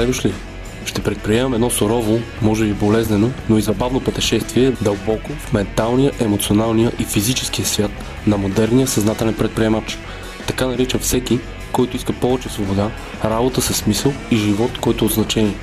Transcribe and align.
Добре 0.00 0.12
дошли! 0.12 0.32
Ще 0.84 1.02
предприемам 1.02 1.54
едно 1.54 1.70
сурово, 1.70 2.20
може 2.42 2.64
би 2.64 2.72
болезнено, 2.72 3.30
но 3.48 3.58
и 3.58 3.62
забавно 3.62 4.00
пътешествие 4.00 4.72
дълбоко 4.82 5.32
в 5.32 5.52
менталния, 5.52 6.12
емоционалния 6.20 6.92
и 6.98 7.04
физическия 7.04 7.66
свят 7.66 7.90
на 8.26 8.38
модерния 8.38 8.86
съзнателен 8.86 9.34
предприемач. 9.34 9.98
Така 10.46 10.66
нарича 10.66 10.98
всеки, 10.98 11.38
който 11.72 11.96
иска 11.96 12.12
повече 12.12 12.48
свобода, 12.48 12.90
работа 13.24 13.60
със 13.60 13.76
смисъл 13.76 14.12
и 14.30 14.36
живот, 14.36 14.78
който 14.80 15.04
е 15.04 15.06
от 15.06 15.12
значение. 15.14 15.54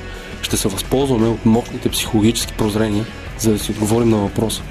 Ще 0.42 0.58
се 0.58 0.68
възползваме 0.68 1.28
от 1.28 1.46
мощните 1.46 1.90
психологически 1.90 2.54
прозрения, 2.54 3.06
за 3.40 3.52
да 3.52 3.60
си 3.60 3.72
отговорим 3.72 4.10
на 4.10 4.18
въпроса 4.18 4.62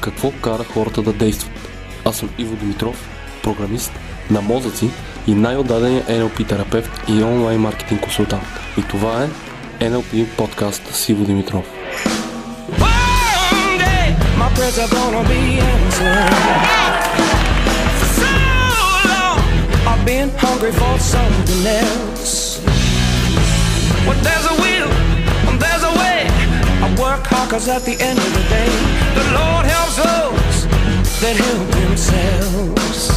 какво 0.00 0.30
кара 0.30 0.64
хората 0.64 1.02
да 1.02 1.12
действат. 1.12 1.68
Аз 2.04 2.16
съм 2.16 2.28
Иво 2.38 2.56
Димитров, 2.56 3.08
програмист 3.42 3.92
на 4.30 4.40
мозъци 4.40 4.90
и 5.26 5.34
най-отдадения 5.34 6.02
NLP 6.02 6.48
терапевт 6.48 6.90
и 7.08 7.22
онлайн 7.22 7.60
маркетинг 7.60 8.00
консултант. 8.00 8.65
И 8.78 8.82
това 8.82 9.22
е 9.22 9.28
NLP 9.84 10.26
подкаст 10.36 10.94
с 10.94 11.08
Иво 11.08 11.24
Димитров. 11.24 11.64
Been 20.16 20.30
hungry 20.46 20.72
for 20.80 20.96
something 21.16 21.64
else. 21.84 22.34
When 24.06 24.18
there's 24.26 24.46
a 24.52 24.56
will, 24.62 24.90
when 25.46 25.56
there's 25.64 25.84
a 25.90 25.94
way, 26.02 26.18
I 26.84 26.88
work 27.04 27.22
hard 27.32 27.46
'cause 27.50 27.66
at 27.76 27.82
the 27.88 27.96
end 28.08 28.18
of 28.26 28.30
the 28.38 28.44
day, 28.56 28.70
the 29.18 29.26
Lord 29.38 29.64
helps 29.74 29.96
those 30.06 30.58
that 31.22 31.34
help 31.46 31.66
themselves. 31.80 33.15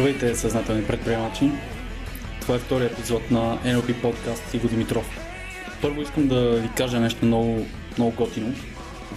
Здравейте, 0.00 0.36
съзнателни 0.36 0.86
предприемачи! 0.86 1.50
Това 2.40 2.54
е 2.54 2.58
втори 2.58 2.84
епизод 2.84 3.30
на 3.30 3.58
NLP 3.64 4.02
подкаст 4.02 4.42
с 4.50 4.54
Иво 4.54 4.68
Димитров. 4.68 5.18
Първо 5.82 6.02
искам 6.02 6.28
да 6.28 6.60
ви 6.60 6.68
кажа 6.76 7.00
нещо 7.00 7.24
много, 7.24 7.66
много 7.98 8.16
готино. 8.16 8.54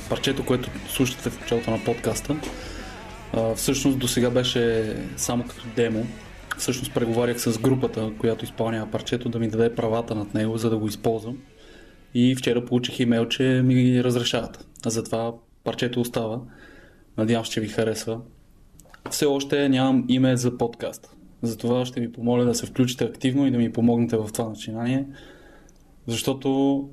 Парчето, 0.10 0.46
което 0.46 0.70
слушате 0.90 1.30
в 1.30 1.42
началото 1.42 1.72
на 1.72 1.84
подкаста, 1.84 2.36
а, 3.34 3.56
всъщност 3.56 4.00
до 4.00 4.08
сега 4.08 4.30
беше 4.30 4.96
само 5.18 5.44
като 5.44 5.64
демо. 5.76 6.08
Всъщност 6.58 6.94
преговарях 6.94 7.42
с 7.42 7.60
групата, 7.60 8.12
която 8.20 8.46
изпълнява 8.46 8.92
парчето, 8.92 9.30
да 9.30 9.40
ми 9.40 9.48
даде 9.48 9.76
правата 9.76 10.16
над 10.16 10.34
него, 10.34 10.58
за 10.58 10.70
да 10.70 10.78
го 10.78 10.88
използвам. 10.88 11.38
И 12.14 12.36
вчера 12.36 12.66
получих 12.66 13.00
имейл, 13.00 13.28
че 13.28 13.44
ми 13.44 14.04
разрешават. 14.04 14.68
Затова 14.86 15.34
парчето 15.64 16.02
остава. 16.02 16.40
Надявам 17.18 17.46
се, 17.46 17.52
че 17.52 17.62
ви 17.62 17.68
харесва 17.68 18.20
все 19.10 19.26
още 19.26 19.70
нямам 19.70 20.06
име 20.08 20.38
за 20.38 20.58
подкаст. 20.58 21.16
Затова 21.42 21.86
ще 21.86 22.02
ви 22.02 22.12
помоля 22.12 22.46
да 22.46 22.56
се 22.56 22.66
включите 22.66 23.04
активно 23.04 23.48
и 23.48 23.52
да 23.52 23.58
ми 23.58 23.72
помогнете 23.72 24.18
в 24.18 24.30
това 24.34 24.50
начинание, 24.50 25.06
защото 26.08 26.90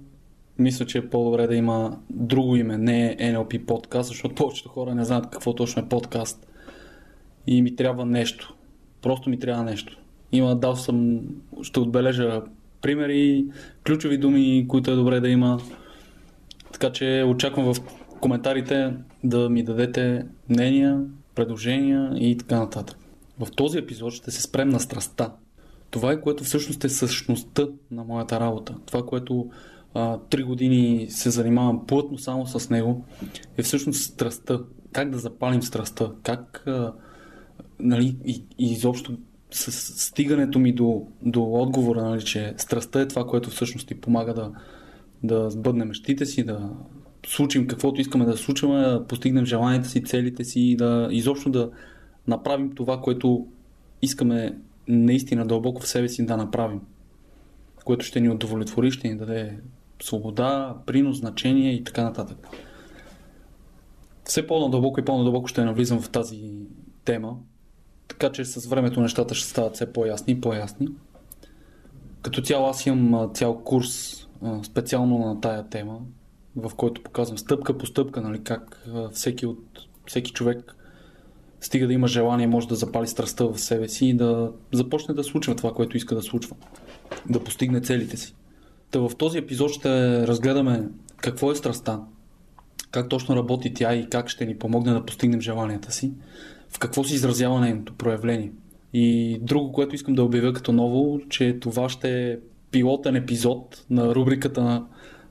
мисля, 0.58 0.86
че 0.86 0.98
е 0.98 1.08
по-добре 1.08 1.46
да 1.46 1.54
има 1.54 1.98
друго 2.10 2.56
име, 2.56 2.78
не 2.78 3.16
NLP 3.20 3.64
подкаст, 3.66 4.08
защото 4.08 4.34
повечето 4.34 4.68
хора 4.68 4.94
не 4.94 5.04
знаят 5.04 5.30
какво 5.30 5.54
точно 5.54 5.82
е 5.82 5.88
подкаст. 5.88 6.46
И 7.46 7.62
ми 7.62 7.76
трябва 7.76 8.06
нещо. 8.06 8.54
Просто 9.02 9.30
ми 9.30 9.38
трябва 9.38 9.64
нещо. 9.64 9.98
Има, 10.32 10.56
дал 10.56 10.76
съм, 10.76 11.20
ще 11.62 11.80
отбележа 11.80 12.42
примери, 12.82 13.44
ключови 13.86 14.18
думи, 14.18 14.66
които 14.68 14.90
е 14.90 14.94
добре 14.94 15.20
да 15.20 15.28
има. 15.28 15.60
Така 16.72 16.92
че 16.92 17.24
очаквам 17.28 17.74
в 17.74 17.80
коментарите 18.20 18.94
да 19.24 19.50
ми 19.50 19.62
дадете 19.62 20.26
мнения, 20.48 21.00
предложения 21.34 22.12
и 22.16 22.36
така 22.36 22.58
нататък. 22.58 22.96
В 23.38 23.50
този 23.56 23.78
епизод 23.78 24.12
ще 24.12 24.30
се 24.30 24.42
спрем 24.42 24.68
на 24.68 24.80
страстта. 24.80 25.32
Това 25.90 26.12
е 26.12 26.20
което 26.20 26.44
всъщност 26.44 26.84
е 26.84 26.88
същността 26.88 27.66
на 27.90 28.04
моята 28.04 28.40
работа. 28.40 28.74
Това, 28.86 29.06
което 29.06 29.50
три 30.30 30.42
години 30.42 31.06
се 31.10 31.30
занимавам 31.30 31.86
плътно 31.86 32.18
само 32.18 32.46
с 32.46 32.70
него, 32.70 33.04
е 33.56 33.62
всъщност 33.62 34.02
страстта. 34.02 34.60
Как 34.92 35.10
да 35.10 35.18
запалим 35.18 35.62
страстта? 35.62 36.12
Как 36.22 36.62
а, 36.66 36.92
нали, 37.78 38.16
и, 38.24 38.44
и 38.58 38.72
изобщо 38.72 39.18
с 39.50 39.72
стигането 40.04 40.58
ми 40.58 40.72
до, 40.72 41.06
до 41.22 41.42
отговора, 41.42 42.02
нали, 42.02 42.24
че 42.24 42.54
страстта 42.56 43.00
е 43.00 43.08
това, 43.08 43.26
което 43.26 43.50
всъщност 43.50 43.88
ти 43.88 44.00
помага 44.00 44.34
да, 44.34 44.52
да 45.22 45.50
сбъднем 45.50 45.88
мечтите 45.88 46.26
си, 46.26 46.44
да 46.44 46.70
случим 47.26 47.66
каквото 47.66 48.00
искаме 48.00 48.24
да 48.24 48.36
случим, 48.36 48.70
да 48.70 49.04
постигнем 49.08 49.44
желанията 49.44 49.88
си, 49.88 50.04
целите 50.04 50.44
си 50.44 50.76
да 50.76 51.08
изобщо 51.10 51.50
да 51.50 51.70
направим 52.26 52.74
това, 52.74 53.00
което 53.00 53.46
искаме 54.02 54.58
наистина 54.88 55.46
дълбоко 55.46 55.82
в 55.82 55.88
себе 55.88 56.08
си 56.08 56.26
да 56.26 56.36
направим. 56.36 56.80
Което 57.84 58.04
ще 58.06 58.20
ни 58.20 58.30
удовлетвори, 58.30 58.90
ще 58.90 59.08
ни 59.08 59.16
даде 59.16 59.58
свобода, 60.02 60.76
принос, 60.86 61.18
значение 61.18 61.72
и 61.72 61.84
така 61.84 62.04
нататък. 62.04 62.46
Все 64.24 64.46
по-надълбоко 64.46 65.00
и 65.00 65.04
по-надълбоко 65.04 65.48
ще 65.48 65.64
навлизам 65.64 66.00
в 66.00 66.10
тази 66.10 66.52
тема, 67.04 67.36
така 68.08 68.32
че 68.32 68.44
с 68.44 68.66
времето 68.66 69.00
нещата 69.00 69.34
ще 69.34 69.48
стават 69.48 69.74
все 69.74 69.92
по-ясни 69.92 70.32
и 70.32 70.40
по-ясни. 70.40 70.88
Като 72.22 72.42
цяло 72.42 72.66
аз 72.66 72.86
имам 72.86 73.30
цял 73.34 73.58
курс 73.58 74.16
специално 74.62 75.18
на 75.18 75.40
тая 75.40 75.68
тема, 75.68 76.00
в 76.56 76.74
който 76.76 77.02
показвам 77.02 77.38
стъпка 77.38 77.78
по 77.78 77.86
стъпка, 77.86 78.20
нали, 78.20 78.42
как 78.42 78.86
всеки, 79.12 79.46
от, 79.46 79.64
всеки 80.06 80.32
човек 80.32 80.76
стига 81.60 81.86
да 81.86 81.92
има 81.92 82.08
желание, 82.08 82.46
може 82.46 82.68
да 82.68 82.74
запали 82.74 83.06
страстта 83.06 83.44
в 83.44 83.58
себе 83.58 83.88
си 83.88 84.06
и 84.06 84.14
да 84.14 84.52
започне 84.72 85.14
да 85.14 85.24
случва 85.24 85.56
това, 85.56 85.72
което 85.72 85.96
иска 85.96 86.14
да 86.14 86.22
случва. 86.22 86.56
Да 87.28 87.44
постигне 87.44 87.80
целите 87.80 88.16
си. 88.16 88.34
Та 88.90 88.98
в 89.00 89.10
този 89.18 89.38
епизод 89.38 89.70
ще 89.70 90.26
разгледаме 90.26 90.88
какво 91.16 91.52
е 91.52 91.54
страстта, 91.54 92.00
как 92.90 93.08
точно 93.08 93.36
работи 93.36 93.74
тя 93.74 93.94
и 93.94 94.08
как 94.08 94.28
ще 94.28 94.46
ни 94.46 94.58
помогне 94.58 94.92
да 94.92 95.04
постигнем 95.04 95.40
желанията 95.40 95.92
си, 95.92 96.12
в 96.68 96.78
какво 96.78 97.04
се 97.04 97.14
изразява 97.14 97.60
нейното 97.60 97.94
проявление. 97.94 98.52
И 98.92 99.38
друго, 99.42 99.72
което 99.72 99.94
искам 99.94 100.14
да 100.14 100.24
обявя 100.24 100.52
като 100.52 100.72
ново, 100.72 101.20
че 101.28 101.58
това 101.60 101.88
ще 101.88 102.30
е 102.30 102.38
пилотен 102.70 103.16
епизод 103.16 103.84
на 103.90 104.14
рубриката 104.14 104.62
на 104.62 104.86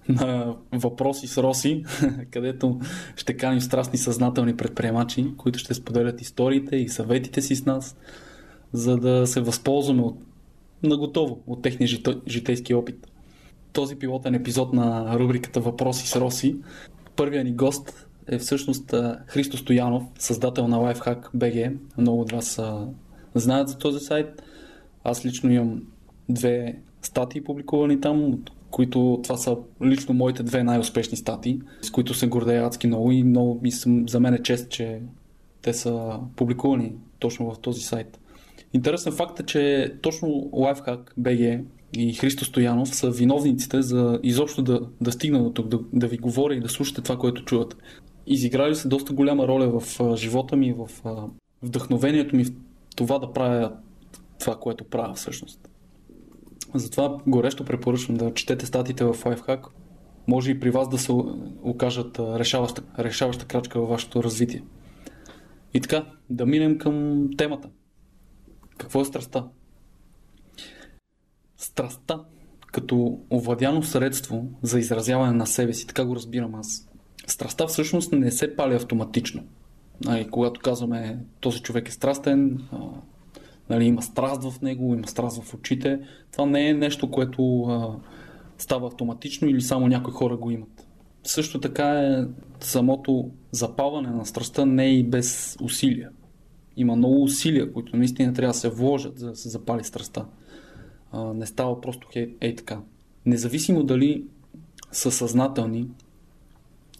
на 0.10 0.56
въпроси 0.72 1.28
с 1.28 1.38
Роси, 1.38 1.84
където 2.32 2.80
ще 3.16 3.38
каним 3.38 3.62
страстни 3.62 3.98
съзнателни 3.98 4.58
предприемачи, 4.58 5.28
които 5.38 5.60
ще 5.60 5.74
споделят 5.74 6.22
историите 6.22 6.76
и 6.76 6.90
съветите 6.90 7.42
си 7.42 7.56
с 7.56 7.66
нас, 7.66 7.98
за 8.74 8.98
да 8.98 9.28
се 9.28 9.42
възползваме 9.42 10.02
от, 10.02 10.18
наготово 10.84 11.40
от 11.48 11.62
техния 11.62 11.88
житейски 12.28 12.74
опит. 12.74 13.08
Този 13.74 13.96
пилотен 13.96 14.36
епизод 14.36 14.74
на 14.74 15.20
рубриката 15.20 15.60
Въпроси 15.60 16.08
с 16.08 16.16
Роси, 16.16 16.56
първият 17.16 17.46
ни 17.46 17.54
гост 17.54 18.08
е 18.28 18.38
всъщност 18.38 18.96
Христо 19.28 19.58
Стоянов, 19.58 20.04
създател 20.20 20.68
на 20.68 20.78
Lifehack 20.78 21.34
BG. 21.36 21.76
Много 21.98 22.22
от 22.22 22.32
вас 22.32 22.62
знаят 23.36 23.70
за 23.70 23.78
този 23.78 24.00
сайт. 24.00 24.44
Аз 25.04 25.26
лично 25.26 25.52
имам 25.52 25.82
две 26.30 26.80
статии 27.02 27.44
публикувани 27.44 28.02
там, 28.02 28.24
от 28.24 28.52
които 28.72 29.20
това 29.24 29.38
са 29.38 29.58
лично 29.84 30.14
моите 30.14 30.44
две 30.44 30.64
най-успешни 30.64 31.18
статии, 31.18 31.62
с 31.82 31.92
които 31.92 32.14
се 32.14 32.28
гордея 32.28 32.66
адски 32.66 32.88
много 32.88 33.12
и 33.12 33.24
много 33.24 33.62
и 33.64 33.72
съм, 33.72 34.10
за 34.10 34.20
мен 34.20 34.34
е 34.34 34.44
чест, 34.44 34.70
че 34.70 35.02
те 35.62 35.74
са 35.74 36.20
публикувани 36.36 36.94
точно 37.20 37.52
в 37.52 37.60
този 37.60 37.82
сайт. 37.82 38.20
Интересен 38.74 39.14
факт 39.14 39.40
е, 39.40 39.46
че 39.46 39.94
точно 40.02 40.28
Lifehack 40.54 41.00
BG 41.20 41.64
и 41.98 42.14
Христо 42.14 42.46
Стоянов 42.46 42.96
са 42.96 43.12
виновниците 43.12 43.82
за 43.82 44.20
изобщо 44.24 44.62
да, 44.62 44.82
да 45.02 45.12
стигна 45.12 45.44
до 45.44 45.50
тук, 45.50 45.68
да, 45.68 45.80
да 45.94 46.08
ви 46.08 46.18
говоря 46.18 46.56
и 46.56 46.60
да 46.60 46.70
слушате 46.70 47.02
това, 47.02 47.18
което 47.18 47.46
чувате. 47.46 47.76
Изиграли 48.28 48.76
се 48.76 48.88
доста 48.88 49.14
голяма 49.14 49.48
роля 49.48 49.80
в 49.80 50.00
а, 50.00 50.16
живота 50.16 50.56
ми, 50.56 50.74
в 50.74 50.90
а, 51.06 51.26
вдъхновението 51.62 52.36
ми 52.36 52.46
в 52.46 52.52
това 52.96 53.20
да 53.20 53.34
правя 53.34 53.72
това, 54.40 54.56
което 54.56 54.84
правя 54.84 55.14
всъщност. 55.14 55.69
Затова 56.74 57.18
горещо 57.28 57.66
препоръчвам 57.66 58.18
да 58.18 58.34
четете 58.34 58.66
статите 58.66 59.04
в 59.04 59.14
Lifehack. 59.14 59.68
Може 60.28 60.52
и 60.52 60.60
при 60.60 60.72
вас 60.72 60.90
да 60.90 60.98
се 60.98 61.12
окажат 61.64 62.20
решаваща, 62.20 62.84
решаваща 63.00 63.46
крачка 63.46 63.80
във 63.80 63.90
вашето 63.90 64.24
развитие. 64.24 64.64
И 65.74 65.82
така, 65.82 66.06
да 66.30 66.46
минем 66.46 66.78
към 66.78 67.28
темата. 67.38 67.70
Какво 68.78 69.02
е 69.02 69.06
страстта? 69.06 69.48
Страстта 71.58 72.20
като 72.72 73.20
овладяно 73.34 73.84
средство 73.84 74.48
за 74.62 74.80
изразяване 74.80 75.34
на 75.34 75.48
себе 75.48 75.74
си, 75.74 75.88
така 75.88 76.06
го 76.06 76.16
разбирам 76.16 76.56
аз. 76.56 76.90
Страстта 77.28 77.68
всъщност 77.68 78.12
не 78.12 78.32
се 78.32 78.56
пали 78.56 78.76
автоматично. 78.76 79.44
Нали, 80.06 80.28
когато 80.32 80.60
казваме 80.60 81.20
този 81.40 81.62
човек 81.62 81.88
е 81.88 81.92
страстен, 81.92 82.68
нали, 83.70 83.86
има 83.86 84.02
страст 84.02 84.44
в 84.44 84.62
него, 84.62 84.94
има 84.94 85.08
страст 85.08 85.44
в 85.44 85.54
очите. 85.54 86.00
Това 86.32 86.46
не 86.46 86.70
е 86.70 86.74
нещо, 86.74 87.12
което 87.12 87.62
а, 87.62 87.96
става 88.58 88.88
автоматично 88.88 89.48
или 89.48 89.62
само 89.62 89.88
някои 89.88 90.14
хора 90.14 90.38
го 90.38 90.52
имат. 90.52 90.88
Също 91.24 91.60
така 91.60 91.90
е 91.90 92.26
самото 92.60 93.32
запаване 93.52 94.10
на 94.10 94.26
страстта 94.26 94.66
не 94.66 94.86
е 94.86 94.94
и 94.94 95.04
без 95.04 95.58
усилия. 95.62 96.10
има 96.78 96.96
много 96.96 97.24
усилия, 97.24 97.74
които 97.74 97.98
наистина 97.98 98.34
трябва 98.34 98.54
да 98.54 98.60
се 98.60 98.70
вложат, 98.70 99.20
за 99.20 99.30
да 99.30 99.36
се 99.36 99.50
запали 99.50 99.84
страстта. 99.84 100.26
А, 101.12 101.34
не 101.34 101.46
става 101.46 101.82
просто 101.82 102.08
хей, 102.14 102.36
ей 102.42 102.56
така. 102.56 102.82
Независимо 103.26 103.84
дали 103.84 104.24
са 104.92 105.12
съзнателни 105.12 105.88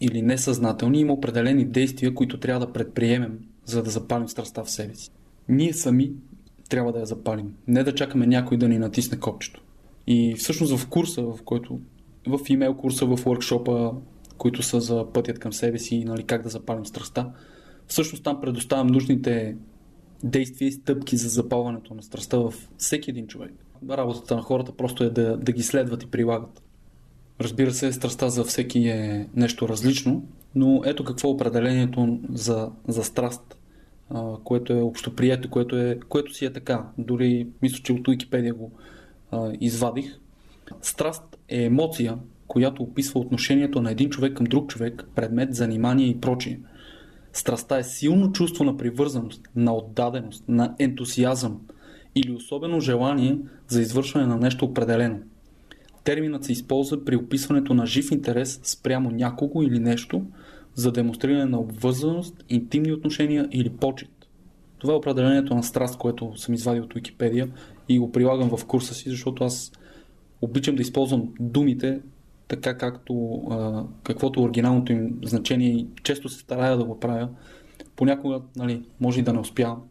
или 0.02 0.22
несъзнателни, 0.22 1.00
има 1.00 1.14
определени 1.14 1.66
действия, 1.66 2.14
които 2.14 2.40
трябва 2.40 2.66
да 2.66 2.74
предприемем, 2.74 3.40
за 3.66 3.84
да 3.84 3.90
запалим 3.90 4.28
страстта 4.28 4.64
в 4.64 4.72
себе 4.72 4.96
си. 4.96 5.12
Ние 5.50 5.74
сами 5.74 6.12
трябва 6.70 6.92
да 6.92 7.00
я 7.00 7.06
запалим. 7.06 7.54
Не 7.68 7.84
да 7.84 7.96
чакаме 7.96 8.28
някой 8.28 8.58
да 8.58 8.70
ни 8.70 8.78
натисне 8.78 9.20
копчето. 9.20 9.62
И 10.08 10.36
всъщност 10.38 10.78
в 10.78 10.88
курса, 10.88 11.22
в 11.22 11.40
който 11.46 11.80
в 12.28 12.40
имейл 12.50 12.74
курса, 12.74 13.06
в 13.06 13.18
workshop 13.18 13.94
които 14.40 14.64
са 14.64 14.82
за 14.82 15.06
пътят 15.14 15.40
към 15.40 15.54
себе 15.54 15.80
си, 15.80 16.04
нали, 16.06 16.24
как 16.24 16.44
да 16.44 16.50
запалим 16.50 16.86
страстта, 16.86 17.32
всъщност 17.88 18.24
там 18.24 18.42
предоставям 18.42 18.88
нужните 18.88 19.56
действия 20.24 20.68
и 20.68 20.72
стъпки 20.72 21.18
за 21.18 21.30
запалването 21.30 21.94
на 21.94 22.04
страстта 22.04 22.38
в 22.38 22.54
всеки 22.78 23.10
един 23.10 23.28
човек. 23.28 23.52
Работата 23.90 24.36
на 24.36 24.42
хората 24.42 24.72
просто 24.72 25.04
е 25.04 25.10
да, 25.10 25.38
да 25.38 25.52
ги 25.52 25.64
следват 25.64 26.04
и 26.04 26.12
прилагат. 26.12 26.62
Разбира 27.42 27.72
се, 27.72 27.94
страстта 27.94 28.30
за 28.30 28.44
всеки 28.44 28.80
е 28.80 29.28
нещо 29.36 29.70
различно, 29.70 30.24
но 30.56 30.82
ето 30.86 31.04
какво 31.04 31.30
е 31.30 31.32
определението 31.32 32.20
за, 32.30 32.72
за 32.88 33.04
страст, 33.04 33.59
което 34.44 34.74
е 34.74 34.82
общоприето, 34.82 35.50
което, 35.50 35.78
е, 35.78 36.00
което 36.10 36.34
си 36.34 36.46
е 36.46 36.54
така. 36.54 36.86
Дори 36.98 37.48
мисля, 37.62 37.80
че 37.84 37.94
от 37.94 38.08
Уикипедия 38.08 38.54
го 38.54 38.72
а, 39.32 39.52
извадих. 39.62 40.20
Страст 40.82 41.38
е 41.50 41.64
емоция, 41.64 42.18
която 42.48 42.84
описва 42.84 43.20
отношението 43.20 43.82
на 43.82 43.92
един 43.92 44.10
човек 44.10 44.38
към 44.38 44.46
друг 44.46 44.70
човек, 44.70 45.08
предмет, 45.16 45.56
занимание 45.56 46.08
и 46.08 46.22
прочие. 46.22 46.60
Страстта 47.34 47.78
е 47.78 47.84
силно 47.84 48.32
чувство 48.32 48.64
на 48.64 48.78
привързаност, 48.78 49.50
на 49.56 49.76
отдаденост, 49.76 50.44
на 50.48 50.76
ентусиазъм 50.80 51.62
или 52.16 52.32
особено 52.32 52.80
желание 52.80 53.38
за 53.68 53.82
извършване 53.82 54.28
на 54.28 54.38
нещо 54.38 54.66
определено. 54.66 55.20
Терминът 56.04 56.44
се 56.44 56.52
използва 56.52 57.06
при 57.06 57.16
описването 57.16 57.74
на 57.74 57.86
жив 57.86 58.12
интерес 58.12 58.60
спрямо 58.64 59.12
някого 59.12 59.64
или 59.64 59.80
нещо 59.80 60.24
за 60.76 60.92
демонстриране 60.92 61.46
на 61.46 61.60
обвързаност, 61.60 62.44
интимни 62.50 62.92
отношения 62.92 63.48
или 63.52 63.70
почет. 63.70 64.10
Това 64.78 64.94
е 64.94 64.98
определението 64.98 65.56
на 65.56 65.64
страст, 65.64 65.98
което 65.98 66.38
съм 66.38 66.54
извадил 66.54 66.84
от 66.84 66.94
Википедия 66.94 67.50
и 67.90 68.00
го 68.00 68.12
прилагам 68.12 68.58
в 68.58 68.66
курса 68.66 68.94
си, 68.94 69.10
защото 69.10 69.44
аз 69.44 69.72
обичам 70.42 70.76
да 70.76 70.82
използвам 70.82 71.34
думите 71.40 72.02
така 72.48 72.78
както 72.78 73.42
каквото 74.04 74.44
оригиналното 74.44 74.92
им 74.92 75.20
значение 75.24 75.70
и 75.70 75.88
често 76.04 76.30
се 76.30 76.40
старая 76.40 76.78
да 76.78 76.84
го 76.84 77.00
правя. 77.00 77.30
Понякога, 77.96 78.42
нали, 78.56 78.84
може 79.00 79.20
и 79.20 79.24
да 79.24 79.34
не 79.34 79.40
успявам, 79.40 79.82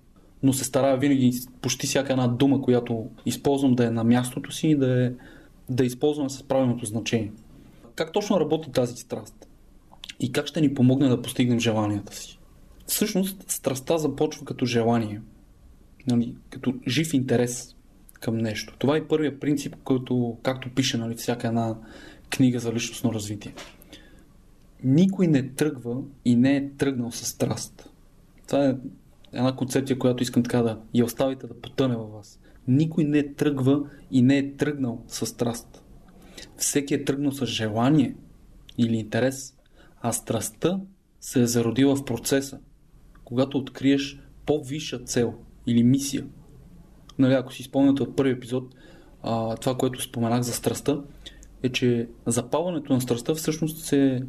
но 0.42 0.52
се 0.52 0.64
старая 0.64 0.96
винаги 0.96 1.32
почти 1.60 1.86
всяка 1.86 2.12
една 2.12 2.28
дума, 2.28 2.62
която 2.62 3.06
използвам 3.26 3.75
да 3.75 3.86
е 3.86 3.90
на 3.90 4.04
мястото 4.04 4.52
си 4.52 4.69
и 4.69 4.76
да 4.76 5.06
е 5.06 5.12
да 5.70 5.84
използваме 5.84 6.30
с 6.30 6.42
правилното 6.42 6.86
значение. 6.86 7.32
Как 7.94 8.12
точно 8.12 8.40
работи 8.40 8.70
тази 8.70 8.96
страст? 8.96 9.48
И 10.20 10.32
как 10.32 10.47
ще 10.47 10.61
ни 10.61 10.75
помогне 10.75 11.09
да 11.09 11.23
постигнем 11.23 11.61
желанията 11.61 12.15
си? 12.15 12.38
Всъщност, 12.87 13.50
страстта 13.50 13.99
започва 13.99 14.44
като 14.44 14.67
желание, 14.67 15.20
нали, 16.06 16.35
като 16.50 16.75
жив 16.88 17.15
интерес 17.15 17.76
към 18.20 18.38
нещо. 18.38 18.76
Това 18.79 18.97
е 18.97 19.09
първият 19.09 19.41
принцип, 19.41 19.76
който, 19.85 20.38
както 20.43 20.75
пише 20.75 20.99
нали, 20.99 21.15
всяка 21.15 21.49
една 21.49 21.76
книга 22.31 22.61
за 22.61 22.73
личностно 22.73 23.15
развитие. 23.15 23.55
Никой 24.85 25.26
не 25.26 25.49
тръгва 25.49 25.97
и 26.25 26.37
не 26.37 26.56
е 26.56 26.71
тръгнал 26.71 27.12
с 27.12 27.26
страст. 27.26 27.91
Това 28.47 28.67
е 28.67 28.76
една 29.32 29.56
концепция, 29.56 29.99
която 29.99 30.23
искам 30.23 30.43
така 30.43 30.62
да 30.62 30.81
я 30.94 31.05
оставите 31.05 31.47
да 31.47 31.61
потъне 31.61 31.97
във 31.97 32.12
вас. 32.12 32.41
Никой 32.69 33.05
не 33.05 33.35
тръгва 33.35 33.82
и 34.11 34.23
не 34.23 34.38
е 34.38 34.53
тръгнал 34.53 35.05
с 35.09 35.26
страст. 35.26 35.82
Всеки 36.56 36.94
е 36.94 37.05
тръгнал 37.05 37.32
с 37.32 37.47
желание 37.47 38.14
или 38.79 38.97
интерес, 38.97 39.57
а 40.00 40.12
страстта 40.12 40.81
се 41.21 41.43
е 41.43 41.47
зародила 41.47 41.97
в 41.97 42.05
процеса, 42.05 42.59
когато 43.25 43.59
откриеш 43.59 44.21
по-висша 44.47 44.99
цел 44.99 45.35
или 45.67 45.83
мисия. 45.83 46.27
Нали, 47.19 47.35
ако 47.35 47.53
си 47.53 47.62
спомняте 47.62 48.03
от 48.03 48.17
първи 48.17 48.33
епизод, 48.33 48.75
а, 49.23 49.56
това, 49.56 49.77
което 49.77 50.03
споменах 50.03 50.43
за 50.43 50.53
страстта, 50.53 51.00
е, 51.62 51.69
че 51.69 52.09
запалването 52.27 52.93
на 52.93 53.00
страстта 53.00 53.35
всъщност 53.35 53.79
се 53.79 54.23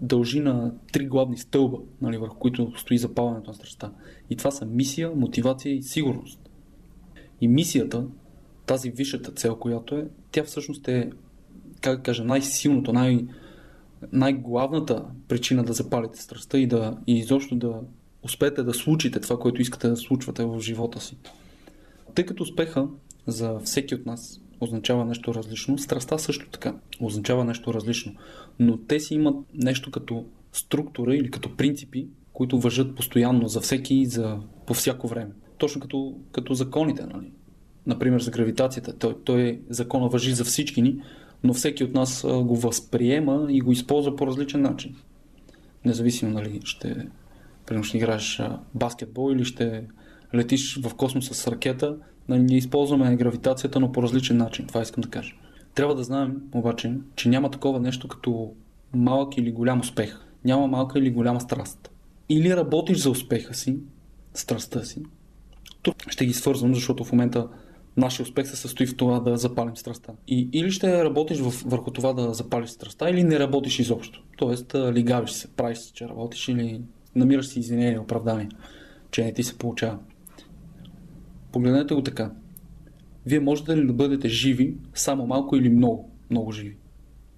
дължи 0.00 0.40
на 0.40 0.74
три 0.92 1.06
главни 1.06 1.38
стълба, 1.38 1.78
нали, 2.02 2.16
върху 2.16 2.38
които 2.38 2.72
стои 2.78 2.98
запалването 2.98 3.50
на 3.50 3.54
страстта. 3.54 3.92
И 4.30 4.36
това 4.36 4.50
са 4.50 4.66
мисия, 4.66 5.10
мотивация 5.10 5.74
и 5.74 5.82
сигурност. 5.82 6.50
И 7.40 7.48
мисията, 7.48 8.06
тази 8.66 8.90
висшата 8.90 9.32
цел, 9.32 9.56
която 9.56 9.94
е, 9.94 10.08
тя 10.32 10.44
всъщност 10.44 10.88
е, 10.88 11.10
как 11.80 11.96
да 11.96 12.02
кажа, 12.02 12.24
най-силното, 12.24 12.92
най- 12.92 13.26
най-главната 14.12 15.04
причина 15.28 15.64
да 15.64 15.72
запалите 15.72 16.22
страстта 16.22 16.58
и, 16.58 16.66
да, 16.66 16.98
и 17.06 17.18
изобщо 17.18 17.56
да 17.56 17.80
успеете 18.22 18.62
да 18.62 18.74
случите 18.74 19.20
това, 19.20 19.38
което 19.38 19.62
искате 19.62 19.88
да 19.88 19.96
случвате 19.96 20.44
в 20.44 20.60
живота 20.60 21.00
си. 21.00 21.16
Тъй 22.14 22.26
като 22.26 22.42
успеха 22.42 22.88
за 23.26 23.58
всеки 23.58 23.94
от 23.94 24.06
нас 24.06 24.40
означава 24.60 25.04
нещо 25.04 25.34
различно, 25.34 25.78
страста 25.78 26.18
също 26.18 26.48
така 26.50 26.74
означава 27.00 27.44
нещо 27.44 27.74
различно. 27.74 28.12
Но 28.58 28.78
те 28.78 29.00
си 29.00 29.14
имат 29.14 29.36
нещо 29.54 29.90
като 29.90 30.24
структура 30.52 31.16
или 31.16 31.30
като 31.30 31.56
принципи, 31.56 32.08
които 32.32 32.60
въжат 32.60 32.94
постоянно 32.94 33.48
за 33.48 33.60
всеки 33.60 33.94
и 33.94 34.06
за, 34.06 34.38
по 34.66 34.74
всяко 34.74 35.08
време. 35.08 35.30
Точно 35.58 35.80
като, 35.80 36.14
като 36.32 36.54
законите, 36.54 37.06
нали? 37.06 37.32
Например, 37.86 38.20
за 38.20 38.30
гравитацията. 38.30 38.98
Той, 38.98 39.14
той 39.24 39.60
закона 39.68 40.08
въжи 40.08 40.32
за 40.32 40.44
всички 40.44 40.82
ни, 40.82 41.02
но 41.44 41.54
всеки 41.54 41.84
от 41.84 41.94
нас 41.94 42.26
го 42.26 42.56
възприема 42.56 43.46
и 43.50 43.60
го 43.60 43.72
използва 43.72 44.16
по 44.16 44.26
различен 44.26 44.62
начин. 44.62 44.96
Независимо, 45.84 46.32
нали, 46.32 46.60
ще, 46.64 47.08
примерно, 47.66 47.84
ще 47.84 47.96
играеш 47.96 48.42
баскетбол 48.74 49.32
или 49.32 49.44
ще 49.44 49.84
летиш 50.34 50.80
в 50.82 50.94
космоса 50.94 51.34
с 51.34 51.48
ракета, 51.48 51.96
нали, 52.28 52.42
ние 52.42 52.58
използваме 52.58 53.16
гравитацията, 53.16 53.80
но 53.80 53.92
по 53.92 54.02
различен 54.02 54.36
начин. 54.36 54.66
Това 54.66 54.82
искам 54.82 55.00
да 55.00 55.10
кажа. 55.10 55.34
Трябва 55.74 55.94
да 55.94 56.02
знаем 56.02 56.42
обаче, 56.52 56.94
че 57.16 57.28
няма 57.28 57.50
такова 57.50 57.80
нещо 57.80 58.08
като 58.08 58.52
малък 58.94 59.36
или 59.36 59.52
голям 59.52 59.80
успех. 59.80 60.20
Няма 60.44 60.66
малка 60.66 60.98
или 60.98 61.10
голяма 61.10 61.40
страст. 61.40 61.90
Или 62.28 62.56
работиш 62.56 62.98
за 62.98 63.10
успеха 63.10 63.54
си, 63.54 63.78
страстта 64.34 64.84
си. 64.84 65.02
Тук 65.82 65.96
ще 66.08 66.26
ги 66.26 66.32
свързвам, 66.32 66.74
защото 66.74 67.04
в 67.04 67.12
момента 67.12 67.48
нашия 67.96 68.24
успех 68.24 68.46
се 68.46 68.56
състои 68.56 68.86
в 68.86 68.96
това 68.96 69.20
да 69.20 69.36
запалим 69.36 69.76
страстта. 69.76 70.12
И, 70.28 70.48
или 70.52 70.70
ще 70.70 71.04
работиш 71.04 71.38
в, 71.38 71.62
върху 71.66 71.90
това 71.90 72.12
да 72.12 72.34
запалиш 72.34 72.70
страстта, 72.70 73.10
или 73.10 73.24
не 73.24 73.38
работиш 73.38 73.78
изобщо. 73.78 74.22
Тоест, 74.36 74.74
лигавиш 74.74 75.30
се, 75.30 75.48
правиш 75.48 75.78
се, 75.78 75.92
че 75.92 76.08
работиш 76.08 76.48
или 76.48 76.80
намираш 77.16 77.46
си 77.46 77.58
извинение, 77.58 77.98
оправдание, 77.98 78.48
че 79.10 79.24
не 79.24 79.32
ти 79.32 79.42
се 79.42 79.58
получава. 79.58 79.98
Погледнете 81.52 81.94
го 81.94 82.02
така. 82.02 82.32
Вие 83.26 83.40
можете 83.40 83.76
ли 83.76 83.86
да 83.86 83.92
бъдете 83.92 84.28
живи 84.28 84.74
само 84.94 85.26
малко 85.26 85.56
или 85.56 85.68
много, 85.68 86.10
много 86.30 86.52
живи? 86.52 86.76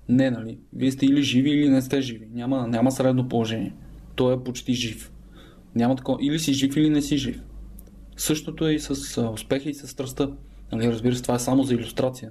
Не, 0.09 0.31
нали? 0.31 0.59
Вие 0.73 0.91
сте 0.91 1.07
или 1.07 1.23
живи, 1.23 1.51
или 1.51 1.69
не 1.69 1.83
сте 1.83 2.01
живи. 2.01 2.29
Няма, 2.33 2.67
няма 2.69 2.93
средно 2.93 3.29
положение. 3.29 3.75
Той 4.15 4.35
е 4.35 4.39
почти 4.39 4.73
жив. 4.73 5.13
Няма 5.75 5.97
такова. 5.97 6.19
Или 6.23 6.39
си 6.39 6.53
жив, 6.53 6.77
или 6.77 6.91
не 6.91 7.03
си 7.03 7.17
жив. 7.17 7.43
Същото 8.17 8.69
е 8.69 8.73
и 8.73 8.81
с 8.81 9.23
успеха 9.33 9.71
и 9.71 9.75
с 9.75 9.89
страстта. 9.89 10.31
Нали, 10.73 10.93
разбира 10.93 11.15
се, 11.15 11.23
това 11.23 11.35
е 11.35 11.39
само 11.39 11.63
за 11.63 11.75
иллюстрация. 11.75 12.31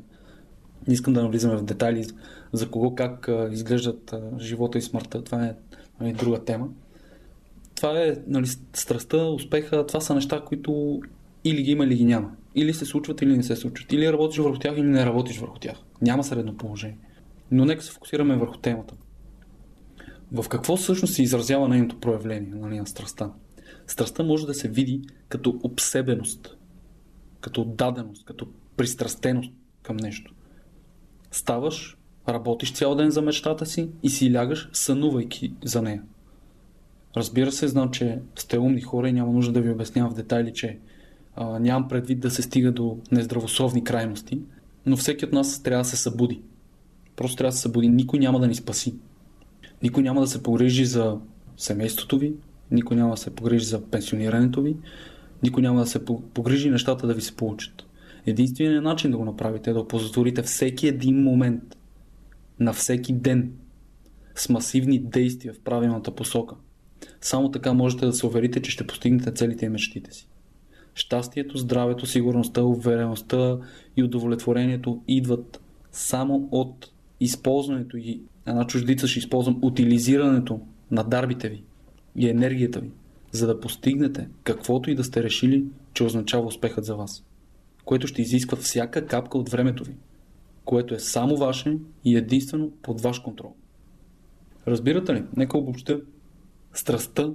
Не 0.88 0.93
искам 0.93 1.13
да 1.13 1.23
навлизаме 1.23 1.55
в 1.55 1.63
детайли 1.63 2.05
за 2.53 2.69
кого 2.69 2.95
как 2.95 3.29
изглеждат 3.51 4.15
живота 4.39 4.77
и 4.77 4.81
смъртта. 4.81 5.23
Това 5.23 5.45
е 5.45 5.55
нали, 6.01 6.13
друга 6.13 6.43
тема. 6.43 6.67
Това 7.75 8.03
е 8.03 8.15
нали, 8.27 8.47
страстта, 8.73 9.17
успеха, 9.17 9.85
това 9.88 10.01
са 10.01 10.15
неща, 10.15 10.41
които 10.45 11.01
или 11.43 11.63
ги 11.63 11.71
има, 11.71 11.85
или 11.85 11.95
ги 11.95 12.05
няма. 12.05 12.31
Или 12.55 12.73
се 12.73 12.85
случват, 12.85 13.21
или 13.21 13.38
не 13.38 13.43
се 13.43 13.55
случват. 13.55 13.93
Или 13.93 14.13
работиш 14.13 14.38
върху 14.38 14.59
тях, 14.59 14.73
или 14.77 14.88
не 14.88 15.05
работиш 15.05 15.38
върху 15.38 15.59
тях. 15.59 15.75
Няма 16.01 16.23
средно 16.23 16.57
положение. 16.57 16.97
Но 17.51 17.65
нека 17.65 17.83
се 17.83 17.91
фокусираме 17.91 18.35
върху 18.35 18.57
темата. 18.57 18.93
В 20.31 20.50
какво 20.50 20.77
всъщност 20.77 21.13
се 21.13 21.23
изразява 21.23 21.67
нейното 21.67 22.00
проявление 22.00 22.53
нали, 22.55 22.79
на 22.79 22.88
страстта? 22.88 23.31
Страстта 23.88 24.23
може 24.23 24.45
да 24.45 24.53
се 24.53 24.67
види 24.67 25.01
като 25.29 25.59
обсебеност, 25.63 26.57
като 27.41 27.61
отдаденост, 27.61 28.25
като 28.25 28.47
пристрастеност 28.77 29.51
към 29.83 29.97
нещо. 29.97 30.33
Ставаш, 31.31 31.97
работиш 32.29 32.73
цял 32.73 32.95
ден 32.95 33.11
за 33.11 33.21
мечтата 33.21 33.65
си 33.65 33.89
и 34.03 34.09
си 34.09 34.33
лягаш, 34.33 34.69
сънувайки 34.73 35.53
за 35.63 35.81
нея. 35.81 36.03
Разбира 37.17 37.51
се, 37.51 37.67
знам, 37.67 37.91
че 37.91 38.19
сте 38.35 38.59
умни 38.59 38.81
хора 38.81 39.09
и 39.09 39.13
няма 39.13 39.33
нужда 39.33 39.53
да 39.53 39.61
ви 39.61 39.69
обяснявам 39.69 40.11
в 40.11 40.15
детайли, 40.15 40.53
че 40.53 40.79
а, 41.35 41.59
нямам 41.59 41.88
предвид 41.88 42.19
да 42.19 42.31
се 42.31 42.41
стига 42.41 42.71
до 42.71 42.97
нездравословни 43.11 43.83
крайности, 43.83 44.41
но 44.85 44.97
всеки 44.97 45.25
от 45.25 45.31
нас 45.31 45.63
трябва 45.63 45.83
да 45.83 45.89
се 45.89 45.97
събуди. 45.97 46.41
Просто 47.15 47.38
трябва 47.38 47.51
да 47.51 47.55
се 47.55 47.61
събуди. 47.61 47.89
Никой 47.89 48.19
няма 48.19 48.39
да 48.39 48.47
ни 48.47 48.55
спаси. 48.55 48.95
Никой 49.83 50.03
няма 50.03 50.21
да 50.21 50.27
се 50.27 50.43
погрижи 50.43 50.85
за 50.85 51.17
семейството 51.57 52.17
ви, 52.17 52.33
никой 52.71 52.97
няма 52.97 53.11
да 53.11 53.17
се 53.17 53.35
погрижи 53.35 53.65
за 53.65 53.81
пенсионирането 53.81 54.61
ви, 54.61 54.75
Никой 55.43 55.63
няма 55.63 55.79
да 55.79 55.85
се 55.85 56.05
погрижи 56.05 56.69
нещата 56.69 57.07
да 57.07 57.13
ви 57.13 57.21
се 57.21 57.35
получат. 57.35 57.85
Единственият 58.25 58.83
начин 58.83 59.11
да 59.11 59.17
го 59.17 59.25
направите 59.25 59.69
е 59.69 59.73
да 59.73 59.79
опозотворите 59.79 60.41
всеки 60.41 60.87
един 60.87 61.23
момент 61.23 61.77
на 62.59 62.73
всеки 62.73 63.13
ден 63.13 63.51
с 64.35 64.49
масивни 64.49 64.99
действия 64.99 65.53
в 65.53 65.59
правилната 65.59 66.15
посока. 66.15 66.55
Само 67.21 67.51
така 67.51 67.73
можете 67.73 68.05
да 68.05 68.13
се 68.13 68.25
уверите, 68.25 68.61
че 68.61 68.71
ще 68.71 68.87
постигнете 68.87 69.31
целите 69.31 69.65
и 69.65 69.69
мечтите 69.69 70.13
си. 70.13 70.27
Щастието, 70.95 71.57
здравето, 71.57 72.05
сигурността, 72.05 72.63
увереността 72.63 73.57
и 73.97 74.03
удовлетворението 74.03 75.01
идват 75.07 75.61
само 75.91 76.49
от 76.51 76.91
използването 77.19 77.97
и 77.97 78.21
една 78.45 78.67
чуждица 78.67 79.07
ще 79.07 79.19
използвам 79.19 79.59
утилизирането 79.61 80.59
на 80.91 81.03
дарбите 81.03 81.49
ви 81.49 81.63
и 82.15 82.29
енергията 82.29 82.79
ви, 82.79 82.91
за 83.31 83.47
да 83.47 83.59
постигнете 83.59 84.27
каквото 84.43 84.91
и 84.91 84.95
да 84.95 85.03
сте 85.03 85.23
решили, 85.23 85.65
че 85.93 86.03
означава 86.03 86.45
успехът 86.45 86.85
за 86.85 86.95
вас, 86.95 87.23
което 87.85 88.07
ще 88.07 88.21
изисква 88.21 88.57
всяка 88.57 89.05
капка 89.05 89.37
от 89.37 89.49
времето 89.49 89.83
ви, 89.83 89.95
което 90.65 90.95
е 90.95 90.99
само 90.99 91.37
ваше 91.37 91.77
и 92.05 92.17
единствено 92.17 92.71
под 92.81 93.01
ваш 93.01 93.19
контрол. 93.19 93.53
Разбирате 94.67 95.13
ли? 95.13 95.23
Нека 95.37 95.57
обобща. 95.57 96.01
Страстта, 96.73 97.33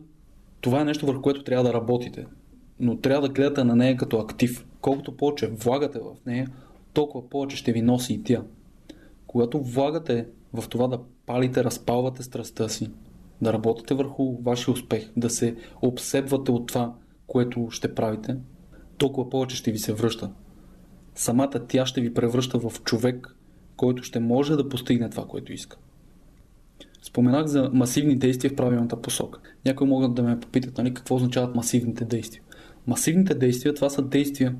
това 0.60 0.80
е 0.80 0.84
нещо 0.84 1.06
върху 1.06 1.22
което 1.22 1.44
трябва 1.44 1.64
да 1.64 1.72
работите, 1.72 2.26
но 2.80 2.96
трябва 2.96 3.28
да 3.28 3.34
гледате 3.34 3.64
на 3.64 3.76
нея 3.76 3.96
като 3.96 4.18
актив. 4.18 4.66
Колкото 4.80 5.16
повече 5.16 5.46
влагате 5.46 5.98
в 5.98 6.26
нея, 6.26 6.48
толкова 6.92 7.28
повече 7.28 7.56
ще 7.56 7.72
ви 7.72 7.82
носи 7.82 8.12
и 8.12 8.22
тя. 8.22 8.42
Когато 9.26 9.62
влагате 9.62 10.26
в 10.52 10.68
това 10.68 10.88
да 10.88 11.00
палите, 11.26 11.64
разпалвате 11.64 12.22
страстта 12.22 12.68
си, 12.68 12.90
да 13.42 13.52
работите 13.52 13.94
върху 13.94 14.36
вашия 14.42 14.74
успех, 14.74 15.10
да 15.16 15.30
се 15.30 15.56
обсебвате 15.82 16.50
от 16.50 16.66
това, 16.66 16.94
което 17.26 17.68
ще 17.70 17.94
правите, 17.94 18.36
толкова 18.98 19.30
повече 19.30 19.56
ще 19.56 19.72
ви 19.72 19.78
се 19.78 19.92
връща. 19.92 20.30
Самата 21.14 21.66
тя 21.68 21.86
ще 21.86 22.00
ви 22.00 22.14
превръща 22.14 22.58
в 22.58 22.82
човек, 22.82 23.36
който 23.76 24.02
ще 24.02 24.20
може 24.20 24.56
да 24.56 24.68
постигне 24.68 25.10
това, 25.10 25.26
което 25.26 25.52
иска. 25.52 25.76
Споменах 27.02 27.46
за 27.46 27.70
масивни 27.72 28.16
действия 28.16 28.50
в 28.50 28.56
правилната 28.56 29.02
посока. 29.02 29.40
Някои 29.64 29.86
могат 29.86 30.14
да 30.14 30.22
ме 30.22 30.40
попитат 30.40 30.78
нали, 30.78 30.94
какво 30.94 31.14
означават 31.14 31.54
масивните 31.54 32.04
действия. 32.04 32.42
Масивните 32.86 33.34
действия, 33.34 33.74
това 33.74 33.90
са 33.90 34.02
действия, 34.02 34.56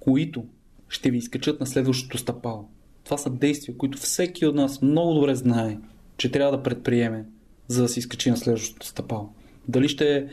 които 0.00 0.44
ще 0.88 1.10
ви 1.10 1.18
изкачат 1.18 1.60
на 1.60 1.66
следващото 1.66 2.18
стъпало. 2.18 2.68
Това 3.04 3.18
са 3.18 3.30
действия, 3.30 3.76
които 3.76 3.98
всеки 3.98 4.46
от 4.46 4.54
нас 4.54 4.82
много 4.82 5.14
добре 5.14 5.34
знае, 5.34 5.78
че 6.16 6.32
трябва 6.32 6.56
да 6.56 6.62
предприеме, 6.62 7.24
за 7.68 7.82
да 7.82 7.88
се 7.88 7.98
изкачи 7.98 8.30
на 8.30 8.36
следващото 8.36 8.86
стъпало. 8.86 9.28
Дали 9.68 9.88
ще 9.88 10.28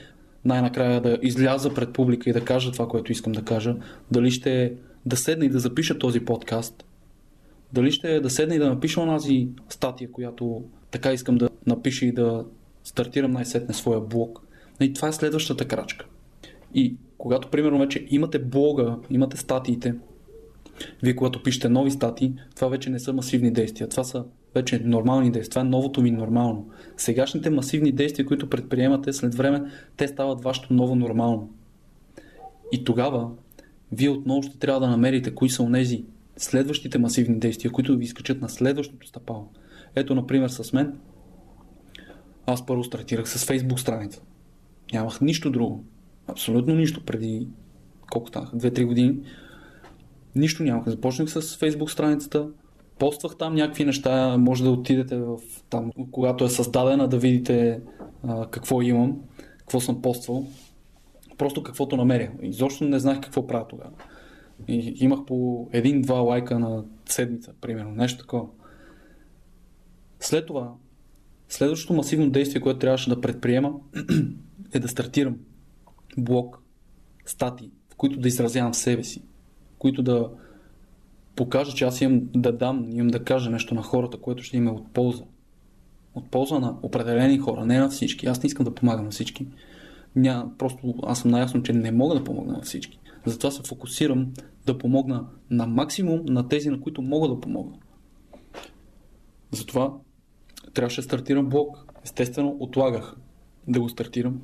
най-накрая 0.45 1.01
да 1.01 1.19
изляза 1.21 1.73
пред 1.73 1.93
публика 1.93 2.29
и 2.29 2.33
да 2.33 2.45
кажа 2.45 2.71
това, 2.71 2.87
което 2.87 3.11
искам 3.11 3.33
да 3.33 3.43
кажа, 3.43 3.75
дали 4.11 4.31
ще 4.31 4.73
да 5.05 5.17
седна 5.17 5.45
и 5.45 5.49
да 5.49 5.59
запиша 5.59 5.99
този 5.99 6.19
подкаст, 6.19 6.85
дали 7.73 7.91
ще 7.91 8.19
да 8.19 8.29
седна 8.29 8.55
и 8.55 8.59
да 8.59 8.69
напиша 8.69 9.01
онази 9.01 9.47
статия, 9.69 10.11
която 10.11 10.63
така 10.91 11.13
искам 11.13 11.37
да 11.37 11.49
напиша 11.67 12.05
и 12.05 12.11
да 12.11 12.45
стартирам 12.83 13.31
най-сетне 13.31 13.73
своя 13.73 14.01
блог. 14.01 14.41
И 14.79 14.93
това 14.93 15.07
е 15.07 15.13
следващата 15.13 15.67
крачка. 15.67 16.05
И 16.73 16.95
когато, 17.17 17.47
примерно, 17.49 17.79
вече 17.79 18.05
имате 18.09 18.39
блога, 18.39 18.97
имате 19.09 19.37
статиите, 19.37 19.95
вие 21.03 21.15
когато 21.15 21.43
пишете 21.43 21.69
нови 21.69 21.91
статии, 21.91 22.33
това 22.55 22.67
вече 22.67 22.89
не 22.89 22.99
са 22.99 23.13
масивни 23.13 23.51
действия, 23.51 23.89
това 23.89 24.03
са 24.03 24.25
вече 24.55 24.79
нормални 24.79 25.31
действия, 25.31 25.49
това 25.49 25.61
е 25.61 25.69
новото 25.69 26.01
ми 26.01 26.11
нормално. 26.11 26.69
Сегашните 26.97 27.49
масивни 27.49 27.91
действия, 27.91 28.25
които 28.25 28.49
предприемате 28.49 29.13
след 29.13 29.35
време, 29.35 29.71
те 29.97 30.07
стават 30.07 30.43
вашето 30.43 30.73
ново 30.73 30.95
нормално. 30.95 31.49
И 32.71 32.83
тогава, 32.83 33.29
вие 33.91 34.09
отново 34.09 34.43
ще 34.43 34.57
трябва 34.57 34.79
да 34.79 34.87
намерите 34.87 35.35
кои 35.35 35.49
са 35.49 35.63
онези 35.63 36.05
следващите 36.37 36.97
масивни 36.97 37.39
действия, 37.39 37.71
които 37.71 37.97
ви 37.97 38.03
изкачат 38.03 38.41
на 38.41 38.49
следващото 38.49 39.07
стъпало. 39.07 39.47
Ето, 39.95 40.15
например, 40.15 40.49
с 40.49 40.73
мен, 40.73 40.93
аз 42.45 42.65
първо 42.65 42.83
стартирах 42.83 43.29
с 43.29 43.45
Facebook 43.45 43.77
страница. 43.77 44.21
Нямах 44.93 45.21
нищо 45.21 45.51
друго. 45.51 45.83
Абсолютно 46.27 46.75
нищо 46.75 47.05
преди 47.05 47.47
колко 48.11 48.27
станаха? 48.27 48.57
2-3 48.57 48.85
години. 48.85 49.17
Нищо 50.35 50.63
нямах. 50.63 50.89
Започнах 50.89 51.29
с 51.29 51.41
Facebook 51.41 51.87
страницата, 51.87 52.49
поствах 52.99 53.37
там 53.37 53.55
някакви 53.55 53.85
неща, 53.85 54.37
може 54.37 54.63
да 54.63 54.71
отидете 54.71 55.17
в 55.17 55.37
там, 55.69 55.91
когато 56.11 56.45
е 56.45 56.49
създадена, 56.49 57.07
да 57.07 57.17
видите 57.17 57.81
а, 58.23 58.47
какво 58.49 58.81
имам, 58.81 59.21
какво 59.57 59.79
съм 59.79 60.01
поствал. 60.01 60.47
Просто 61.37 61.63
каквото 61.63 61.97
намеря. 61.97 62.31
Изобщо 62.41 62.83
не 62.83 62.99
знаех 62.99 63.21
какво 63.21 63.47
правя 63.47 63.67
тогава. 63.67 63.91
И 64.67 64.93
имах 64.99 65.25
по 65.25 65.69
един-два 65.71 66.19
лайка 66.19 66.59
на 66.59 66.83
седмица, 67.05 67.53
примерно, 67.61 67.91
нещо 67.91 68.19
такова. 68.19 68.47
След 70.19 70.45
това, 70.45 70.73
следващото 71.49 71.93
масивно 71.93 72.29
действие, 72.29 72.61
което 72.61 72.79
трябваше 72.79 73.09
да 73.09 73.21
предприема, 73.21 73.73
е 74.73 74.79
да 74.79 74.87
стартирам 74.87 75.37
блог, 76.17 76.61
стати, 77.25 77.71
в 77.89 77.95
които 77.95 78.19
да 78.19 78.27
изразявам 78.27 78.73
себе 78.73 79.03
си, 79.03 79.21
които 79.85 80.03
да 80.03 80.29
покажа, 81.35 81.71
че 81.71 81.85
аз 81.85 82.01
имам 82.01 82.21
да 82.35 82.51
дам, 82.51 82.85
имам 82.91 83.07
да 83.07 83.23
кажа 83.23 83.49
нещо 83.49 83.75
на 83.75 83.81
хората, 83.81 84.17
което 84.17 84.43
ще 84.43 84.57
има 84.57 84.71
от 84.71 84.93
полза. 84.93 85.23
От 86.15 86.31
полза 86.31 86.59
на 86.59 86.77
определени 86.83 87.37
хора, 87.37 87.65
не 87.65 87.79
на 87.79 87.89
всички. 87.89 88.27
Аз 88.27 88.43
не 88.43 88.47
искам 88.47 88.63
да 88.63 88.75
помагам 88.75 89.05
на 89.05 89.11
всички. 89.11 89.47
Ня, 90.15 90.51
просто 90.57 90.93
аз 91.03 91.19
съм 91.19 91.31
наясно, 91.31 91.63
че 91.63 91.73
не 91.73 91.91
мога 91.91 92.15
да 92.15 92.23
помогна 92.23 92.53
на 92.53 92.61
всички. 92.61 92.99
Затова 93.25 93.51
се 93.51 93.61
фокусирам 93.67 94.33
да 94.65 94.77
помогна 94.77 95.25
на 95.49 95.67
максимум 95.67 96.21
на 96.25 96.47
тези, 96.47 96.69
на 96.69 96.81
които 96.81 97.01
мога 97.01 97.27
да 97.27 97.39
помогна. 97.39 97.75
Затова 99.51 99.93
трябваше 100.73 101.01
да 101.01 101.05
стартирам 101.05 101.49
блог. 101.49 101.93
Естествено, 102.03 102.57
отлагах 102.59 103.15
да 103.67 103.79
го 103.79 103.89
стартирам. 103.89 104.41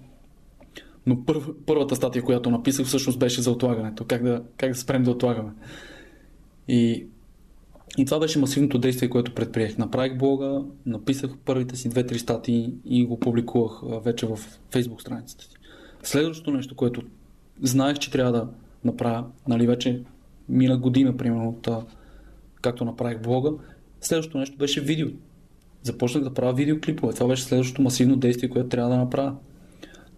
Но 1.06 1.26
пър, 1.26 1.38
първата 1.66 1.96
статия, 1.96 2.24
която 2.24 2.50
написах, 2.50 2.86
всъщност 2.86 3.20
беше 3.20 3.42
за 3.42 3.52
отлагането. 3.52 4.06
Как 4.06 4.24
да, 4.24 4.44
как 4.58 4.72
да 4.72 4.78
спрем 4.78 5.04
да 5.04 5.12
отлагаме. 5.12 5.52
И, 6.68 7.08
и 7.98 8.06
това 8.06 8.20
беше 8.20 8.40
масивното 8.40 8.80
действие, 8.80 9.10
което 9.10 9.36
предприех. 9.36 9.78
Направих 9.78 10.18
блога, 10.18 10.64
написах 10.86 11.32
първите 11.46 11.76
си 11.76 11.90
две-три 11.90 12.20
статии 12.20 12.74
и 12.86 13.06
го 13.06 13.20
публикувах 13.20 14.04
вече 14.04 14.26
в 14.26 14.40
фейсбук 14.72 15.02
страницата 15.02 15.44
си. 15.44 15.50
Следващото 16.04 16.52
нещо, 16.52 16.76
което 16.76 17.02
знаех, 17.62 17.98
че 17.98 18.12
трябва 18.12 18.32
да 18.32 18.48
направя, 18.84 19.26
нали 19.48 19.68
вече 19.68 20.04
мина 20.50 20.78
година, 20.78 21.18
примерно, 21.18 21.50
от 21.50 21.68
както 22.62 22.86
направих 22.86 23.22
блога, 23.22 23.52
следващото 24.02 24.38
нещо 24.38 24.58
беше 24.58 24.82
видео. 24.82 25.08
Започнах 25.84 26.24
да 26.24 26.34
правя 26.34 26.54
видеоклипове. 26.54 27.14
Това 27.14 27.28
беше 27.28 27.44
следващото 27.44 27.82
масивно 27.82 28.16
действие, 28.16 28.50
което 28.50 28.70
трябва 28.70 28.90
да 28.90 28.98
направя. 28.98 29.36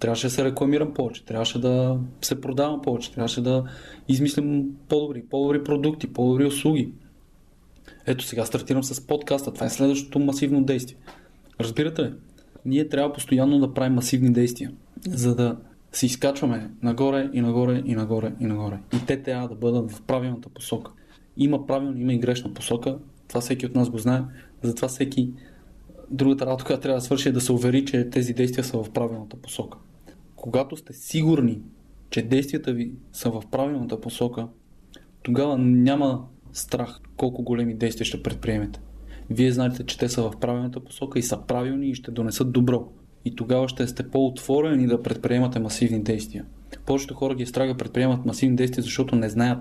Трябваше 0.04 0.28
да 0.28 0.32
се 0.32 0.44
рекламирам 0.44 0.94
повече, 0.94 1.26
трябваше 1.26 1.60
да 1.60 2.00
се 2.22 2.42
продавам 2.42 2.82
повече, 2.82 3.12
трябваше 3.12 3.42
да 3.42 3.64
измислям 4.08 4.66
по-добри, 4.90 5.24
по-добри 5.30 5.64
продукти, 5.64 6.14
по-добри 6.14 6.46
услуги. 6.46 6.92
Ето 8.06 8.24
сега 8.24 8.46
стартирам 8.46 8.84
с 8.84 9.08
подкаста. 9.08 9.54
Това 9.54 9.66
е 9.66 9.70
следващото 9.70 10.20
масивно 10.20 10.64
действие. 10.64 10.98
Разбирате 11.60 12.02
ли? 12.02 12.14
Ние 12.66 12.90
трябва 12.90 13.14
постоянно 13.14 13.60
да 13.60 13.74
правим 13.74 13.94
масивни 13.94 14.34
действия, 14.34 14.72
за 15.08 15.36
да 15.36 15.58
се 15.92 16.06
изкачваме 16.06 16.72
нагоре 16.82 17.30
и 17.34 17.42
нагоре 17.42 17.82
и 17.86 17.96
нагоре 17.96 18.34
и 18.40 18.46
нагоре. 18.46 18.80
И 18.94 19.06
те 19.06 19.24
трябва 19.24 19.48
да 19.48 19.56
бъдат 19.56 19.92
в 19.92 20.02
правилната 20.02 20.50
посока. 20.50 20.92
Има 21.38 21.68
правилна, 21.68 22.00
има 22.00 22.14
и 22.14 22.20
грешна 22.20 22.54
посока. 22.54 22.98
Това 23.28 23.42
всеки 23.42 23.66
от 23.66 23.76
нас 23.76 23.90
го 23.90 23.98
знае. 23.98 24.22
Затова 24.64 24.88
всеки 24.88 25.34
другата 26.12 26.46
работа, 26.46 26.66
която 26.66 26.82
трябва 26.82 26.98
да 26.98 27.06
свърши 27.06 27.30
е 27.30 27.32
да 27.32 27.42
се 27.42 27.52
увери, 27.52 27.86
че 27.86 28.10
тези 28.10 28.34
действия 28.34 28.64
са 28.64 28.84
в 28.84 28.92
правилната 28.92 29.38
посока. 29.38 29.78
Когато 30.44 30.78
сте 30.78 30.94
сигурни, 30.94 31.60
че 32.10 32.22
действията 32.22 32.74
ви 32.74 32.92
са 33.12 33.30
в 33.30 33.44
правилната 33.52 34.02
посока, 34.02 34.48
тогава 35.22 35.58
няма 35.58 36.26
страх 36.54 37.00
колко 37.18 37.44
големи 37.44 37.74
действия 37.74 38.06
ще 38.06 38.24
предприемете. 38.24 38.80
Вие 39.30 39.52
знаете, 39.52 39.84
че 39.84 39.98
те 39.98 40.10
са 40.10 40.22
в 40.22 40.34
правилната 40.42 40.80
посока 40.80 41.20
и 41.20 41.24
са 41.24 41.42
правилни 41.42 41.90
и 41.90 41.96
ще 41.96 42.12
донесат 42.12 42.52
добро. 42.52 42.92
И 43.26 43.36
тогава 43.36 43.70
ще 43.70 43.88
сте 43.88 44.10
по-отворени 44.10 44.88
да 44.88 45.04
предприемате 45.04 45.60
масивни 45.60 46.04
действия. 46.04 46.46
Повечето 46.86 47.14
хора 47.14 47.36
ги 47.36 47.44
е 47.44 47.46
страга 47.46 47.78
предприемат 47.78 48.26
масивни 48.26 48.56
действия, 48.56 48.84
защото 48.84 49.16
не 49.16 49.30
знаят 49.30 49.60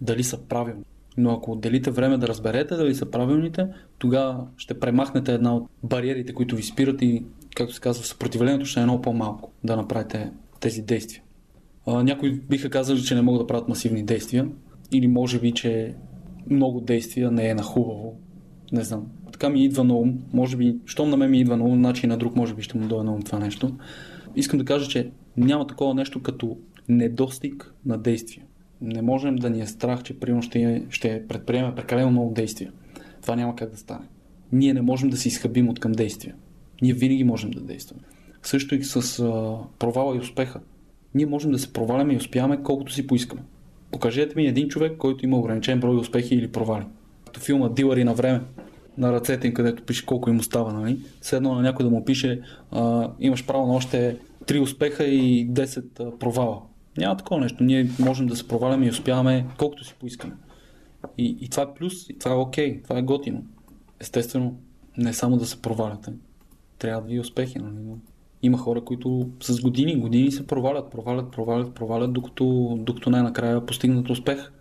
дали 0.00 0.24
са 0.24 0.42
правилни. 0.42 0.84
Но 1.16 1.32
ако 1.32 1.52
отделите 1.52 1.90
време 1.90 2.18
да 2.18 2.28
разберете 2.28 2.76
дали 2.76 2.94
са 2.94 3.10
правилните, 3.10 3.68
тогава 3.98 4.46
ще 4.56 4.80
премахнете 4.80 5.34
една 5.34 5.56
от 5.56 5.68
бариерите, 5.82 6.34
които 6.34 6.56
ви 6.56 6.62
спират 6.62 7.02
и, 7.02 7.24
както 7.54 7.74
се 7.74 7.80
казва, 7.80 8.04
съпротивлението 8.04 8.66
ще 8.66 8.80
е 8.80 8.82
много 8.82 9.02
по-малко 9.02 9.50
да 9.64 9.76
направите 9.76 10.30
тези 10.60 10.82
действия. 10.82 11.22
Някои 11.86 12.32
биха 12.32 12.70
казали, 12.70 13.02
че 13.02 13.14
не 13.14 13.22
могат 13.22 13.42
да 13.42 13.46
правят 13.46 13.68
масивни 13.68 14.02
действия 14.02 14.48
или 14.92 15.08
може 15.08 15.40
би, 15.40 15.52
че 15.52 15.94
много 16.50 16.80
действия 16.80 17.30
не 17.30 17.48
е 17.48 17.54
на 17.54 17.62
хубаво. 17.62 18.16
Не 18.72 18.84
знам. 18.84 19.06
Така 19.32 19.48
ми 19.48 19.64
идва 19.64 19.84
на 19.84 19.94
ум. 19.94 20.18
Може 20.32 20.56
би, 20.56 20.76
щом 20.86 21.10
на 21.10 21.16
мен 21.16 21.30
ми 21.30 21.40
идва 21.40 21.56
на 21.56 21.64
ум, 21.64 21.74
значи 21.74 22.06
на 22.06 22.16
друг 22.16 22.36
може 22.36 22.54
би 22.54 22.62
ще 22.62 22.78
му 22.78 22.88
дойде 22.88 23.04
на 23.04 23.14
ум 23.14 23.22
това 23.22 23.38
нещо. 23.38 23.76
Искам 24.36 24.58
да 24.58 24.64
кажа, 24.64 24.88
че 24.88 25.10
няма 25.36 25.66
такова 25.66 25.94
нещо 25.94 26.22
като 26.22 26.56
недостиг 26.88 27.74
на 27.86 27.98
действия. 27.98 28.44
Не 28.80 29.02
можем 29.02 29.36
да 29.36 29.50
ни 29.50 29.60
е 29.60 29.66
страх, 29.66 30.02
че 30.02 30.20
примерно 30.20 30.42
ще, 30.42 30.82
ще 30.90 31.26
предприеме 31.28 31.74
прекалено 31.74 32.10
много 32.10 32.34
действия. 32.34 32.72
Това 33.22 33.36
няма 33.36 33.56
как 33.56 33.70
да 33.70 33.76
стане. 33.76 34.06
Ние 34.52 34.74
не 34.74 34.82
можем 34.82 35.10
да 35.10 35.16
се 35.16 35.28
изхъбим 35.28 35.68
от 35.68 35.80
към 35.80 35.92
действия. 35.92 36.34
Ние 36.82 36.92
винаги 36.92 37.24
можем 37.24 37.50
да 37.50 37.60
действаме. 37.60 38.00
Също 38.42 38.74
и 38.74 38.84
с 38.84 39.18
а, 39.18 39.56
провала 39.78 40.16
и 40.16 40.18
успеха. 40.18 40.60
Ние 41.14 41.26
можем 41.26 41.50
да 41.50 41.58
се 41.58 41.72
проваляме 41.72 42.14
и 42.14 42.16
успяваме 42.16 42.62
колкото 42.62 42.92
си 42.92 43.06
поискаме. 43.06 43.42
Покажете 43.90 44.36
ми 44.36 44.46
един 44.46 44.68
човек, 44.68 44.96
който 44.98 45.24
има 45.24 45.38
ограничен 45.38 45.80
брой 45.80 45.96
успехи 45.96 46.34
или 46.34 46.52
провали. 46.52 46.84
Като 47.26 47.40
филма 47.40 47.68
Дилъри 47.68 48.04
на 48.04 48.14
време, 48.14 48.40
на 48.98 49.12
ръцете 49.12 49.46
им, 49.46 49.54
където 49.54 49.82
пише 49.82 50.06
колко 50.06 50.30
им 50.30 50.38
остава, 50.38 50.72
нали? 50.72 50.98
Все 51.20 51.40
на 51.40 51.62
някой 51.62 51.84
да 51.84 51.90
му 51.90 52.04
пише, 52.04 52.40
а, 52.70 53.10
имаш 53.20 53.46
право 53.46 53.66
на 53.66 53.74
още 53.74 54.18
3 54.46 54.62
успеха 54.62 55.04
и 55.04 55.48
10 55.48 56.18
провала. 56.18 56.62
Няма 56.98 57.16
такова 57.16 57.40
нещо. 57.40 57.64
Ние 57.64 57.90
можем 57.98 58.26
да 58.26 58.36
се 58.36 58.48
проваляме 58.48 58.86
и 58.86 58.90
успяваме 58.90 59.46
колкото 59.58 59.84
си 59.84 59.94
поискаме. 60.00 60.34
И, 61.18 61.36
и 61.40 61.48
това 61.48 61.62
е 61.62 61.74
плюс, 61.74 62.08
и 62.10 62.18
това 62.18 62.30
е 62.30 62.38
окей, 62.38 62.82
това 62.82 62.98
е 62.98 63.02
готино. 63.02 63.44
Естествено, 64.00 64.56
не 64.98 65.12
само 65.12 65.36
да 65.36 65.46
се 65.46 65.62
проваляте. 65.62 66.12
Трябва 66.84 67.02
да 67.02 67.08
ви 67.08 67.20
успехи, 67.20 67.58
нали? 67.58 67.74
Но 67.74 67.98
има 68.42 68.58
хора, 68.58 68.84
които 68.84 69.30
с 69.42 69.60
години, 69.60 69.96
години 69.96 70.32
се 70.32 70.46
провалят, 70.46 70.90
провалят, 70.90 71.30
провалят, 71.30 71.74
провалят, 71.74 72.12
докато, 72.12 72.76
докато 72.80 73.10
най-накрая 73.10 73.66
постигнат 73.66 74.10
успех. 74.10 74.52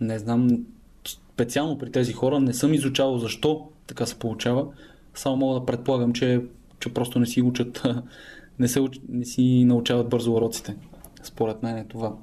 Не 0.00 0.18
знам, 0.18 0.66
специално 1.08 1.78
при 1.78 1.92
тези 1.92 2.12
хора 2.12 2.40
не 2.40 2.54
съм 2.54 2.74
изучавал 2.74 3.18
защо 3.18 3.68
така 3.86 4.06
се 4.06 4.18
получава. 4.18 4.66
Само 5.14 5.36
мога 5.36 5.60
да 5.60 5.66
предполагам, 5.66 6.12
че, 6.12 6.42
че 6.80 6.94
просто 6.94 7.18
не 7.18 7.26
си 7.26 7.42
учат, 7.42 7.82
не, 8.58 8.68
се, 8.68 8.80
не 9.08 9.24
си 9.24 9.64
научават 9.64 10.08
бързо 10.08 10.32
уроците. 10.32 10.76
Според 11.22 11.62
мен 11.62 11.76
е 11.76 11.88
това. 11.88 12.16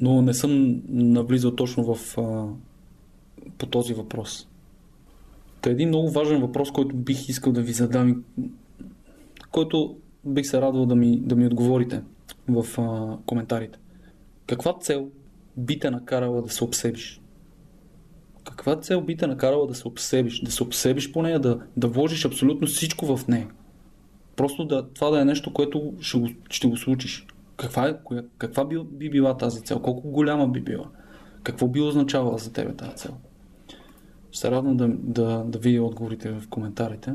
Но 0.00 0.22
не 0.22 0.34
съм 0.34 0.82
навлизал 0.88 1.56
точно 1.56 1.94
в, 1.94 2.16
по 3.58 3.66
този 3.66 3.94
въпрос. 3.94 4.48
Та 5.62 5.70
един 5.70 5.88
много 5.88 6.10
важен 6.10 6.40
въпрос, 6.40 6.70
който 6.70 6.96
бих 6.96 7.28
искал 7.28 7.52
да 7.52 7.62
ви 7.62 7.72
задам 7.72 8.24
който 9.52 9.96
бих 10.24 10.46
се 10.46 10.60
радвал 10.60 10.86
да 10.86 10.94
ми, 10.94 11.20
да 11.20 11.36
ми 11.36 11.46
отговорите 11.46 12.02
в 12.48 12.80
а, 12.80 13.18
коментарите. 13.26 13.78
Каква 14.46 14.78
цел 14.80 15.08
би 15.56 15.78
те 15.78 15.90
накарала 15.90 16.42
да 16.42 16.50
се 16.50 16.64
обсебиш? 16.64 17.20
Каква 18.44 18.80
цел 18.80 19.00
би 19.00 19.16
те 19.16 19.26
накарала 19.26 19.66
да 19.66 19.74
се 19.74 19.88
обсебиш? 19.88 20.40
Да 20.40 20.50
се 20.50 20.62
обсебиш 20.62 21.12
по 21.12 21.22
нея, 21.22 21.40
да, 21.40 21.60
да 21.76 21.88
вложиш 21.88 22.24
абсолютно 22.24 22.66
всичко 22.66 23.16
в 23.16 23.28
нея. 23.28 23.48
Просто 24.36 24.64
да, 24.64 24.88
това 24.88 25.10
да 25.10 25.20
е 25.20 25.24
нещо, 25.24 25.52
което 25.52 25.94
ще 26.00 26.18
го, 26.18 26.28
ще 26.50 26.68
го 26.68 26.76
случиш. 26.76 27.26
Каква, 27.56 27.88
е, 27.88 27.98
коя, 28.04 28.22
каква 28.38 28.64
би, 28.64 28.78
би 28.92 29.10
била 29.10 29.36
тази 29.36 29.62
цел? 29.62 29.80
Колко 29.80 30.08
голяма 30.08 30.48
би 30.48 30.60
била? 30.60 30.90
Какво 31.42 31.68
би 31.68 31.80
означавала 31.80 32.38
за 32.38 32.52
тебе 32.52 32.74
тази 32.74 32.96
цел? 32.96 33.14
Ще 34.32 34.40
се 34.40 34.50
радвам 34.50 34.76
да, 34.76 34.88
да, 34.88 35.44
да 35.46 35.58
видя 35.58 35.82
отговорите 35.82 36.30
в 36.30 36.48
коментарите. 36.48 37.14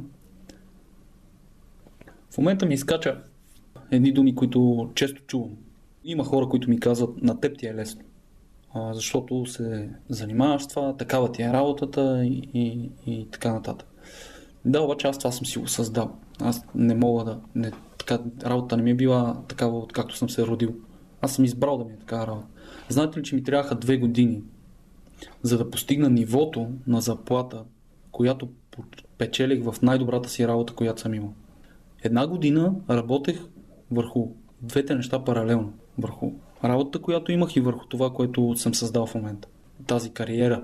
В 2.31 2.37
момента 2.37 2.65
ми 2.65 2.73
изкача 2.73 3.21
едни 3.91 4.11
думи, 4.11 4.35
които 4.35 4.89
често 4.95 5.21
чувам. 5.21 5.57
Има 6.03 6.23
хора, 6.23 6.49
които 6.49 6.69
ми 6.69 6.79
казват, 6.79 7.21
на 7.21 7.39
теб 7.39 7.57
ти 7.57 7.67
е 7.67 7.75
лесно. 7.75 8.01
А, 8.73 8.93
защото 8.93 9.45
се 9.45 9.89
занимаваш 10.09 10.63
с 10.63 10.67
това, 10.67 10.97
такава 10.97 11.31
ти 11.31 11.43
е 11.43 11.53
работата 11.53 12.25
и, 12.25 12.49
и, 12.53 12.89
и 13.07 13.27
така 13.31 13.53
нататък. 13.53 13.87
Да, 14.65 14.81
обаче 14.81 15.07
аз 15.07 15.17
това 15.17 15.31
съм 15.31 15.45
си 15.45 15.59
го 15.59 15.67
създал. 15.67 16.11
Аз 16.39 16.65
не 16.75 16.95
мога 16.95 17.23
да... 17.23 17.39
Не, 17.55 17.71
така, 17.97 18.19
работа 18.43 18.77
не 18.77 18.83
ми 18.83 18.91
е 18.91 18.95
била 18.95 19.41
такава, 19.47 19.77
откакто 19.77 20.15
съм 20.15 20.29
се 20.29 20.47
родил. 20.47 20.75
Аз 21.21 21.35
съм 21.35 21.45
избрал 21.45 21.77
да 21.77 21.85
ми 21.85 21.93
е 21.93 21.97
такава 21.97 22.27
работа. 22.27 22.47
Знаете 22.89 23.19
ли, 23.19 23.23
че 23.23 23.35
ми 23.35 23.43
трябваха 23.43 23.75
две 23.75 23.97
години, 23.97 24.41
за 25.41 25.57
да 25.57 25.69
постигна 25.69 26.09
нивото 26.09 26.67
на 26.87 27.01
заплата, 27.01 27.63
която 28.11 28.49
печелих 29.17 29.63
в 29.63 29.75
най-добрата 29.81 30.29
си 30.29 30.47
работа, 30.47 30.73
която 30.73 31.01
съм 31.01 31.13
имал. 31.13 31.33
Една 32.03 32.27
година 32.27 32.75
работех 32.89 33.41
върху 33.91 34.27
двете 34.61 34.95
неща 34.95 35.23
паралелно. 35.23 35.73
Върху 35.97 36.31
работата, 36.63 36.99
която 36.99 37.31
имах 37.31 37.55
и 37.55 37.61
върху 37.61 37.85
това, 37.85 38.13
което 38.13 38.55
съм 38.55 38.73
създал 38.73 39.05
в 39.05 39.15
момента. 39.15 39.47
Тази 39.87 40.09
кариера 40.09 40.63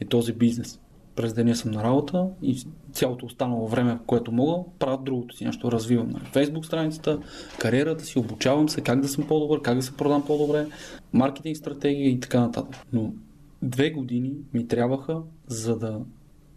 и 0.00 0.04
този 0.04 0.32
бизнес. 0.32 0.80
През 1.16 1.32
деня 1.32 1.56
съм 1.56 1.70
на 1.70 1.82
работа 1.82 2.26
и 2.42 2.62
цялото 2.92 3.26
останало 3.26 3.68
време, 3.68 3.98
което 4.06 4.32
мога, 4.32 4.64
правя 4.78 4.98
другото 5.02 5.36
си 5.36 5.44
нещо, 5.44 5.72
развивам 5.72 6.08
на 6.08 6.20
Facebook 6.20 6.66
страницата, 6.66 7.18
кариерата 7.58 8.04
си, 8.04 8.18
обучавам 8.18 8.68
се 8.68 8.80
как 8.80 9.00
да 9.00 9.08
съм 9.08 9.26
по-добър, 9.26 9.62
как 9.62 9.76
да 9.76 9.82
се 9.82 9.96
продам 9.96 10.26
по-добре, 10.26 10.66
маркетинг 11.12 11.56
стратегия 11.56 12.10
и 12.10 12.20
така 12.20 12.40
нататък. 12.40 12.76
Но 12.92 13.12
две 13.62 13.90
години 13.90 14.32
ми 14.54 14.68
трябваха, 14.68 15.22
за 15.46 15.78
да 15.78 16.00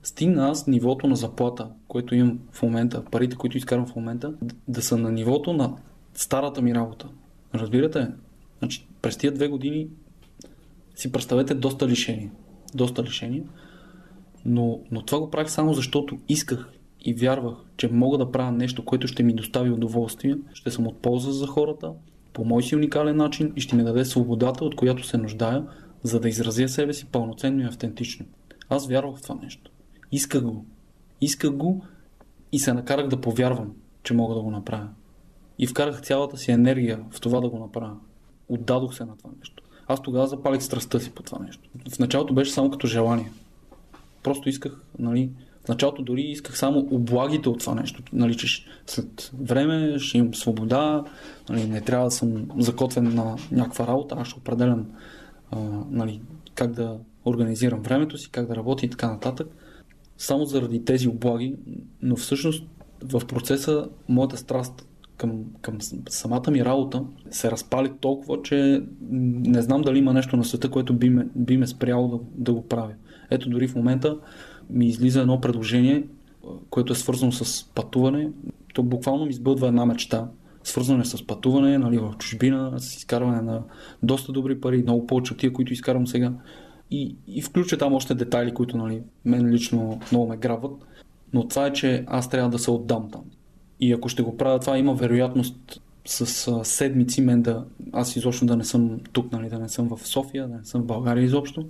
стигна 0.03 0.49
аз 0.49 0.67
нивото 0.67 1.07
на 1.07 1.15
заплата, 1.15 1.69
което 1.87 2.15
имам 2.15 2.39
в 2.51 2.61
момента, 2.61 3.05
парите, 3.11 3.35
които 3.35 3.57
изкарвам 3.57 3.87
в 3.87 3.95
момента, 3.95 4.33
да 4.67 4.81
са 4.81 4.97
на 4.97 5.11
нивото 5.11 5.53
на 5.53 5.75
старата 6.13 6.61
ми 6.61 6.75
работа. 6.75 7.09
Разбирате? 7.55 8.07
Значи, 8.59 8.87
през 9.01 9.17
тия 9.17 9.31
две 9.31 9.47
години 9.47 9.87
си 10.95 11.11
представете 11.11 11.53
доста 11.53 11.87
лишения. 11.87 12.31
Доста 12.75 13.03
лишения. 13.03 13.43
Но, 14.45 14.79
но 14.91 15.01
това 15.01 15.19
го 15.19 15.31
правих 15.31 15.49
само 15.49 15.73
защото 15.73 16.19
исках 16.29 16.69
и 17.05 17.13
вярвах, 17.13 17.55
че 17.77 17.91
мога 17.91 18.17
да 18.17 18.31
правя 18.31 18.51
нещо, 18.51 18.85
което 18.85 19.07
ще 19.07 19.23
ми 19.23 19.33
достави 19.33 19.69
удоволствие, 19.69 20.37
ще 20.53 20.71
съм 20.71 20.87
от 20.87 20.97
полза 20.97 21.31
за 21.31 21.47
хората, 21.47 21.91
по 22.33 22.45
мой 22.45 22.63
си 22.63 22.75
уникален 22.75 23.17
начин 23.17 23.53
и 23.55 23.61
ще 23.61 23.75
ми 23.75 23.83
даде 23.83 24.05
свободата, 24.05 24.65
от 24.65 24.75
която 24.75 25.07
се 25.07 25.17
нуждая, 25.17 25.63
за 26.03 26.19
да 26.19 26.29
изразя 26.29 26.69
себе 26.69 26.93
си 26.93 27.05
пълноценно 27.05 27.61
и 27.61 27.65
автентично. 27.65 28.25
Аз 28.69 28.87
вярвах 28.87 29.17
в 29.17 29.21
това 29.21 29.35
нещо. 29.43 29.71
Исках 30.11 30.43
го. 30.43 30.65
Исках 31.21 31.51
го 31.51 31.85
и 32.51 32.59
се 32.59 32.73
накарах 32.73 33.07
да 33.07 33.21
повярвам, 33.21 33.73
че 34.03 34.13
мога 34.13 34.35
да 34.35 34.41
го 34.41 34.51
направя. 34.51 34.87
И 35.59 35.67
вкарах 35.67 36.01
цялата 36.01 36.37
си 36.37 36.51
енергия 36.51 36.99
в 37.11 37.21
това 37.21 37.39
да 37.39 37.49
го 37.49 37.59
направя. 37.59 37.95
Отдадох 38.49 38.95
се 38.95 39.05
на 39.05 39.17
това 39.17 39.29
нещо. 39.39 39.63
Аз 39.87 40.01
тогава 40.01 40.27
запалих 40.27 40.61
страстта 40.61 40.99
си 40.99 41.11
по 41.11 41.23
това 41.23 41.39
нещо. 41.39 41.69
В 41.95 41.99
началото 41.99 42.33
беше 42.33 42.51
само 42.51 42.71
като 42.71 42.87
желание. 42.87 43.31
Просто 44.23 44.49
исках, 44.49 44.81
нали, 44.99 45.29
в 45.65 45.67
началото 45.67 46.01
дори 46.01 46.21
исках 46.21 46.57
само 46.57 46.87
облагите 46.91 47.49
от 47.49 47.59
това 47.59 47.75
нещо. 47.75 48.03
Нали, 48.13 48.37
че 48.37 48.65
след 48.87 49.31
време 49.41 49.99
ще 49.99 50.17
имам 50.17 50.33
свобода, 50.33 51.03
нали, 51.49 51.67
не 51.67 51.81
трябва 51.81 52.05
да 52.05 52.11
съм 52.11 52.47
закотвен 52.57 53.15
на 53.15 53.37
някаква 53.51 53.87
работа, 53.87 54.15
аз 54.19 54.27
ще 54.27 54.39
определям 54.39 54.85
нали, 55.89 56.21
как 56.55 56.71
да 56.71 56.97
организирам 57.25 57.81
времето 57.81 58.17
си, 58.17 58.29
как 58.31 58.47
да 58.47 58.55
работя 58.55 58.85
и 58.85 58.89
така 58.89 59.11
нататък 59.11 59.47
само 60.17 60.45
заради 60.45 60.85
тези 60.85 61.07
облаги, 61.07 61.55
но 62.01 62.15
всъщност 62.15 62.63
в 63.03 63.21
процеса 63.27 63.89
моята 64.09 64.37
страст 64.37 64.87
към, 65.17 65.43
към 65.61 65.77
самата 66.09 66.51
ми 66.51 66.65
работа 66.65 67.03
се 67.31 67.51
разпали 67.51 67.91
толкова, 67.99 68.41
че 68.41 68.83
не 69.11 69.61
знам 69.61 69.81
дали 69.81 69.99
има 69.99 70.13
нещо 70.13 70.37
на 70.37 70.45
света, 70.45 70.69
което 70.69 70.93
би 70.93 71.09
ме, 71.09 71.27
би 71.35 71.57
ме 71.57 71.67
спряло 71.67 72.07
да, 72.07 72.19
да 72.35 72.53
го 72.53 72.67
правя. 72.67 72.93
Ето 73.29 73.49
дори 73.49 73.67
в 73.67 73.75
момента 73.75 74.17
ми 74.69 74.87
излиза 74.87 75.21
едно 75.21 75.41
предложение, 75.41 76.03
което 76.69 76.93
е 76.93 76.95
свързано 76.95 77.31
с 77.31 77.69
пътуване. 77.75 78.29
То 78.73 78.83
буквално 78.83 79.25
ми 79.25 79.31
избълдва 79.31 79.67
една 79.67 79.85
мечта. 79.85 80.27
Свързано 80.63 81.01
е 81.01 81.05
с 81.05 81.27
пътуване 81.27 81.77
нали, 81.77 81.97
в 81.97 82.15
чужбина, 82.17 82.79
с 82.79 82.95
изкарване 82.95 83.41
на 83.41 83.63
доста 84.03 84.31
добри 84.31 84.61
пари, 84.61 84.83
много 84.83 85.07
повече 85.07 85.33
от 85.33 85.39
тия, 85.39 85.53
които 85.53 85.73
изкарвам 85.73 86.07
сега 86.07 86.33
и, 86.91 87.15
и 87.27 87.41
включа 87.41 87.77
там 87.77 87.93
още 87.93 88.15
детайли, 88.15 88.53
които 88.53 88.77
нали, 88.77 89.01
мен 89.25 89.49
лично 89.49 89.99
много 90.11 90.27
ме 90.27 90.37
грабват. 90.37 90.71
Но 91.33 91.47
това 91.47 91.65
е, 91.65 91.73
че 91.73 92.03
аз 92.07 92.29
трябва 92.29 92.49
да 92.49 92.59
се 92.59 92.71
отдам 92.71 93.09
там. 93.11 93.21
И 93.79 93.93
ако 93.93 94.09
ще 94.09 94.23
го 94.23 94.37
правя 94.37 94.59
това, 94.59 94.77
има 94.77 94.93
вероятност 94.93 95.81
с 96.05 96.47
а, 96.47 96.63
седмици 96.63 97.21
мен 97.21 97.41
да... 97.41 97.65
Аз 97.91 98.15
изобщо 98.15 98.45
да 98.45 98.57
не 98.57 98.63
съм 98.63 98.99
тук, 99.11 99.31
нали, 99.31 99.49
да 99.49 99.59
не 99.59 99.69
съм 99.69 99.89
в 99.89 100.07
София, 100.07 100.47
да 100.47 100.57
не 100.57 100.65
съм 100.65 100.81
в 100.81 100.85
България 100.85 101.23
изобщо. 101.23 101.65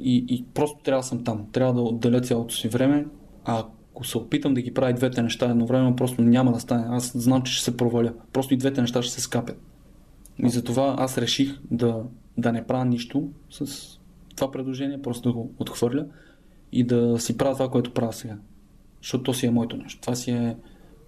И, 0.00 0.24
и 0.28 0.44
просто 0.54 0.78
трябва 0.84 1.00
да 1.00 1.06
съм 1.06 1.24
там. 1.24 1.46
Трябва 1.52 1.74
да 1.74 1.80
отделя 1.80 2.20
цялото 2.20 2.54
си 2.54 2.68
време. 2.68 3.06
А 3.44 3.64
ако 3.94 4.04
се 4.04 4.18
опитам 4.18 4.54
да 4.54 4.62
ги 4.62 4.74
правя 4.74 4.92
двете 4.92 5.22
неща 5.22 5.50
едновременно, 5.50 5.96
просто 5.96 6.22
няма 6.22 6.52
да 6.52 6.60
стане. 6.60 6.84
Аз 6.88 7.12
знам, 7.14 7.42
че 7.42 7.52
ще 7.52 7.64
се 7.64 7.76
проваля. 7.76 8.12
Просто 8.32 8.54
и 8.54 8.56
двете 8.56 8.80
неща 8.80 9.02
ще 9.02 9.14
се 9.14 9.20
скапят. 9.20 9.60
И 10.38 10.48
затова 10.48 10.94
аз 10.98 11.18
реших 11.18 11.58
да, 11.70 12.02
да 12.38 12.52
не 12.52 12.66
правя 12.66 12.84
нищо 12.84 13.28
с 13.50 13.66
това 14.36 14.50
предложение, 14.50 15.02
просто 15.02 15.28
да 15.28 15.32
го 15.32 15.50
отхвърля 15.58 16.06
и 16.72 16.84
да 16.84 17.18
си 17.18 17.36
правя 17.36 17.52
това, 17.52 17.70
което 17.70 17.94
правя 17.94 18.12
сега. 18.12 18.36
Защото 19.02 19.24
то 19.24 19.34
си 19.34 19.46
е 19.46 19.50
моето 19.50 19.76
нещо. 19.76 20.00
Това 20.00 20.14
си 20.14 20.30
е 20.30 20.56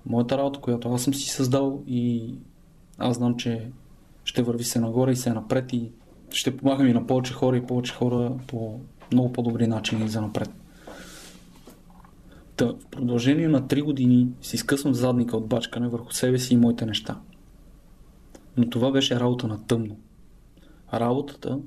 моята 0.06 0.38
работа, 0.38 0.60
която 0.60 0.88
аз 0.88 1.02
съм 1.02 1.14
си 1.14 1.30
създал 1.30 1.82
и 1.86 2.34
аз 2.98 3.16
знам, 3.16 3.36
че 3.36 3.70
ще 4.24 4.42
върви 4.42 4.64
се 4.64 4.80
нагоре 4.80 5.12
и 5.12 5.16
се 5.16 5.32
напред 5.32 5.72
и 5.72 5.90
ще 6.30 6.56
помагам 6.56 6.86
и 6.86 6.92
на 6.92 7.06
повече 7.06 7.32
хора 7.32 7.56
и 7.56 7.66
повече 7.66 7.94
хора 7.94 8.32
по 8.46 8.80
много 9.12 9.32
по-добри 9.32 9.66
начини 9.66 10.08
за 10.08 10.20
напред. 10.20 10.50
Та, 12.56 12.66
в 12.66 12.86
продължение 12.90 13.48
на 13.48 13.62
3 13.62 13.82
години 13.82 14.28
си 14.42 14.56
скъсвам 14.56 14.94
задника 14.94 15.36
от 15.36 15.48
бачкане 15.48 15.88
върху 15.88 16.12
себе 16.12 16.38
си 16.38 16.54
и 16.54 16.56
моите 16.56 16.86
неща. 16.86 17.20
Но 18.56 18.70
това 18.70 18.90
беше 18.90 19.20
работа 19.20 19.48
на 19.48 19.66
тъмно. 19.66 19.96
Работата, 20.94 21.58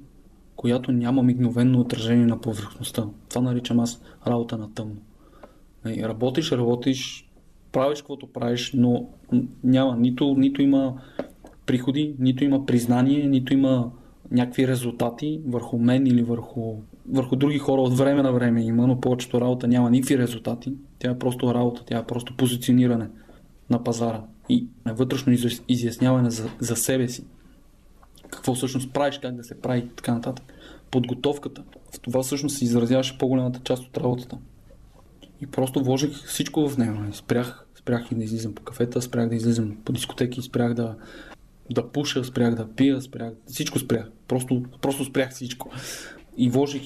която 0.56 0.91
няма 0.91 1.23
мигновенно 1.23 1.80
отражение 1.80 2.25
на 2.25 2.41
повърхността. 2.41 3.06
Това 3.30 3.41
наричам 3.41 3.80
аз 3.80 4.02
работа 4.28 4.58
на 4.58 4.73
тъмно. 4.73 4.97
Нали, 5.86 6.04
работиш, 6.04 6.52
работиш, 6.52 7.30
правиш 7.71 7.99
каквото 7.99 8.28
правиш, 8.28 8.71
но 8.73 9.10
няма, 9.63 9.95
нито, 9.95 10.36
нито 10.38 10.62
има 10.62 11.02
приходи, 11.65 12.15
нито 12.19 12.43
има 12.43 12.65
признание, 12.65 13.28
нито 13.28 13.54
има 13.54 13.91
някакви 14.32 14.67
резултати 14.67 15.41
върху 15.47 15.78
мен 15.78 16.08
или 16.08 16.23
върху, 16.23 16.75
върху 17.12 17.36
други 17.36 17.58
хора 17.58 17.82
от 17.82 17.98
време 17.98 18.22
на 18.22 18.32
време 18.32 18.63
има, 18.63 18.88
но 18.88 19.02
повечето 19.02 19.41
работа 19.41 19.67
няма 19.67 19.91
никакви 19.91 20.17
резултати. 20.17 20.74
Тя 21.00 21.12
е 21.12 21.19
просто 21.19 21.54
работа, 21.54 21.84
тя 21.86 21.98
е 21.98 22.06
просто 22.06 22.38
позициониране 22.38 23.10
на 23.69 23.84
пазара 23.84 24.22
и 24.50 24.67
вътрешно 24.86 25.34
изясняване 25.67 26.30
за, 26.30 26.50
за 26.60 26.76
себе 26.76 27.08
си. 27.08 27.24
Какво 28.30 28.56
всъщност 28.56 28.93
правиш, 28.93 29.19
как 29.22 29.36
да 29.36 29.43
се 29.43 29.62
прави 29.62 29.80
и 29.80 29.89
така 29.95 30.13
нататък. 30.13 30.54
Подготовката. 30.91 31.63
В 31.95 32.00
това 32.00 32.24
всъщност 32.24 32.58
се 32.58 32.65
изразяваше 32.65 33.17
по-голямата 33.17 33.60
част 33.63 33.84
от 33.84 33.98
работата. 33.98 34.38
И 35.41 35.48
просто 35.48 35.84
вложих 35.84 36.24
всичко 36.24 36.69
в 36.69 36.78
него. 36.78 37.13
Спрях, 37.13 37.65
спрях 37.76 38.12
и 38.12 38.15
да 38.15 38.24
излизам 38.24 38.56
по 38.56 38.63
кафета, 38.63 39.02
спрях 39.02 39.30
да 39.30 39.36
излизам 39.36 39.78
по 39.86 39.91
дискотеки, 39.91 40.41
спрях 40.41 40.74
да, 40.74 40.95
да 41.72 41.91
пуша, 41.91 42.24
спрях 42.24 42.56
да 42.56 42.67
пия, 42.67 43.02
спрях, 43.02 43.34
всичко 43.45 43.80
спрях. 43.80 44.10
Просто, 44.28 44.63
просто 44.82 45.06
спрях 45.06 45.32
всичко. 45.32 45.72
И 46.41 46.49
вложих 46.49 46.82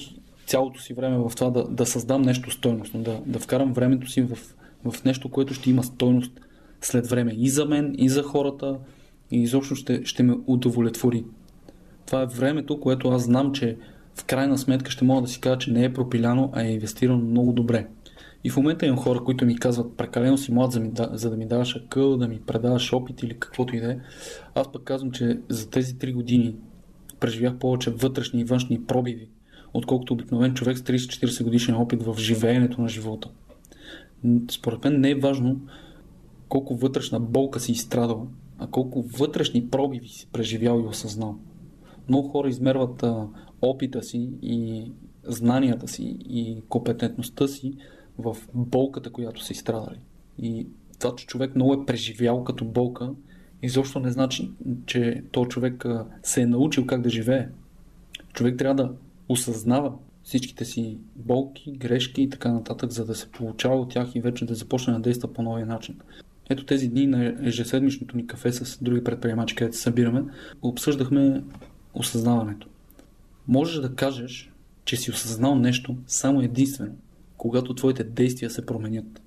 цялото 0.46 0.80
си 0.80 0.94
време 0.94 1.18
в 1.18 1.32
това 1.36 1.50
да, 1.50 1.64
да 1.68 1.86
създам 1.86 2.22
нещо 2.22 2.50
стойностно, 2.50 3.02
да, 3.02 3.20
да 3.26 3.38
вкарам 3.38 3.72
времето 3.72 4.10
си 4.10 4.22
в, 4.22 4.38
в 4.84 5.04
нещо, 5.04 5.28
което 5.28 5.54
ще 5.54 5.70
има 5.70 5.84
стойност 5.84 6.40
след 6.80 7.06
време 7.06 7.32
и 7.36 7.48
за 7.48 7.64
мен, 7.64 7.94
и 7.98 8.08
за 8.08 8.22
хората, 8.22 8.78
и 9.30 9.42
изобщо 9.42 9.74
ще, 9.74 10.04
ще 10.04 10.22
ме 10.22 10.36
удовлетвори. 10.46 11.24
Това 12.06 12.22
е 12.22 12.26
времето, 12.26 12.80
което 12.80 13.08
аз 13.08 13.22
знам, 13.22 13.52
че 13.52 13.76
в 14.14 14.24
крайна 14.24 14.58
сметка 14.58 14.90
ще 14.90 15.04
мога 15.04 15.22
да 15.22 15.28
си 15.28 15.40
кажа, 15.40 15.58
че 15.58 15.72
не 15.72 15.84
е 15.84 15.92
пропиляно, 15.92 16.50
а 16.52 16.62
е 16.62 16.72
инвестирано 16.72 17.24
много 17.24 17.52
добре. 17.52 17.86
И 18.44 18.50
в 18.50 18.56
момента 18.56 18.86
имам 18.86 18.98
хора, 18.98 19.24
които 19.24 19.46
ми 19.46 19.58
казват, 19.58 19.96
прекалено 19.96 20.38
си 20.38 20.52
млад, 20.52 20.72
за, 20.72 20.80
ми, 20.80 20.90
за 21.12 21.30
да 21.30 21.36
ми 21.36 21.46
даваш 21.46 21.76
акъл, 21.76 22.16
да 22.16 22.28
ми 22.28 22.40
предаваш 22.46 22.92
опит 22.92 23.22
или 23.22 23.38
каквото 23.38 23.76
и 23.76 23.80
да 23.80 23.92
е. 23.92 23.98
Аз 24.54 24.72
пък 24.72 24.84
казвам, 24.84 25.10
че 25.10 25.38
за 25.48 25.70
тези 25.70 25.94
3 25.94 26.12
години 26.12 26.54
преживях 27.20 27.58
повече 27.58 27.90
вътрешни 27.90 28.40
и 28.40 28.44
външни 28.44 28.84
пробиви, 28.84 29.28
отколкото 29.74 30.12
обикновен 30.12 30.54
човек 30.54 30.78
с 30.78 30.82
30-40 30.82 31.44
годишен 31.44 31.74
опит 31.74 32.02
в 32.02 32.16
живеенето 32.18 32.82
на 32.82 32.88
живота. 32.88 33.28
Според 34.50 34.84
мен 34.84 35.00
не 35.00 35.10
е 35.10 35.14
важно 35.14 35.60
колко 36.48 36.76
вътрешна 36.76 37.20
болка 37.20 37.60
си 37.60 37.72
изстрадал, 37.72 38.28
а 38.58 38.66
колко 38.66 39.02
вътрешни 39.02 39.68
пробиви 39.70 40.08
си 40.08 40.28
преживял 40.32 40.80
и 40.80 40.86
осъзнал. 40.86 41.38
Много 42.08 42.28
хора 42.28 42.48
измерват 42.48 43.02
а, 43.02 43.26
опита 43.62 44.02
си 44.02 44.30
и 44.42 44.84
знанията 45.24 45.88
си 45.88 46.16
и 46.28 46.62
компетентността 46.68 47.48
си 47.48 47.76
в 48.18 48.36
болката, 48.54 49.12
която 49.12 49.44
са 49.44 49.52
изстрадали. 49.52 49.98
И 50.38 50.66
това, 50.98 51.16
че 51.16 51.26
човек 51.26 51.54
много 51.54 51.72
е 51.72 51.86
преживял 51.86 52.44
като 52.44 52.64
болка, 52.64 53.10
изобщо 53.62 54.00
не 54.00 54.10
значи, 54.10 54.50
че 54.86 55.22
този 55.32 55.48
човек 55.48 55.84
се 56.22 56.42
е 56.42 56.46
научил 56.46 56.86
как 56.86 57.00
да 57.00 57.10
живее. 57.10 57.48
Човек 58.32 58.58
трябва 58.58 58.84
да 58.84 58.92
осъзнава 59.28 59.92
всичките 60.22 60.64
си 60.64 60.98
болки, 61.16 61.72
грешки 61.72 62.22
и 62.22 62.30
така 62.30 62.52
нататък, 62.52 62.90
за 62.90 63.04
да 63.04 63.14
се 63.14 63.30
получава 63.30 63.80
от 63.80 63.90
тях 63.90 64.14
и 64.14 64.20
вече 64.20 64.44
да 64.44 64.54
започне 64.54 64.92
да 64.92 64.98
действа 64.98 65.32
по 65.32 65.42
новия 65.42 65.66
начин. 65.66 66.00
Ето 66.50 66.64
тези 66.64 66.88
дни 66.88 67.06
на 67.06 67.34
ежеседмичното 67.42 68.16
ни 68.16 68.26
кафе 68.26 68.52
с 68.52 68.78
други 68.82 69.04
предприемачи, 69.04 69.54
където 69.54 69.76
се 69.76 69.82
събираме, 69.82 70.22
обсъждахме 70.62 71.44
осъзнаването. 71.94 72.68
Можеш 73.48 73.80
да 73.80 73.94
кажеш, 73.94 74.52
че 74.84 74.96
си 74.96 75.10
осъзнал 75.10 75.54
нещо 75.54 75.96
само 76.06 76.40
единствено, 76.40 76.94
когато 77.36 77.74
твоите 77.74 78.04
действия 78.04 78.50
се 78.50 78.66
променят. 78.66 79.22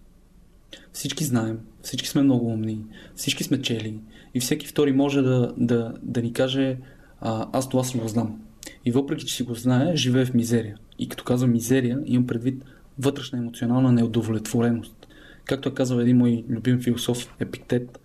Всички 0.94 1.24
знаем, 1.24 1.60
всички 1.82 2.08
сме 2.08 2.22
много 2.22 2.48
умни, 2.48 2.86
всички 3.16 3.44
сме 3.44 3.62
чели 3.62 4.00
и 4.34 4.40
всеки 4.40 4.68
втори 4.68 4.92
може 4.92 5.22
да, 5.22 5.54
да, 5.58 5.94
да 6.04 6.22
ни 6.22 6.34
каже 6.34 6.78
а, 7.22 7.50
аз 7.54 7.70
това 7.70 7.84
си 7.84 7.98
го 7.98 8.08
знам. 8.08 8.42
И 8.88 8.92
въпреки, 8.92 9.26
че 9.26 9.36
си 9.36 9.44
го 9.44 9.54
знае, 9.54 9.96
живее 9.96 10.26
в 10.26 10.34
мизерия. 10.34 10.78
И 11.00 11.10
като 11.10 11.24
казвам 11.24 11.52
мизерия, 11.52 12.00
имам 12.06 12.28
предвид 12.28 12.64
вътрешна 13.00 13.38
емоционална 13.38 13.92
неудовлетвореност. 13.92 15.08
Както 15.46 15.70
е 15.70 15.74
казал 15.74 16.00
един 16.00 16.18
мой 16.18 16.46
любим 16.50 16.80
философ 16.80 17.36
Епиктет, 17.40 18.00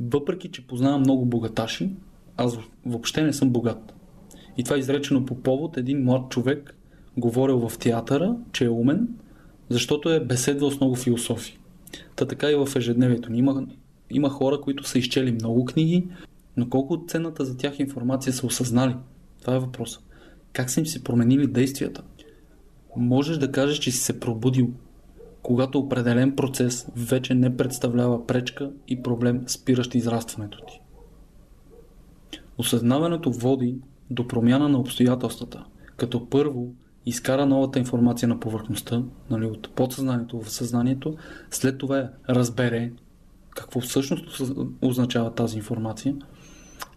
въпреки, 0.00 0.48
че 0.48 0.66
познавам 0.66 1.00
много 1.00 1.26
богаташи, 1.26 1.90
аз 2.36 2.58
въобще 2.86 3.22
не 3.22 3.32
съм 3.32 3.50
богат. 3.50 3.94
И 4.56 4.64
това 4.64 4.76
е 4.76 4.78
изречено 4.78 5.24
по 5.24 5.42
повод 5.42 5.76
един 5.76 6.04
млад 6.04 6.30
човек, 6.30 6.76
говорил 7.16 7.68
в 7.68 7.78
театъра, 7.78 8.36
че 8.52 8.64
е 8.64 8.70
умен, 8.70 9.08
защото 9.68 10.10
е 10.10 10.24
беседвал 10.24 10.70
с 10.70 10.80
много 10.80 10.94
философи. 10.94 11.58
Та 12.16 12.26
така 12.26 12.50
и 12.50 12.54
в 12.54 12.68
ежедневието 12.76 13.32
ни. 13.32 13.38
Има, 13.38 13.66
има 14.10 14.30
хора, 14.30 14.60
които 14.60 14.84
са 14.84 14.98
изчели 14.98 15.32
много 15.32 15.64
книги, 15.64 16.08
но 16.56 16.68
колко 16.68 17.04
ценната 17.08 17.44
за 17.44 17.56
тях 17.56 17.78
информация 17.78 18.32
са 18.32 18.46
осъзнали? 18.46 18.94
Това 19.46 19.56
е 19.56 19.60
въпросът. 19.60 20.02
Как 20.52 20.70
са 20.70 20.80
им 20.80 20.86
се 20.86 21.04
променили 21.04 21.46
действията? 21.46 22.02
Можеш 22.96 23.38
да 23.38 23.52
кажеш, 23.52 23.78
че 23.78 23.90
си 23.90 23.98
се 23.98 24.20
пробудил, 24.20 24.70
когато 25.42 25.78
определен 25.78 26.36
процес 26.36 26.86
вече 26.96 27.34
не 27.34 27.56
представлява 27.56 28.26
пречка 28.26 28.70
и 28.88 29.02
проблем, 29.02 29.44
спиращ 29.46 29.94
израстването 29.94 30.58
ти. 30.68 30.80
Осъзнаването 32.58 33.30
води 33.30 33.78
до 34.10 34.28
промяна 34.28 34.68
на 34.68 34.78
обстоятелствата, 34.78 35.64
като 35.96 36.28
първо 36.28 36.74
изкара 37.06 37.46
новата 37.46 37.78
информация 37.78 38.28
на 38.28 38.40
повърхността, 38.40 39.02
нали, 39.30 39.46
от 39.46 39.74
подсъзнанието 39.74 40.40
в 40.40 40.50
съзнанието, 40.50 41.16
след 41.50 41.78
това 41.78 42.10
разбере 42.28 42.92
какво 43.50 43.80
всъщност 43.80 44.42
означава 44.82 45.34
тази 45.34 45.56
информация, 45.56 46.16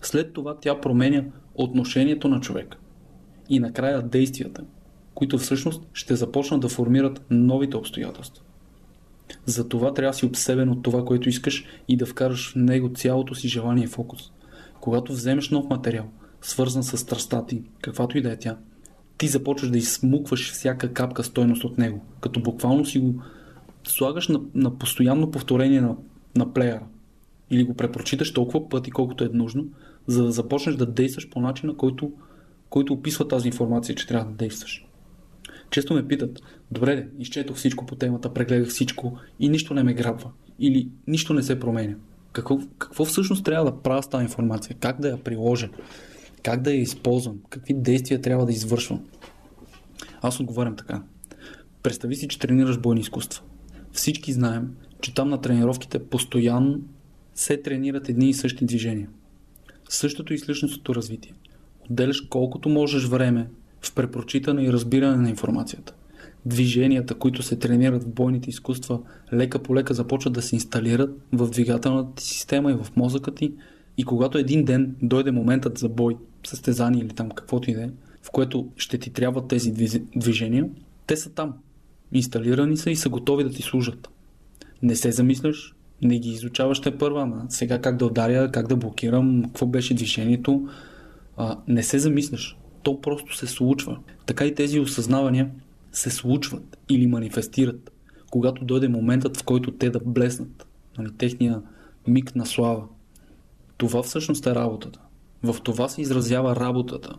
след 0.01 0.33
това 0.33 0.57
тя 0.61 0.81
променя 0.81 1.23
отношението 1.63 2.27
на 2.27 2.39
човека 2.39 2.77
и 3.49 3.59
накрая 3.59 4.01
действията, 4.01 4.63
които 5.13 5.37
всъщност 5.37 5.83
ще 5.93 6.15
започнат 6.15 6.61
да 6.61 6.69
формират 6.69 7.25
новите 7.29 7.77
обстоятелства. 7.77 8.43
За 9.45 9.69
това 9.69 9.93
трябва 9.93 10.11
да 10.11 10.17
си 10.17 10.25
обсебен 10.25 10.69
от 10.69 10.83
това, 10.83 11.05
което 11.05 11.29
искаш 11.29 11.65
и 11.87 11.97
да 11.97 12.05
вкараш 12.05 12.51
в 12.51 12.55
него 12.55 12.91
цялото 12.95 13.35
си 13.35 13.47
желание 13.47 13.83
и 13.83 13.87
фокус. 13.87 14.31
Когато 14.81 15.11
вземеш 15.11 15.49
нов 15.49 15.69
материал, 15.69 16.05
свързан 16.41 16.83
с 16.83 16.97
страстта 16.97 17.45
ти, 17.45 17.63
каквато 17.81 18.17
и 18.17 18.21
да 18.21 18.31
е 18.31 18.37
тя, 18.37 18.57
ти 19.17 19.27
започваш 19.27 19.69
да 19.69 19.77
изсмукваш 19.77 20.51
всяка 20.51 20.93
капка 20.93 21.23
стойност 21.23 21.63
от 21.63 21.77
него, 21.77 22.05
като 22.21 22.39
буквално 22.39 22.85
си 22.85 22.99
го 22.99 23.21
слагаш 23.87 24.27
на, 24.27 24.41
на 24.55 24.77
постоянно 24.77 25.31
повторение 25.31 25.81
на, 25.81 25.95
на 26.35 26.53
плеера 26.53 26.83
или 27.51 27.63
го 27.63 27.73
препрочиташ 27.73 28.33
толкова 28.33 28.69
пъти, 28.69 28.91
колкото 28.91 29.23
е 29.23 29.29
нужно, 29.33 29.65
за 30.07 30.23
да 30.23 30.31
започнеш 30.31 30.75
да 30.75 30.85
действаш 30.85 31.29
по 31.29 31.41
начина, 31.41 31.77
който, 31.77 32.11
който 32.69 32.93
описва 32.93 33.27
тази 33.27 33.47
информация, 33.47 33.95
че 33.95 34.07
трябва 34.07 34.31
да 34.31 34.37
действаш. 34.37 34.85
Често 35.69 35.93
ме 35.93 36.07
питат, 36.07 36.39
добре, 36.71 37.07
изчетох 37.19 37.57
всичко 37.57 37.85
по 37.85 37.95
темата, 37.95 38.33
прегледах 38.33 38.69
всичко 38.69 39.17
и 39.39 39.49
нищо 39.49 39.73
не 39.73 39.83
ме 39.83 39.93
грабва. 39.93 40.31
Или 40.59 40.89
нищо 41.07 41.33
не 41.33 41.43
се 41.43 41.59
променя. 41.59 41.95
Какво, 42.31 42.59
какво 42.77 43.05
всъщност 43.05 43.45
трябва 43.45 43.71
да 43.71 43.81
правя 43.81 44.03
с 44.03 44.09
тази 44.09 44.23
информация? 44.23 44.75
Как 44.79 45.01
да 45.01 45.09
я 45.09 45.23
приложа? 45.23 45.69
Как 46.43 46.61
да 46.61 46.71
я 46.71 46.81
използвам? 46.81 47.39
Какви 47.49 47.73
действия 47.73 48.21
трябва 48.21 48.45
да 48.45 48.51
извършвам? 48.51 49.05
Аз 50.21 50.39
отговарям 50.39 50.75
така. 50.75 51.03
Представи 51.83 52.15
си, 52.15 52.27
че 52.27 52.39
тренираш 52.39 52.79
бойни 52.79 53.01
изкуства. 53.01 53.43
Всички 53.91 54.33
знаем, 54.33 54.75
че 55.01 55.13
там 55.13 55.29
на 55.29 55.41
тренировките 55.41 55.99
постоянно 55.99 56.81
се 57.33 57.57
тренират 57.57 58.09
едни 58.09 58.29
и 58.29 58.33
същи 58.33 58.65
движения. 58.65 59.09
Същото 59.89 60.33
и 60.33 60.37
с 60.37 60.49
личностното 60.49 60.95
развитие. 60.95 61.33
Отделяш 61.89 62.21
колкото 62.21 62.69
можеш 62.69 63.05
време 63.05 63.47
в 63.81 63.93
препрочитане 63.93 64.63
и 64.63 64.73
разбиране 64.73 65.17
на 65.17 65.29
информацията. 65.29 65.93
Движенията, 66.45 67.15
които 67.15 67.43
се 67.43 67.55
тренират 67.55 68.03
в 68.03 68.09
бойните 68.09 68.49
изкуства, 68.49 68.99
лека 69.33 69.63
по 69.63 69.75
лека 69.75 69.93
започват 69.93 70.33
да 70.33 70.41
се 70.41 70.55
инсталират 70.55 71.17
в 71.33 71.49
двигателната 71.49 72.15
ти 72.15 72.23
система 72.23 72.71
и 72.71 72.75
в 72.75 72.87
мозъка 72.95 73.35
ти 73.35 73.53
и 73.97 74.03
когато 74.03 74.37
един 74.37 74.65
ден 74.65 74.95
дойде 75.01 75.31
моментът 75.31 75.77
за 75.77 75.89
бой, 75.89 76.17
състезание 76.47 77.01
или 77.01 77.09
там 77.09 77.29
каквото 77.29 77.71
и 77.71 77.73
да 77.73 77.83
е, 77.83 77.89
в 78.21 78.31
което 78.31 78.69
ще 78.77 78.97
ти 78.97 79.09
трябват 79.09 79.47
тези 79.47 79.71
движения, 80.15 80.69
те 81.07 81.17
са 81.17 81.29
там. 81.29 81.53
Инсталирани 82.11 82.77
са 82.77 82.91
и 82.91 82.95
са 82.95 83.09
готови 83.09 83.43
да 83.43 83.49
ти 83.49 83.61
служат. 83.61 84.09
Не 84.81 84.95
се 84.95 85.11
замисляш, 85.11 85.75
не 86.01 86.19
ги 86.19 86.29
изучаваш 86.29 86.79
те 86.79 86.97
първа, 86.97 87.21
ама 87.21 87.45
сега 87.49 87.81
как 87.81 87.97
да 87.97 88.05
ударя, 88.05 88.51
как 88.51 88.67
да 88.67 88.75
блокирам, 88.75 89.43
какво 89.43 89.65
беше 89.65 89.93
движението. 89.93 90.67
А, 91.37 91.57
не 91.67 91.83
се 91.83 91.99
замисляш. 91.99 92.57
То 92.83 93.01
просто 93.01 93.35
се 93.35 93.47
случва. 93.47 93.99
Така 94.25 94.45
и 94.45 94.55
тези 94.55 94.79
осъзнавания 94.79 95.49
се 95.91 96.09
случват 96.09 96.77
или 96.89 97.07
манифестират, 97.07 97.91
когато 98.31 98.65
дойде 98.65 98.87
моментът, 98.87 99.37
в 99.37 99.43
който 99.43 99.71
те 99.71 99.89
да 99.89 99.99
блеснат. 100.05 100.67
Нали, 100.97 101.09
техния 101.17 101.61
миг 102.07 102.35
на 102.35 102.45
слава. 102.45 102.83
Това 103.77 104.03
всъщност 104.03 104.47
е 104.47 104.55
работата. 104.55 104.99
В 105.43 105.55
това 105.63 105.89
се 105.89 106.01
изразява 106.01 106.55
работата. 106.55 107.15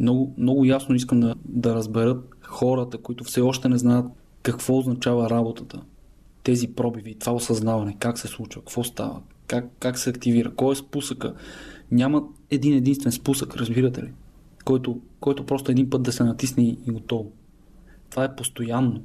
Много, 0.00 0.34
много 0.38 0.64
ясно 0.64 0.94
искам 0.94 1.20
да, 1.20 1.34
да 1.44 1.74
разберат 1.74 2.28
хората, 2.42 2.98
които 2.98 3.24
все 3.24 3.40
още 3.40 3.68
не 3.68 3.78
знаят 3.78 4.06
какво 4.42 4.78
означава 4.78 5.30
работата. 5.30 5.80
Тези 6.44 6.68
пробиви, 6.68 7.14
това 7.14 7.32
осъзнаване, 7.32 7.96
как 7.98 8.18
се 8.18 8.28
случва, 8.28 8.60
какво 8.60 8.84
става, 8.84 9.20
как, 9.46 9.64
как 9.78 9.98
се 9.98 10.10
активира, 10.10 10.54
кой 10.54 10.72
е 10.72 10.76
спусъка. 10.76 11.34
Няма 11.90 12.22
един 12.50 12.74
единствен 12.74 13.12
спусък, 13.12 13.56
разбирате 13.56 14.02
ли? 14.02 14.12
Който, 14.64 15.00
който 15.20 15.46
просто 15.46 15.70
един 15.70 15.90
път 15.90 16.02
да 16.02 16.12
се 16.12 16.24
натисне 16.24 16.62
и 16.62 16.90
готово. 16.90 17.32
Това 18.10 18.24
е 18.24 18.36
постоянно. 18.36 19.02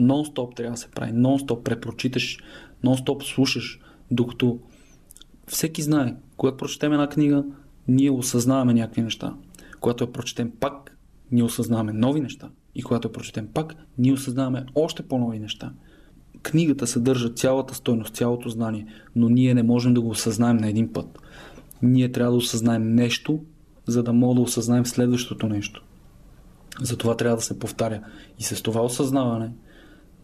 Нон-стоп 0.00 0.56
трябва 0.56 0.70
да 0.70 0.76
се 0.76 0.90
прави. 0.90 1.12
Нон-стоп 1.12 1.62
препрочиташ, 1.62 2.38
нон-стоп 2.84 3.34
слушаш, 3.34 3.80
докато 4.10 4.58
всеки 5.46 5.82
знае, 5.82 6.14
когато 6.36 6.56
прочетем 6.56 6.92
една 6.92 7.08
книга, 7.08 7.44
ние 7.88 8.10
осъзнаваме 8.10 8.74
някакви 8.74 9.02
неща. 9.02 9.34
Когато 9.80 10.04
я 10.04 10.12
прочетем 10.12 10.52
пак, 10.60 10.96
ние 11.32 11.42
осъзнаваме 11.42 11.92
нови 11.92 12.20
неща. 12.20 12.50
И 12.74 12.82
когато 12.82 13.08
я 13.08 13.12
прочетем 13.12 13.48
пак, 13.54 13.74
ние 13.98 14.12
осъзнаваме 14.12 14.66
още 14.74 15.02
по-нови 15.02 15.38
неща. 15.38 15.72
Книгата 16.42 16.86
съдържа 16.86 17.28
цялата 17.28 17.74
стойност, 17.74 18.14
цялото 18.14 18.48
знание, 18.48 18.86
но 19.16 19.28
ние 19.28 19.54
не 19.54 19.62
можем 19.62 19.94
да 19.94 20.00
го 20.00 20.08
осъзнаем 20.08 20.56
на 20.56 20.68
един 20.68 20.92
път. 20.92 21.18
Ние 21.82 22.12
трябва 22.12 22.32
да 22.32 22.38
осъзнаем 22.38 22.94
нещо, 22.94 23.40
за 23.86 24.02
да 24.02 24.12
мога 24.12 24.34
да 24.34 24.40
осъзнаем 24.40 24.86
следващото 24.86 25.48
нещо. 25.48 25.84
Затова 26.82 27.16
трябва 27.16 27.36
да 27.36 27.42
се 27.42 27.58
повтаря. 27.58 28.00
И 28.38 28.42
с 28.42 28.62
това 28.62 28.82
осъзнаване, 28.82 29.52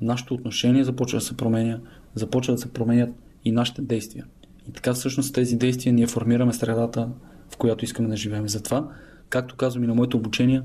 нашето 0.01 0.35
отношение 0.35 0.85
започва 0.85 1.19
да 1.19 1.25
се 1.25 1.37
променя, 1.37 1.81
започва 2.15 2.55
да 2.55 2.61
се 2.61 2.73
променят 2.73 3.11
и 3.45 3.53
нашите 3.53 3.83
действия. 3.83 4.27
И 4.69 4.73
така 4.73 4.95
всъщност 4.95 5.35
тези 5.35 5.57
действия 5.57 5.93
ние 5.93 6.07
формираме 6.07 6.53
средата, 6.53 7.09
в 7.49 7.57
която 7.57 7.85
искаме 7.85 8.09
да 8.09 8.17
живеем. 8.17 8.49
Затова, 8.49 8.89
както 9.29 9.57
казвам 9.57 9.85
и 9.85 9.87
на 9.87 9.95
моето 9.95 10.17
обучение, 10.17 10.63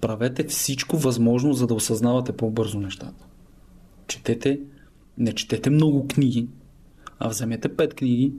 правете 0.00 0.44
всичко 0.44 0.96
възможно, 0.96 1.52
за 1.52 1.66
да 1.66 1.74
осъзнавате 1.74 2.32
по-бързо 2.32 2.80
нещата. 2.80 3.25
Четете, 4.08 4.60
не 5.18 5.32
четете 5.32 5.70
много 5.70 6.08
книги, 6.08 6.48
а 7.18 7.28
вземете 7.28 7.76
пет 7.76 7.94
книги 7.94 8.32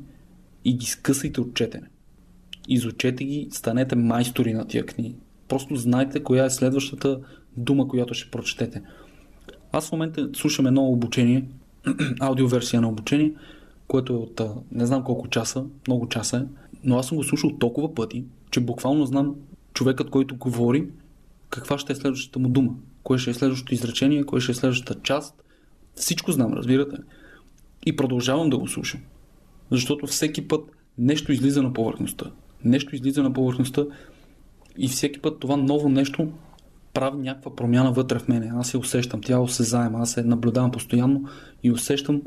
и 0.66 0.74
ги 0.74 0.86
скъсайте 0.86 1.42
от 1.42 1.54
четене. 1.54 1.88
Изучете 2.68 3.24
ги, 3.24 3.48
станете 3.52 3.96
майстори 3.96 4.54
на 4.54 4.68
тия 4.68 4.86
книги. 4.86 5.16
Просто 5.48 5.76
знайте 5.76 6.24
коя 6.24 6.46
е 6.46 6.50
следващата 6.50 7.20
дума, 7.58 7.88
която 7.88 8.14
ще 8.14 8.32
прочетете. 8.32 8.82
Аз 9.72 9.90
в 9.90 9.92
момента 9.92 10.30
слушам 10.36 10.68
едно 10.68 10.84
обучение, 10.84 11.46
аудиоверсия 12.20 12.82
на 12.82 12.90
обучение, 12.90 13.34
което 13.88 14.14
е 14.14 14.16
от 14.16 14.42
не 14.72 14.86
знам 14.86 15.04
колко 15.04 15.28
часа, 15.28 15.66
много 15.88 16.10
часа 16.10 16.38
е, 16.38 16.68
но 16.84 16.98
аз 16.98 17.08
съм 17.08 17.18
го 17.18 17.24
слушал 17.24 17.58
толкова 17.60 17.96
пъти, 17.96 18.26
че 18.52 18.60
буквално 18.60 19.06
знам 19.06 19.36
човекът, 19.74 20.10
който 20.10 20.36
говори, 20.36 20.88
каква 21.50 21.78
ще 21.78 21.94
е 21.94 21.96
следващата 21.96 22.40
му 22.40 22.50
дума, 22.50 22.76
кое 23.04 23.18
ще 23.18 23.30
е 23.30 23.34
следващото 23.34 23.74
изречение, 23.74 24.24
кое 24.24 24.40
ще 24.40 24.52
е 24.52 24.56
следващата 24.56 25.02
част. 25.04 25.44
Всичко 25.98 26.32
знам, 26.32 26.54
разбирате. 26.54 26.98
И 27.86 27.96
продължавам 27.96 28.50
да 28.50 28.58
го 28.58 28.68
слушам. 28.68 29.02
Защото 29.72 30.08
всеки 30.08 30.48
път 30.48 30.62
нещо 30.98 31.32
излиза 31.32 31.64
на 31.64 31.74
повърхността. 31.74 32.32
Нещо 32.64 32.96
излиза 32.96 33.24
на 33.24 33.34
повърхността 33.34 33.86
и 34.78 34.88
всеки 34.88 35.20
път 35.20 35.40
това 35.40 35.58
ново 35.58 35.90
нещо 35.90 36.32
прави 36.94 37.18
някаква 37.18 37.56
промяна 37.56 37.92
вътре 37.92 38.20
в 38.20 38.28
мене. 38.28 38.52
Аз 38.56 38.70
се 38.70 38.78
усещам, 38.78 39.22
тя 39.22 39.40
осезаема, 39.40 40.00
аз 40.00 40.12
се 40.12 40.24
наблюдавам 40.24 40.72
постоянно 40.72 41.26
и 41.64 41.72
усещам, 41.72 42.22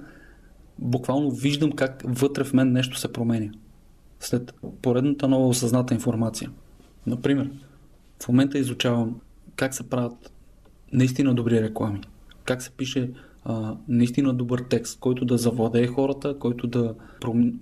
буквално 0.79 1.31
виждам 1.31 1.73
как 1.73 2.03
вътре 2.05 2.45
в 2.45 2.53
мен 2.53 2.73
нещо 2.73 2.99
се 2.99 3.13
променя. 3.13 3.53
След 4.21 4.55
поредната 4.83 5.29
нова 5.29 5.49
осъзната 5.49 5.95
информация. 5.95 6.51
Например, 7.07 7.51
в 8.23 8.29
момента 8.29 8.59
изучавам 8.59 9.21
как 9.57 9.75
се 9.75 9.89
правят 9.89 10.33
наистина 10.93 11.35
добри 11.35 11.63
реклами. 11.63 12.01
Как 12.45 12.63
се 12.63 12.71
пише 12.71 13.11
а, 13.45 13.77
наистина 13.89 14.35
добър 14.35 14.65
текст, 14.71 15.01
който 15.01 15.25
да 15.25 15.39
завладее 15.39 15.87
хората, 15.87 16.39
който 16.39 16.67
да, 16.67 16.95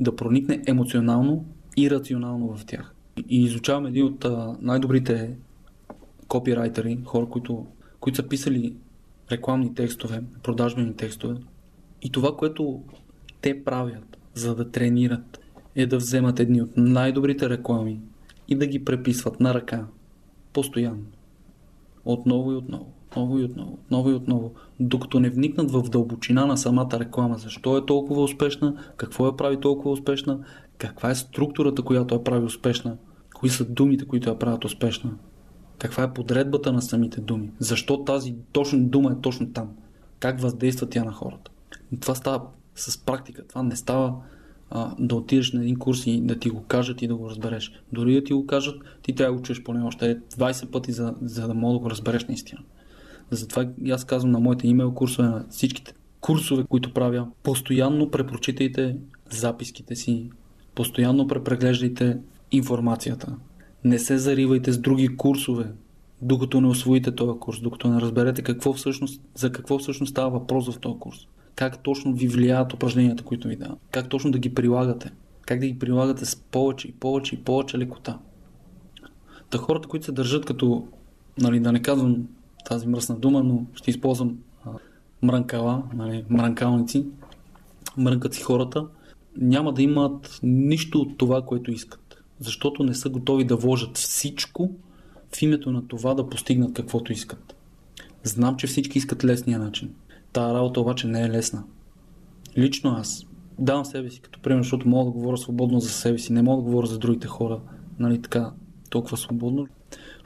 да 0.00 0.16
проникне 0.16 0.62
емоционално 0.66 1.44
и 1.76 1.90
рационално 1.90 2.56
в 2.56 2.66
тях. 2.66 2.94
И 3.28 3.44
изучавам 3.44 3.86
един 3.86 4.04
от 4.04 4.24
а, 4.24 4.56
най-добрите 4.60 5.36
копирайтери, 6.28 6.98
хора, 7.04 7.26
които, 7.26 7.66
които 8.00 8.16
са 8.16 8.28
писали 8.28 8.76
рекламни 9.32 9.74
текстове, 9.74 10.22
продажбени 10.42 10.96
текстове. 10.96 11.36
И 12.02 12.10
това, 12.10 12.36
което 12.36 12.82
те 13.40 13.64
правят, 13.64 14.18
за 14.34 14.54
да 14.54 14.70
тренират, 14.70 15.40
е 15.74 15.86
да 15.86 15.96
вземат 15.96 16.40
едни 16.40 16.62
от 16.62 16.76
най-добрите 16.76 17.48
реклами 17.48 18.00
и 18.48 18.54
да 18.54 18.66
ги 18.66 18.84
преписват 18.84 19.40
на 19.40 19.54
ръка, 19.54 19.86
постоянно. 20.52 21.04
Отново 22.04 22.52
и 22.52 22.54
отново, 22.54 22.92
отново 23.06 23.38
и 23.38 23.44
отново, 23.44 23.72
отново 23.72 24.10
и 24.10 24.14
отново, 24.14 24.54
докато 24.80 25.20
не 25.20 25.30
вникнат 25.30 25.70
в 25.70 25.82
дълбочина 25.82 26.46
на 26.46 26.56
самата 26.56 26.90
реклама. 26.92 27.38
Защо 27.38 27.76
е 27.76 27.86
толкова 27.86 28.22
успешна, 28.22 28.74
какво 28.96 29.26
я 29.26 29.36
прави 29.36 29.60
толкова 29.60 29.90
успешна, 29.90 30.38
каква 30.78 31.10
е 31.10 31.14
структурата, 31.14 31.82
която 31.82 32.14
я 32.14 32.24
прави 32.24 32.44
успешна, 32.44 32.96
кои 33.34 33.48
са 33.48 33.64
думите, 33.64 34.04
които 34.04 34.28
я 34.28 34.38
правят 34.38 34.64
успешна, 34.64 35.10
каква 35.78 36.02
е 36.02 36.12
подредбата 36.12 36.72
на 36.72 36.82
самите 36.82 37.20
думи, 37.20 37.50
защо 37.58 38.04
тази 38.04 38.34
точно 38.52 38.84
дума 38.84 39.12
е 39.12 39.20
точно 39.22 39.52
там, 39.52 39.68
как 40.20 40.40
въздейства 40.40 40.88
тя 40.88 41.04
на 41.04 41.12
хората. 41.12 41.50
Това 42.00 42.14
става 42.14 42.42
с 42.74 43.04
практика, 43.04 43.46
това 43.46 43.62
не 43.62 43.76
става 43.76 44.14
а, 44.70 44.94
да 44.98 45.14
отидеш 45.14 45.52
на 45.52 45.62
един 45.62 45.76
курс 45.76 46.06
и 46.06 46.20
да 46.20 46.38
ти 46.38 46.50
го 46.50 46.62
кажат 46.62 47.02
и 47.02 47.06
да 47.06 47.16
го 47.16 47.30
разбереш. 47.30 47.72
Дори 47.92 48.14
да 48.14 48.24
ти 48.24 48.32
го 48.32 48.46
кажат, 48.46 48.82
ти 49.02 49.14
трябва 49.14 49.34
да 49.34 49.40
учиш 49.40 49.62
поне 49.62 49.82
още 49.82 50.20
20 50.20 50.70
пъти, 50.70 50.92
за, 50.92 51.14
за 51.22 51.46
да 51.46 51.54
мога 51.54 51.72
да 51.72 51.78
го 51.78 51.90
разбереш 51.90 52.24
наистина. 52.24 52.60
Затова 53.30 53.66
аз 53.90 54.04
казвам 54.04 54.32
на 54.32 54.40
моите 54.40 54.68
имейл 54.68 54.94
курсове, 54.94 55.28
на 55.28 55.46
всичките 55.50 55.94
курсове, 56.20 56.64
които 56.68 56.94
правя, 56.94 57.28
постоянно 57.42 58.10
препрочитайте 58.10 58.96
записките 59.30 59.96
си, 59.96 60.30
постоянно 60.74 61.28
препреглеждайте 61.28 62.18
информацията. 62.52 63.36
Не 63.84 63.98
се 63.98 64.18
заривайте 64.18 64.72
с 64.72 64.78
други 64.78 65.16
курсове, 65.16 65.72
докато 66.22 66.60
не 66.60 66.66
освоите 66.66 67.14
този 67.14 67.38
курс, 67.38 67.60
докато 67.60 67.88
не 67.88 68.00
разберете 68.00 68.42
какво 68.42 68.72
всъщност, 68.72 69.22
за 69.34 69.52
какво 69.52 69.78
всъщност 69.78 70.10
става 70.10 70.30
въпрос 70.30 70.70
в 70.70 70.78
този 70.78 70.98
курс 70.98 71.18
как 71.58 71.78
точно 71.78 72.14
ви 72.14 72.28
влияят 72.28 72.72
упражненията, 72.72 73.24
които 73.24 73.48
ви 73.48 73.56
дават, 73.56 73.78
как 73.90 74.08
точно 74.08 74.30
да 74.30 74.38
ги 74.38 74.54
прилагате, 74.54 75.12
как 75.42 75.60
да 75.60 75.66
ги 75.66 75.78
прилагате 75.78 76.26
с 76.26 76.36
повече 76.36 76.88
и 76.88 76.92
повече 76.92 77.34
и 77.34 77.38
повече 77.38 77.78
лекота. 77.78 78.18
Та 79.50 79.58
хората, 79.58 79.88
които 79.88 80.06
се 80.06 80.12
държат 80.12 80.44
като, 80.44 80.88
нали, 81.38 81.60
да 81.60 81.72
не 81.72 81.82
казвам 81.82 82.28
тази 82.68 82.86
мръсна 82.86 83.16
дума, 83.16 83.42
но 83.42 83.64
ще 83.74 83.90
използвам 83.90 84.38
а, 84.64 84.70
мрънкала, 85.22 85.82
нали, 85.94 86.24
мрънкалници, 86.30 87.06
мрънкат 87.96 88.34
си 88.34 88.42
хората, 88.42 88.86
няма 89.36 89.72
да 89.72 89.82
имат 89.82 90.40
нищо 90.42 91.00
от 91.00 91.18
това, 91.18 91.42
което 91.42 91.70
искат. 91.70 92.22
Защото 92.40 92.84
не 92.84 92.94
са 92.94 93.08
готови 93.08 93.44
да 93.44 93.56
вложат 93.56 93.96
всичко 93.96 94.70
в 95.36 95.42
името 95.42 95.70
на 95.70 95.88
това 95.88 96.14
да 96.14 96.28
постигнат 96.28 96.74
каквото 96.74 97.12
искат. 97.12 97.56
Знам, 98.22 98.56
че 98.56 98.66
всички 98.66 98.98
искат 98.98 99.24
лесния 99.24 99.58
начин. 99.58 99.90
Тая 100.32 100.54
работа 100.54 100.80
обаче 100.80 101.06
не 101.06 101.22
е 101.22 101.30
лесна. 101.30 101.64
Лично 102.58 102.90
аз 102.90 103.26
давам 103.58 103.84
себе 103.84 104.10
си 104.10 104.20
като 104.20 104.40
пример, 104.40 104.62
защото 104.62 104.88
мога 104.88 105.04
да 105.04 105.10
говоря 105.10 105.36
свободно 105.36 105.80
за 105.80 105.88
себе 105.88 106.18
си, 106.18 106.32
не 106.32 106.42
мога 106.42 106.62
да 106.62 106.70
говоря 106.70 106.86
за 106.86 106.98
другите 106.98 107.26
хора, 107.26 107.60
нали 107.98 108.22
така, 108.22 108.52
толкова 108.90 109.16
свободно. 109.16 109.66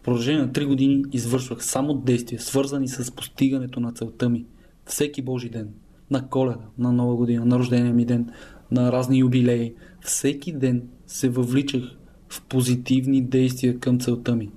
Продължение 0.05 0.43
на 0.43 0.49
3 0.49 0.67
години 0.67 1.05
извършвах 1.13 1.65
само 1.65 1.95
действия, 1.95 2.41
свързани 2.41 2.89
с 2.89 3.15
постигането 3.15 3.81
на 3.81 3.93
целта 3.93 4.29
ми. 4.29 4.45
Всеки 4.87 5.23
Божи 5.23 5.49
ден. 5.49 5.69
На 6.11 6.29
коледа, 6.29 6.59
на 6.79 6.93
нова 6.93 7.17
година, 7.17 7.45
на 7.45 7.59
рождения 7.59 7.95
ми 7.95 8.05
ден, 8.05 8.31
на 8.71 8.93
разни 8.93 9.19
юбилеи. 9.19 9.75
Всеки 10.01 10.53
ден 10.53 10.83
се 11.07 11.29
въвличах 11.29 11.83
в 12.29 12.43
позитивни 12.43 13.23
действия 13.23 13.79
към 13.79 14.01
целта 14.01 14.37
ми. 14.37 14.51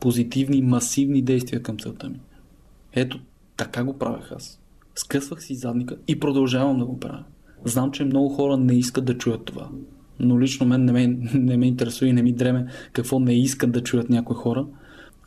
Позитивни, 0.00 0.62
масивни 0.62 1.22
действия 1.22 1.62
към 1.62 1.78
целта 1.78 2.08
ми. 2.08 2.20
Ето, 2.92 3.20
така 3.56 3.84
го 3.84 3.98
правех 3.98 4.32
аз. 4.32 4.60
Скъсвах 4.94 5.44
си 5.44 5.54
задника 5.54 5.96
и 6.08 6.20
продължавам 6.20 6.78
да 6.78 6.86
го 6.86 7.00
правя. 7.00 7.24
Знам, 7.64 7.90
че 7.90 8.04
много 8.04 8.28
хора 8.28 8.56
не 8.56 8.74
искат 8.74 9.04
да 9.04 9.18
чуят 9.18 9.44
това. 9.44 9.68
Но 10.20 10.40
лично 10.40 10.66
мен 10.66 10.84
не 10.84 10.92
ме, 10.92 11.06
не 11.34 11.56
ме 11.56 11.66
интересува 11.66 12.08
и 12.08 12.12
не 12.12 12.22
ми 12.22 12.32
дреме 12.32 12.66
какво 12.92 13.20
не 13.20 13.34
искат 13.34 13.72
да 13.72 13.82
чуят 13.82 14.10
някои 14.10 14.36
хора. 14.36 14.66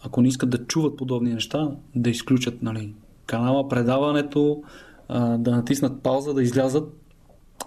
Ако 0.05 0.21
не 0.21 0.27
искат 0.27 0.49
да 0.49 0.65
чуват 0.65 0.97
подобни 0.97 1.33
неща, 1.33 1.71
да 1.95 2.09
изключат 2.09 2.61
нали, 2.61 2.93
канала, 3.25 3.69
предаването, 3.69 4.63
да 5.09 5.51
натиснат 5.51 6.01
пауза, 6.01 6.33
да 6.33 6.43
излязат 6.43 6.93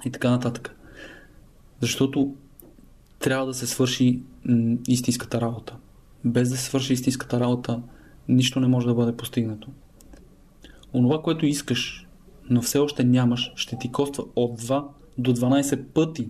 и 0.04 0.10
така 0.10 0.30
нататък. 0.30 0.76
Защото 1.80 2.34
трябва 3.18 3.46
да 3.46 3.54
се 3.54 3.66
свърши 3.66 4.22
истинската 4.88 5.40
работа. 5.40 5.76
Без 6.24 6.50
да 6.50 6.56
се 6.56 6.64
свърши 6.64 6.92
истинската 6.92 7.40
работа, 7.40 7.82
нищо 8.28 8.60
не 8.60 8.66
може 8.66 8.86
да 8.86 8.94
бъде 8.94 9.16
постигнато 9.16 9.68
онова, 10.94 11.22
което 11.22 11.46
искаш, 11.46 12.06
но 12.50 12.62
все 12.62 12.78
още 12.78 13.04
нямаш, 13.04 13.52
ще 13.56 13.78
ти 13.78 13.92
коства 13.92 14.24
от 14.36 14.60
2 14.60 14.84
до 15.18 15.34
12 15.34 15.84
пъти 15.84 16.28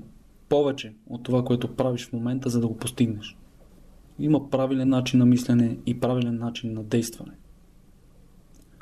повече 0.49 0.94
от 1.07 1.23
това, 1.23 1.44
което 1.44 1.77
правиш 1.77 2.09
в 2.09 2.12
момента, 2.12 2.51
за 2.51 2.61
да 2.61 2.68
го 2.68 2.77
постигнеш. 2.77 3.37
Има 4.18 4.50
правилен 4.50 4.88
начин 4.88 5.18
на 5.18 5.26
мислене 5.26 5.78
и 5.87 6.00
правилен 6.00 6.38
начин 6.38 6.72
на 6.72 6.85
действане. 6.85 7.33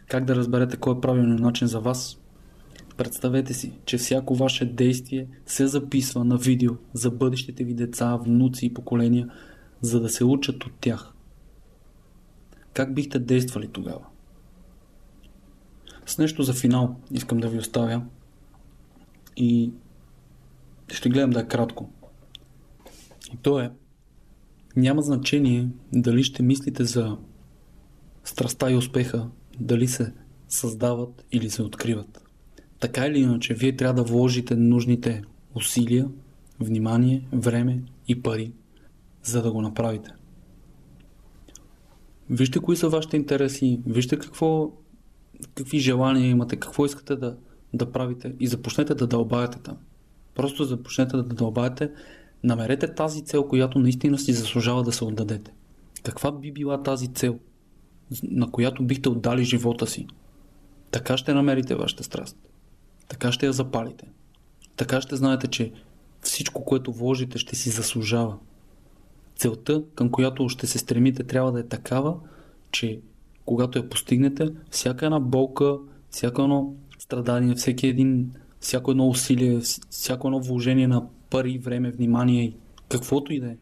Как 0.09 0.25
да 0.25 0.37
разберете 0.37 0.77
кой 0.77 0.97
е 0.97 1.01
правилният 1.01 1.41
начин 1.41 1.69
за 1.69 1.81
вас? 1.81 2.19
Представете 2.97 3.55
си, 3.55 3.73
че 3.85 3.99
всяко 3.99 4.35
ваше 4.35 4.73
действие 4.73 5.29
се 5.47 5.67
записва 5.67 6.25
на 6.25 6.37
видео 6.37 6.73
за 6.93 7.11
бъдещите 7.11 7.65
ви 7.65 7.75
деца, 7.75 8.17
внуци 8.17 8.67
и 8.67 8.75
поколения, 8.75 9.31
за 9.81 10.01
да 10.01 10.09
се 10.09 10.25
учат 10.25 10.65
от 10.65 10.73
тях. 10.81 11.13
Как 12.73 12.95
бихте 12.95 13.19
действали 13.19 13.69
тогава? 13.69 14.07
С 16.07 16.19
нещо 16.19 16.43
за 16.43 16.55
финал 16.55 16.97
искам 17.11 17.39
да 17.39 17.49
ви 17.49 17.59
оставя 17.59 18.03
и 19.37 19.73
ще 20.89 21.09
гледам 21.09 21.31
да 21.31 21.41
е 21.41 21.49
кратко. 21.49 21.91
И 23.35 23.37
то 23.37 23.61
е, 23.61 23.73
няма 24.77 25.03
значение 25.03 25.69
дали 25.93 26.23
ще 26.23 26.43
мислите 26.43 26.85
за 26.85 27.17
страста 28.25 28.73
и 28.73 28.77
успеха, 28.77 29.29
дали 29.61 29.89
се 29.89 30.13
създават 30.49 31.25
или 31.33 31.51
се 31.51 31.63
откриват. 31.63 32.23
Така 32.81 33.07
или 33.07 33.19
иначе, 33.19 33.55
вие 33.55 33.77
трябва 33.77 34.03
да 34.03 34.11
вложите 34.11 34.57
нужните 34.57 35.23
усилия, 35.55 36.09
внимание, 36.61 37.29
време 37.33 37.83
и 38.09 38.23
пари, 38.23 38.53
за 39.23 39.43
да 39.43 39.53
го 39.53 39.63
направите. 39.63 40.11
Вижте 42.31 42.59
кои 42.59 42.77
са 42.77 42.89
вашите 42.89 43.17
интереси, 43.17 43.81
вижте 43.87 44.19
какво, 44.19 44.73
какви 45.55 45.79
желания 45.79 46.31
имате, 46.31 46.57
какво 46.57 46.87
искате 46.87 47.17
да, 47.17 47.37
да 47.75 47.93
правите 47.93 48.35
и 48.41 48.47
започнете 48.47 48.95
да 48.95 49.07
дълбаете 49.07 49.59
там. 49.59 49.77
Просто 50.35 50.65
започнете 50.65 51.17
да 51.17 51.23
дълбаете, 51.23 51.91
намерете 52.47 52.95
тази 52.95 53.25
цел, 53.25 53.49
която 53.49 53.79
наистина 53.79 54.19
си 54.19 54.33
заслужава 54.33 54.83
да 54.83 54.93
се 54.93 55.05
отдадете. 55.05 55.53
Каква 56.03 56.33
би 56.33 56.53
била 56.53 56.83
тази 56.83 57.09
цел, 57.09 57.39
на 58.23 58.51
която 58.51 58.85
бихте 58.85 59.09
отдали 59.09 59.45
живота 59.45 59.87
си? 59.87 60.07
Така 60.91 61.17
ще 61.17 61.35
намерите 61.35 61.75
вашата 61.75 62.05
страст. 62.05 62.37
Така 63.09 63.33
ще 63.33 63.47
я 63.47 63.53
запалите. 63.53 64.07
Така 64.77 65.01
ще 65.01 65.17
знаете, 65.17 65.47
че 65.47 65.73
всичко, 66.21 66.65
което 66.65 66.93
вложите, 66.93 67.39
ще 67.39 67.57
си 67.57 67.71
заслужава. 67.71 68.37
Целта, 69.37 69.83
към 69.95 70.11
която 70.11 70.49
ще 70.49 70.67
се 70.67 70.79
стремите, 70.79 71.23
трябва 71.25 71.53
да 71.53 71.61
е 71.61 71.67
такава, 71.67 72.17
че 72.71 73.01
когато 73.45 73.79
я 73.79 73.89
постигнете, 73.89 74.49
всяка 74.71 75.05
една 75.07 75.21
болка, 75.21 75.77
всяко 76.11 76.43
едно 76.43 76.75
страдание, 76.99 77.55
всеки 77.55 77.87
един, 77.87 78.33
всяко 78.61 78.91
едно 78.91 79.09
усилие, 79.09 79.61
всяко 79.91 80.29
едно 80.29 80.41
вложение 80.41 80.89
на 80.89 81.07
пари, 81.37 81.59
време, 81.59 81.91
внимание 81.91 82.45
и 82.45 82.55
каквото 82.89 83.33
и 83.33 83.41
да 83.41 83.47
е, 83.47 83.57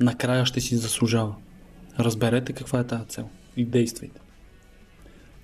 накрая 0.00 0.46
ще 0.46 0.60
си 0.60 0.76
заслужава. 0.76 1.34
Разберете 1.98 2.52
каква 2.52 2.80
е 2.80 2.86
тази 2.86 3.04
цел 3.04 3.28
и 3.56 3.64
действайте. 3.64 4.20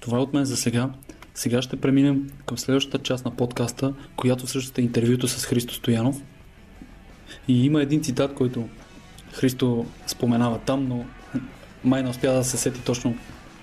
Това 0.00 0.18
е 0.18 0.20
от 0.20 0.34
мен 0.34 0.44
за 0.44 0.56
сега. 0.56 0.90
Сега 1.34 1.62
ще 1.62 1.80
преминем 1.80 2.30
към 2.46 2.58
следващата 2.58 2.98
част 2.98 3.24
на 3.24 3.36
подкаста, 3.36 3.94
която 4.16 4.46
всъщност 4.46 4.78
е 4.78 4.82
интервюто 4.82 5.28
с 5.28 5.46
Христо 5.46 5.74
Стоянов. 5.74 6.22
И 7.48 7.64
има 7.64 7.82
един 7.82 8.02
цитат, 8.02 8.34
който 8.34 8.68
Христо 9.32 9.86
споменава 10.06 10.58
там, 10.58 10.88
но 10.88 11.04
май 11.84 12.02
не 12.02 12.08
успя 12.08 12.32
да 12.32 12.44
се 12.44 12.56
сети 12.56 12.80
точно 12.84 13.16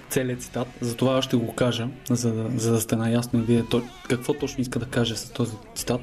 целият 0.10 0.42
цитат. 0.42 0.68
Затова 0.82 1.18
аз 1.18 1.26
ще 1.26 1.38
го 1.38 1.54
кажа, 1.54 1.88
за 2.10 2.34
да, 2.34 2.60
за 2.60 2.72
да 2.72 2.82
сте 2.82 2.96
наясно 2.96 3.40
и 3.40 3.44
вие 3.44 3.64
какво 4.10 4.34
точно 4.34 4.62
иска 4.62 4.80
да 4.80 4.86
каже 4.86 5.16
с 5.16 5.30
този 5.30 5.56
цитат. 5.76 6.02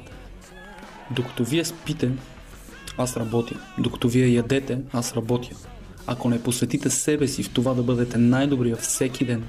Докато 1.11 1.43
вие 1.43 1.65
спите, 1.65 2.11
аз 2.97 3.17
работя. 3.17 3.55
Докато 3.77 4.09
вие 4.09 4.27
ядете, 4.27 4.79
аз 4.93 5.15
работя. 5.15 5.49
Ако 6.07 6.29
не 6.29 6.43
посветите 6.43 6.89
себе 6.89 7.27
си 7.27 7.43
в 7.43 7.49
това 7.49 7.73
да 7.73 7.83
бъдете 7.83 8.17
най-добрия 8.17 8.75
всеки 8.75 9.25
ден, 9.25 9.43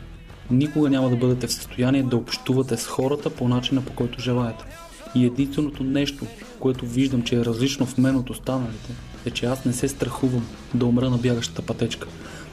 никога 0.51 0.91
няма 0.91 1.11
да 1.11 1.17
бъдете 1.17 1.47
в 1.47 1.53
състояние 1.53 2.03
да 2.03 2.17
общувате 2.17 2.77
с 2.77 2.87
хората 2.87 3.31
по 3.31 3.49
начина 3.49 3.85
по 3.85 3.93
който 3.93 4.21
желаете. 4.21 4.65
И 5.15 5.27
единственото 5.27 5.85
нещо, 5.85 6.27
което 6.59 6.87
виждам, 6.87 7.23
че 7.23 7.37
е 7.37 7.45
различно 7.45 7.87
в 7.87 7.99
мен 7.99 8.17
от 8.17 8.31
останалите, 8.31 8.93
е, 9.27 9.31
че 9.31 9.47
аз 9.47 9.65
не 9.65 9.73
се 9.73 9.89
страхувам 9.89 10.47
да 10.75 10.87
умра 10.87 11.11
на 11.11 11.19
бягащата 11.19 11.63
пътечка. 11.63 12.09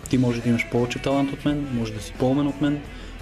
Ти 0.09 0.17
може 0.17 0.41
да 0.41 0.49
имаш 0.49 0.69
повече 0.71 0.99
талант 0.99 1.33
от 1.33 1.45
мен, 1.45 1.67
може 1.73 1.93
да 1.93 2.01
си 2.01 2.13
по-умен 2.19 2.47
от 2.47 2.61
мен, 2.61 2.81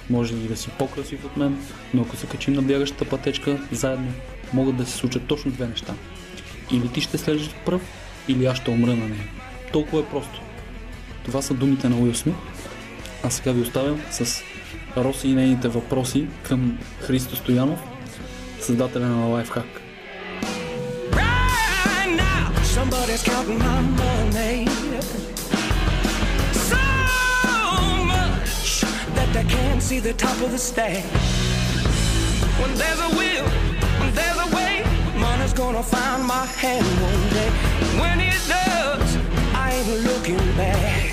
може 0.10 0.34
и 0.36 0.48
да 0.48 0.58
си 0.58 0.70
по-красив 0.80 1.26
от 1.26 1.38
мен, 1.38 1.58
но 1.94 2.02
ако 2.02 2.16
се 2.16 2.28
качим 2.28 2.54
на 2.54 2.62
бягащата 2.62 3.10
пътечка, 3.10 3.60
заедно 3.72 4.12
могат 4.54 4.76
да 4.76 4.86
се 4.86 4.98
случат 4.98 5.28
точно 5.28 5.52
две 5.52 5.68
неща. 5.68 5.94
Или 6.72 6.88
ти 6.88 7.02
ще 7.02 7.18
слежеш 7.18 7.50
пръв, 7.66 7.82
или 8.28 8.46
аз 8.46 8.58
ще 8.58 8.72
умра 8.72 8.96
на 8.96 9.08
нея. 9.08 9.28
Толкова 9.74 10.02
е 10.02 10.06
просто. 10.06 10.42
Това 11.26 11.42
са 11.42 11.54
думите 11.54 11.90
на 11.90 11.96
Уил 11.98 12.16
Смит. 12.16 12.36
А 13.24 13.30
сега 13.30 13.52
ви 13.52 13.62
оставям 13.62 14.02
с 14.12 14.42
Роси 14.98 15.28
и 15.28 15.34
нейните 15.34 15.68
въпроси 15.68 16.28
към 16.44 16.78
Христо 17.02 17.36
Стоянов, 17.36 17.80
създателя 18.62 19.06
на 19.06 19.44
Lifehack. 19.44 19.66
Somebody's 22.80 23.24
counting 23.32 23.60
my 23.70 23.80
money. 24.04 24.58
So 26.70 26.84
much 28.14 28.64
that 29.18 29.30
they 29.36 29.46
can't 29.56 29.82
see 29.90 30.00
the 30.10 30.16
top 30.26 30.38
of 30.46 30.50
the 30.56 30.62
stack. 30.70 31.04
When 32.60 32.72
there's 32.82 33.02
a 33.08 33.12
will, 33.20 33.48
gonna 35.60 35.84
find 35.84 36.24
my 36.26 36.46
hand 36.62 36.88
one 37.10 37.24
day. 37.36 37.50
When 38.02 38.18
it 38.32 38.42
does, 38.56 39.10
I 39.66 39.68
ain't 39.76 40.04
looking 40.08 40.46
back. 40.60 41.10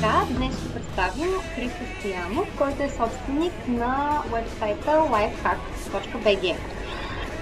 Така, 0.00 0.26
днес 0.30 0.54
ще 0.60 0.74
представим 0.74 1.28
Христо 1.54 1.84
Стоянов, 1.98 2.48
който 2.58 2.82
е 2.82 2.88
собственик 2.88 3.52
на 3.68 4.22
вебсайта 4.32 4.90
lifehack.bg. 4.90 6.56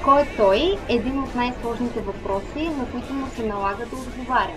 Кой 0.05 0.23
е 0.23 0.27
той? 0.37 0.79
Един 0.89 1.19
от 1.19 1.35
най-сложните 1.35 2.01
въпроси, 2.01 2.69
на 2.79 2.91
които 2.93 3.12
му 3.12 3.27
се 3.37 3.47
налага 3.47 3.87
да 3.87 3.97
отговаря. 3.97 4.55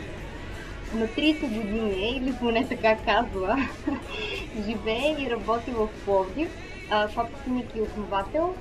На 0.93 1.08
30 1.08 1.41
години, 1.41 2.13
или 2.17 2.34
поне 2.39 2.67
така 2.67 2.95
казва, 2.95 3.67
живее 4.65 5.15
и 5.19 5.29
работи 5.29 5.71
в 5.71 5.88
Пловдив, 6.05 6.49
собственик 7.15 7.75
и 7.75 7.82
основател 7.82 8.56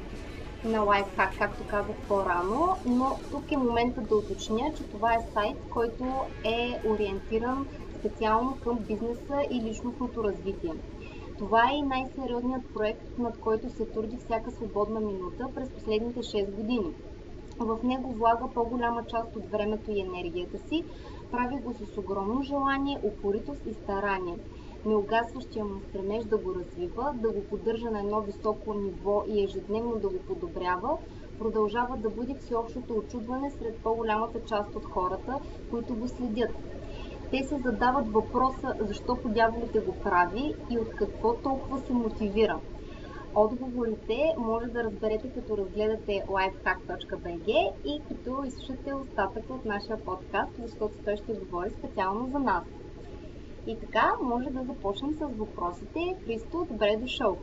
на 0.64 0.79
Lifehack, 0.79 1.38
както 1.38 1.64
казах 1.67 1.97
по-рано, 2.09 2.77
но 2.87 3.17
тук 3.31 3.53
е 3.53 3.57
момента 3.57 4.01
да 4.01 4.17
уточня, 4.17 4.73
че 4.77 4.91
това 4.91 5.14
е 5.14 5.31
сайт, 5.35 5.57
който 5.71 6.05
е 6.45 6.81
ориентиран 6.88 7.67
специално 7.99 8.59
към 8.64 8.79
бизнеса 8.79 9.38
и 9.51 9.62
личностното 9.69 10.25
развитие. 10.25 10.73
Това 11.38 11.62
е 11.71 11.77
и 11.77 11.83
най-сериозният 11.83 12.62
проект, 12.75 13.19
над 13.19 13.41
който 13.41 13.71
се 13.71 13.85
труди 13.87 14.17
всяка 14.25 14.51
свободна 14.51 15.01
минута 15.01 15.45
през 15.55 15.69
последните 15.71 16.21
6 16.21 16.57
години. 16.57 16.93
В 17.61 17.79
него 17.85 18.12
влага 18.12 18.47
по-голяма 18.55 19.03
част 19.05 19.37
от 19.37 19.51
времето 19.51 19.91
и 19.91 20.01
енергията 20.01 20.59
си, 20.59 20.85
прави 21.31 21.57
го 21.64 21.75
с 21.75 21.99
огромно 21.99 22.43
желание, 22.43 22.99
упоритост 23.03 23.67
и 23.67 23.75
старание. 23.75 24.37
Неугасващия 24.85 25.64
му 25.64 25.81
стремеж 25.81 26.25
да 26.25 26.38
го 26.38 26.55
развива, 26.55 27.12
да 27.14 27.33
го 27.33 27.47
поддържа 27.51 27.91
на 27.91 27.99
едно 28.01 28.21
високо 28.21 28.75
ниво 28.75 29.23
и 29.29 29.45
ежедневно 29.45 29.99
да 29.99 30.09
го 30.09 30.21
подобрява, 30.29 30.99
продължава 31.38 31.97
да 31.97 32.11
буди 32.11 32.35
всеобщото 32.41 32.95
очудване 32.95 33.51
сред 33.51 33.83
по-голямата 33.83 34.38
част 34.47 34.77
от 34.77 34.85
хората, 34.85 35.38
които 35.71 35.95
го 35.95 36.09
следят. 36.09 36.55
Те 37.31 37.38
се 37.48 37.57
задават 37.67 38.07
въпроса 38.13 38.69
защо 38.81 39.17
по 39.23 39.29
дяволите 39.29 39.81
го 39.81 39.96
прави 40.05 40.55
и 40.71 40.79
от 40.79 40.90
какво 40.98 41.29
толкова 41.37 41.79
се 41.79 41.92
мотивира. 41.92 42.61
Отговорите 43.35 44.19
може 44.38 44.67
да 44.67 44.85
разберете 44.85 45.33
като 45.35 45.57
разгледате 45.57 46.13
lifehack.bg 46.37 47.48
и 47.85 48.02
като 48.09 48.44
изслушате 48.44 48.94
остатъка 48.94 49.55
от 49.55 49.65
нашия 49.65 49.98
подкаст, 50.05 50.52
защото 50.59 50.94
той 51.05 51.17
ще 51.17 51.33
говори 51.33 51.71
специално 51.71 52.27
за 52.33 52.38
нас. 52.38 52.65
И 53.67 53.81
така, 53.81 54.13
може 54.23 54.50
да 54.50 54.65
започнем 54.65 55.15
с 55.15 55.21
въпросите. 55.21 56.17
Христо, 56.25 56.67
добре 56.71 56.88
е 56.88 56.96
дошъл. 56.96 57.38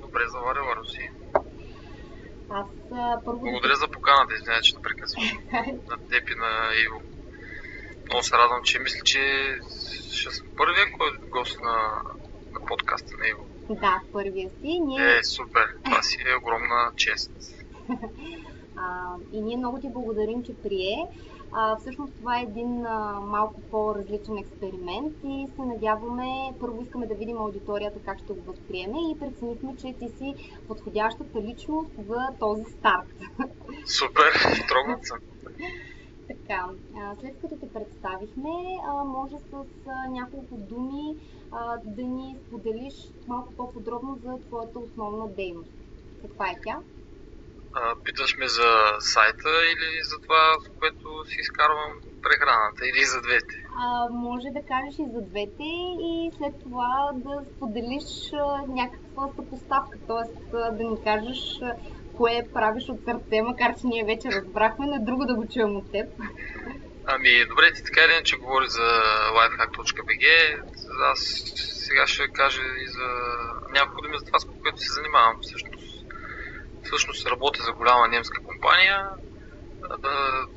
Добре 0.00 0.20
заварила, 0.28 0.76
Руси. 0.76 1.10
Аз 2.50 2.66
а, 2.92 3.20
първо... 3.24 3.40
Благодаря 3.40 3.76
за 3.76 3.88
поканата, 3.88 4.34
извинявай, 4.34 4.62
че 4.62 4.74
прекъсвам. 4.82 5.24
На 5.90 5.96
теб 6.08 6.30
и 6.30 6.34
на 6.34 6.70
Иво. 6.86 7.02
Много 8.06 8.22
се 8.22 8.36
радвам, 8.36 8.62
че 8.62 8.78
мисля, 8.78 9.00
че 9.04 9.20
ще 10.12 10.30
съм 10.30 10.46
първия 10.56 10.84
кой 10.98 11.28
гост 11.28 11.60
на, 11.60 12.02
на 12.52 12.66
подкаста 12.66 13.16
на 13.18 13.28
Иво. 13.28 13.46
Да, 13.70 14.00
първия 14.12 14.50
си. 14.50 14.80
Ние... 14.80 15.18
Е, 15.18 15.24
супер. 15.24 15.76
Това 15.84 16.02
си 16.02 16.16
е 16.26 16.36
огромна 16.36 16.92
чест. 16.96 17.30
А, 18.76 19.16
и 19.32 19.40
ние 19.40 19.56
много 19.56 19.80
ти 19.80 19.88
благодарим, 19.88 20.42
че 20.44 20.54
прие. 20.54 21.06
А, 21.56 21.76
всъщност 21.76 22.12
това 22.18 22.38
е 22.38 22.42
един 22.42 22.86
а, 22.86 23.20
малко 23.20 23.60
по-различен 23.70 24.36
експеримент 24.38 25.12
и 25.24 25.46
се 25.56 25.62
надяваме, 25.62 26.30
първо 26.60 26.82
искаме 26.82 27.06
да 27.06 27.14
видим 27.14 27.38
аудиторията 27.38 27.98
как 28.04 28.18
ще 28.18 28.32
го 28.32 28.42
възприеме 28.42 28.98
и 29.10 29.18
преценихме, 29.18 29.76
че 29.76 29.98
ти 29.98 30.08
си 30.08 30.34
подходящата 30.68 31.40
личност 31.40 31.90
за 32.08 32.20
този 32.40 32.64
старт. 32.64 33.08
Супер, 33.98 34.30
трогнат 34.68 35.06
съм. 35.06 35.18
Така, 36.28 36.68
след 37.20 37.40
като 37.40 37.56
те 37.60 37.72
представихме, 37.72 38.50
може 39.06 39.36
с 39.50 39.52
няколко 40.10 40.56
думи 40.56 41.16
да 41.84 42.02
ни 42.02 42.36
споделиш 42.46 42.94
малко 43.28 43.52
по-подробно 43.56 44.18
за 44.24 44.38
твоята 44.46 44.78
основна 44.78 45.28
дейност. 45.28 45.70
Каква 46.22 46.46
е 46.50 46.56
тя? 46.64 46.78
А, 47.76 47.94
питаш 48.04 48.36
ме 48.36 48.48
за 48.48 48.70
сайта 48.98 49.50
или 49.72 50.04
за 50.04 50.18
това, 50.18 50.54
с 50.60 50.78
което 50.78 51.24
си 51.26 51.36
изкарвам 51.40 51.92
прехраната, 52.22 52.86
или 52.86 53.04
за 53.04 53.20
двете? 53.20 53.54
А, 53.78 54.08
може 54.10 54.48
да 54.56 54.62
кажеш 54.68 54.94
и 54.98 55.12
за 55.14 55.20
двете 55.30 55.68
и 56.10 56.30
след 56.36 56.54
това 56.62 57.10
да 57.14 57.44
споделиш 57.56 58.32
а, 58.32 58.62
някаква 58.68 59.28
съпоставка, 59.36 59.98
т.е. 60.08 60.56
да 60.78 60.84
ни 60.90 60.96
кажеш 61.04 61.40
а, 61.62 61.72
кое 62.16 62.42
правиш 62.54 62.84
от 62.88 63.04
сърце, 63.04 63.42
макар 63.42 63.74
че 63.80 63.86
ние 63.86 64.04
вече 64.04 64.28
разбрахме, 64.28 64.86
но 64.86 64.94
е 64.94 65.06
друго 65.08 65.24
да 65.24 65.34
го 65.34 65.46
чуем 65.48 65.76
от 65.76 65.92
теб. 65.92 66.06
Ами, 67.06 67.44
добре, 67.48 67.72
ти 67.72 67.84
така 67.84 68.00
или 68.04 68.12
иначе 68.12 68.36
говори 68.36 68.68
за 68.68 68.88
lifehack.bg. 69.38 70.24
Аз 71.12 71.20
сега 71.86 72.06
ще 72.06 72.28
кажа 72.28 72.62
и 72.62 72.86
за 72.88 73.08
няколко 73.72 74.02
думи 74.02 74.18
за 74.18 74.24
това, 74.24 74.38
с 74.38 74.44
което 74.44 74.78
се 74.78 74.92
занимавам. 74.92 75.38
Всъщност, 75.42 75.73
всъщност 76.84 77.26
работя 77.26 77.62
за 77.62 77.72
голяма 77.72 78.08
немска 78.08 78.42
компания. 78.42 79.08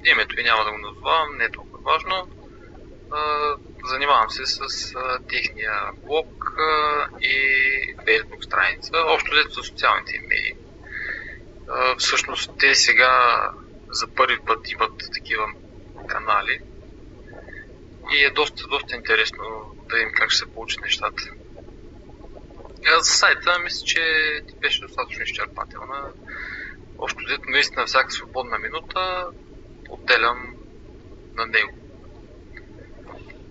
Името 0.06 0.40
и 0.40 0.44
няма 0.44 0.64
да 0.64 0.72
го 0.72 0.78
назовавам, 0.78 1.38
не 1.38 1.46
е 1.46 1.52
толкова 1.52 1.92
важно. 1.92 2.28
Занимавам 3.84 4.30
се 4.30 4.46
с 4.46 4.94
техния 5.30 5.74
блог 6.06 6.54
и 7.22 7.34
фейсбук 8.06 8.44
страница, 8.44 8.92
общо 9.08 9.32
взето 9.32 9.50
за 9.50 9.64
социалните 9.64 10.16
им 10.16 10.22
медии. 10.22 10.56
Всъщност 11.98 12.52
те 12.60 12.76
сега 12.76 13.50
за 13.90 14.08
първи 14.08 14.40
път 14.46 14.72
имат 14.72 14.98
такива 15.14 15.46
канали 16.08 16.60
и 18.12 18.24
е 18.24 18.30
доста, 18.30 18.68
доста 18.68 18.96
интересно 18.96 19.44
да 19.90 19.96
видим 19.96 20.12
как 20.14 20.30
ще 20.30 20.40
се 20.40 20.54
получат 20.54 20.82
нещата. 20.82 21.24
А 22.96 23.00
за 23.00 23.12
сайта 23.12 23.60
мисля, 23.64 23.86
че 23.86 24.02
ти 24.48 24.56
беше 24.62 24.82
достатъчно 24.82 25.24
изчерпателна. 25.24 26.12
Общо 27.00 27.20
взето 27.26 27.50
наистина 27.50 27.86
всяка 27.86 28.12
свободна 28.12 28.58
минута 28.58 29.28
отделям 29.90 30.38
на 31.36 31.46
него. 31.46 31.74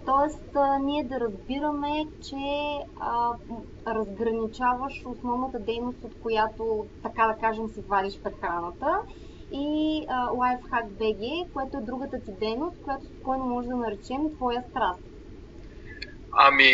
Тоест, 0.07 0.51
а, 0.55 0.79
ние 0.79 1.05
да 1.05 1.21
разбираме, 1.21 2.05
че 2.29 2.45
а, 3.01 3.33
разграничаваш 3.87 5.03
основната 5.05 5.59
дейност, 5.59 5.99
от 6.05 6.15
която, 6.23 6.87
така 7.03 7.27
да 7.27 7.41
кажем, 7.41 7.69
си 7.69 7.81
вадиш 7.89 8.21
прехраната 8.23 8.99
и 9.53 9.69
а, 10.09 10.29
Lifehack 10.29 10.87
BG, 11.01 11.53
което 11.53 11.77
е 11.77 11.87
другата 11.87 12.17
ти 12.25 12.33
дейност, 12.41 12.83
която 12.85 13.05
спокойно 13.05 13.45
може 13.45 13.69
да 13.69 13.77
наречем 13.77 14.37
твоя 14.37 14.63
страст. 14.71 15.03
Ами, 16.33 16.73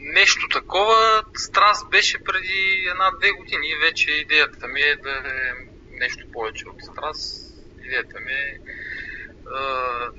нещо 0.00 0.48
такова, 0.48 1.22
страст 1.36 1.90
беше 1.90 2.24
преди 2.24 2.88
една-две 2.92 3.30
години. 3.30 3.68
Вече 3.82 4.10
идеята 4.10 4.66
ми 4.66 4.80
е 4.80 4.96
да 4.96 5.10
е 5.10 5.52
нещо 6.00 6.26
повече 6.32 6.68
от 6.68 6.82
страст. 6.82 7.54
Идеята 7.86 8.20
ми 8.20 8.32
е, 8.32 8.58
а, 9.54 9.60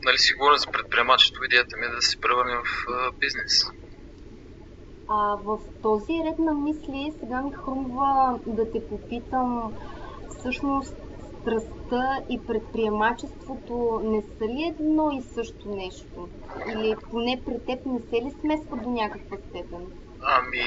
нали 0.03 0.17
си 0.17 0.33
говоря 0.33 0.57
за 0.57 0.67
предприемачество, 0.71 1.43
идеята 1.43 1.77
ми 1.77 1.85
е 1.85 1.95
да 1.95 2.01
се 2.01 2.21
превърне 2.21 2.55
в 2.55 2.89
а, 2.89 3.11
бизнес. 3.11 3.63
А, 5.07 5.35
в 5.35 5.59
този 5.81 6.13
ред 6.25 6.39
на 6.39 6.53
мисли 6.53 7.13
сега 7.19 7.41
ми 7.41 7.51
хрумва 7.51 8.39
да 8.45 8.71
те 8.71 8.87
попитам 8.89 9.73
всъщност 10.29 10.95
страстта 11.41 12.21
и 12.29 12.39
предприемачеството 12.47 14.01
не 14.03 14.21
са 14.21 14.45
ли 14.45 14.63
едно 14.63 15.11
и 15.11 15.21
също 15.33 15.69
нещо? 15.69 16.29
Или 16.67 16.95
поне 17.09 17.41
при 17.45 17.65
теб 17.65 17.85
не 17.85 17.99
се 17.99 18.25
ли 18.25 18.31
смесва 18.41 18.77
до 18.77 18.89
някаква 18.89 19.37
степен? 19.37 19.85
Ами, 20.21 20.65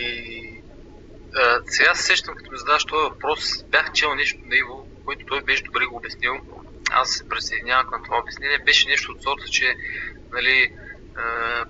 а, 1.36 1.60
сега 1.66 1.94
се 1.94 2.02
сещам, 2.02 2.34
като 2.34 2.52
ми 2.52 2.58
задаваш 2.58 2.84
този 2.84 3.02
въпрос, 3.02 3.64
бях 3.64 3.92
чел 3.92 4.14
нещо 4.14 4.38
на 4.46 4.56
Иво, 4.56 4.86
което 5.04 5.26
той 5.26 5.42
беше 5.42 5.62
добре 5.62 5.86
го 5.86 5.96
обяснил. 5.96 6.34
Аз 6.90 7.10
се 7.10 7.28
присъединявам 7.28 7.86
към 7.92 8.04
това 8.04 8.18
обяснение. 8.18 8.58
Беше 8.58 8.88
нещо 8.88 9.12
от 9.12 9.22
сорта, 9.22 9.44
че 9.50 9.76
нали, 10.32 10.72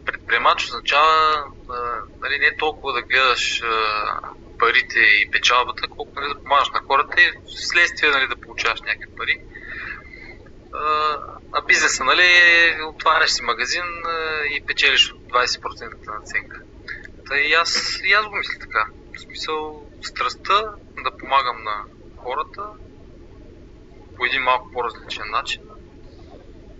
предприемач 0.06 0.64
означава 0.64 1.44
а, 1.70 2.02
нали, 2.20 2.38
не 2.38 2.56
толкова 2.56 2.92
да 2.92 3.02
гледаш 3.02 3.62
а, 3.62 4.20
парите 4.58 4.98
и 4.98 5.30
печалбата, 5.30 5.88
колко 5.88 6.20
нали, 6.20 6.34
да 6.34 6.42
помагаш 6.42 6.70
на 6.70 6.80
хората 6.80 7.22
и 7.22 7.32
вследствие 7.46 8.10
нали, 8.10 8.28
да 8.28 8.36
получаваш 8.36 8.80
някакви 8.80 9.16
пари. 9.16 9.40
А, 10.72 11.62
бизнеса, 11.66 12.04
нали, 12.04 12.26
отваряш 12.88 13.30
си 13.30 13.42
магазин 13.42 13.84
и 14.50 14.66
печелиш 14.66 15.12
от 15.12 15.20
20% 15.20 16.06
наценка. 16.06 16.60
Та 17.26 17.36
и 17.40 17.52
аз, 17.52 18.00
и 18.04 18.12
аз 18.12 18.26
го 18.26 18.36
мисля 18.36 18.58
така. 18.60 18.86
В 19.16 19.20
смисъл, 19.20 19.90
страстта 20.02 20.74
да 21.04 21.16
помагам 21.18 21.62
на 21.62 21.84
хората 22.16 22.62
по 24.16 24.24
един 24.24 24.42
малко 24.42 24.70
по-различен 24.72 25.30
начин. 25.30 25.62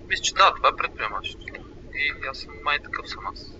Мисля, 0.08 0.22
че 0.22 0.34
да, 0.34 0.54
това 0.54 0.68
е 0.68 0.76
предприемачеството. 0.76 1.63
И 1.94 2.28
аз 2.30 2.38
съм 2.38 2.52
май 2.64 2.78
такъв 2.78 3.08
съм 3.08 3.26
аз. 3.32 3.58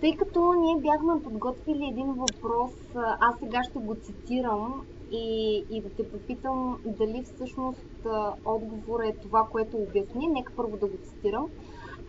Тъй 0.00 0.16
като 0.16 0.52
ние 0.52 0.80
бяхме 0.80 1.22
подготвили 1.22 1.88
един 1.92 2.12
въпрос, 2.12 2.72
аз 3.20 3.38
сега 3.38 3.62
ще 3.62 3.78
го 3.78 3.94
цитирам 3.94 4.86
и, 5.12 5.56
и 5.70 5.80
да 5.80 5.90
те 5.90 6.10
попитам 6.10 6.78
дали 6.84 7.22
всъщност 7.24 8.06
отговор 8.44 9.00
е 9.00 9.16
това, 9.22 9.46
което 9.50 9.76
обясни. 9.76 10.28
Нека 10.28 10.52
първо 10.56 10.76
да 10.76 10.86
го 10.86 10.96
цитирам. 10.96 11.48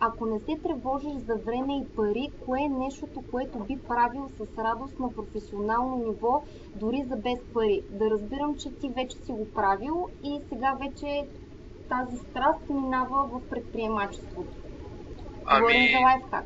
Ако 0.00 0.26
не 0.26 0.40
се 0.40 0.58
тревожиш 0.62 1.12
за 1.12 1.34
време 1.34 1.78
и 1.78 1.86
пари, 1.96 2.30
кое 2.44 2.60
е 2.60 2.68
нещото, 2.68 3.22
което 3.30 3.58
би 3.58 3.78
правил 3.88 4.28
с 4.28 4.58
радост 4.58 4.98
на 4.98 5.12
професионално 5.12 5.96
ниво, 5.96 6.42
дори 6.76 7.04
за 7.08 7.16
без 7.16 7.38
пари? 7.54 7.82
Да 7.90 8.10
разбирам, 8.10 8.56
че 8.56 8.70
ти 8.70 8.88
вече 8.88 9.16
си 9.16 9.32
го 9.32 9.48
правил 9.54 10.08
и 10.24 10.40
сега 10.48 10.76
вече 10.80 11.28
тази 11.88 12.16
страст 12.16 12.68
минава 12.70 13.26
в 13.26 13.50
предприемачеството. 13.50 14.52
Говорим 15.44 15.76
Ами, 15.76 15.92
за 15.92 15.98
лайфхак. 15.98 16.44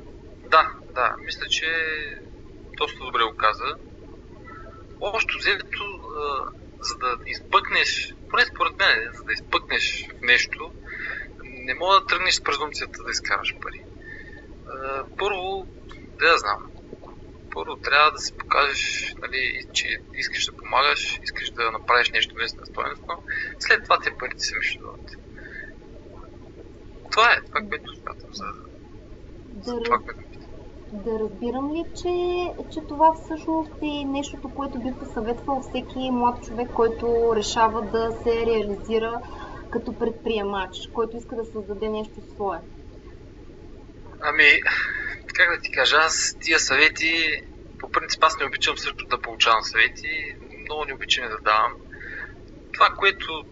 да, 0.50 0.70
да, 0.94 1.16
мисля, 1.24 1.46
че 1.46 1.66
доста 2.76 3.04
добре 3.04 3.24
го 3.24 3.36
каза. 3.36 3.74
Общо 5.00 5.38
взето, 5.38 5.84
за 6.80 6.98
да 6.98 7.16
изпъкнеш, 7.26 8.14
поне 8.30 8.44
според 8.44 8.78
мен, 8.78 9.10
за 9.12 9.24
да 9.24 9.32
изпъкнеш 9.32 10.08
в 10.08 10.22
нещо, 10.22 10.70
не 11.44 11.74
мога 11.74 12.00
да 12.00 12.06
тръгнеш 12.06 12.34
с 12.34 12.42
презумцията 12.42 13.02
да 13.02 13.10
изкараш 13.10 13.54
пари. 13.62 13.84
Първо, 15.18 15.66
да 16.18 16.26
я 16.26 16.38
знам, 16.38 16.70
първо 17.54 17.76
трябва 17.76 18.10
да 18.10 18.18
се 18.18 18.36
покажеш, 18.36 19.14
нали, 19.18 19.66
че 19.72 19.98
искаш 20.14 20.44
да 20.44 20.56
помагаш, 20.56 21.20
искаш 21.22 21.50
да 21.50 21.70
направиш 21.70 22.10
нещо 22.10 22.34
наистина 22.38 22.66
стойностно, 22.66 23.22
след 23.58 23.84
това 23.84 23.98
те 24.00 24.10
парите 24.18 24.44
сами 24.44 24.64
ще 24.64 24.78
дадат. 24.78 25.17
Това 27.10 27.32
е 27.32 27.40
това, 27.46 27.60
което 27.68 27.94
смятам 27.94 28.30
за, 28.32 28.44
за 29.62 29.80
това, 29.84 29.98
което 29.98 30.28
да 30.92 31.18
разбирам 31.18 31.72
ли, 31.72 31.84
че, 32.02 32.14
че 32.72 32.80
това 32.88 33.14
всъщност 33.14 33.72
е 33.82 34.04
нещото, 34.04 34.48
което 34.48 34.78
би 34.78 34.92
посъветвал 34.98 35.62
всеки 35.62 36.10
млад 36.10 36.44
човек, 36.44 36.68
който 36.74 37.32
решава 37.36 37.82
да 37.82 38.12
се 38.22 38.46
реализира 38.46 39.20
като 39.70 39.98
предприемач, 39.98 40.88
който 40.92 41.16
иска 41.16 41.36
да 41.36 41.44
създаде 41.44 41.88
нещо 41.88 42.20
свое? 42.34 42.58
Ами, 44.20 44.60
как 45.34 45.56
да 45.56 45.60
ти 45.62 45.72
кажа, 45.72 45.96
аз 45.96 46.36
тия 46.40 46.58
съвети, 46.58 47.42
по 47.78 47.90
принцип 47.90 48.24
аз 48.24 48.38
не 48.38 48.46
обичам 48.46 48.78
също 48.78 49.06
да 49.06 49.20
получавам 49.20 49.62
съвети, 49.62 50.36
много 50.64 50.84
не 50.84 50.94
обичам 50.94 51.28
да 51.28 51.38
давам. 51.38 51.72
Това, 52.72 52.86
което, 52.98 53.44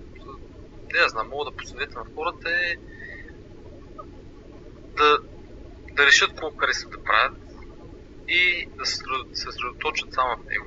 не 0.95 1.01
да 1.01 1.09
знам, 1.09 1.29
мога 1.29 1.51
да 1.51 1.57
посъветвам 1.57 2.05
на 2.09 2.15
хората 2.15 2.51
е 2.51 2.77
да, 4.97 5.18
да 5.97 6.07
решат 6.07 6.30
какво 6.30 6.51
харесват 6.51 6.92
да 6.92 7.03
правят 7.03 7.36
и 8.28 8.68
да 8.78 8.86
се 8.86 8.97
съсредо- 8.97 9.34
се 9.34 9.42
съсредоточат 9.42 10.14
само 10.14 10.36
в 10.36 10.47
него. 10.51 10.66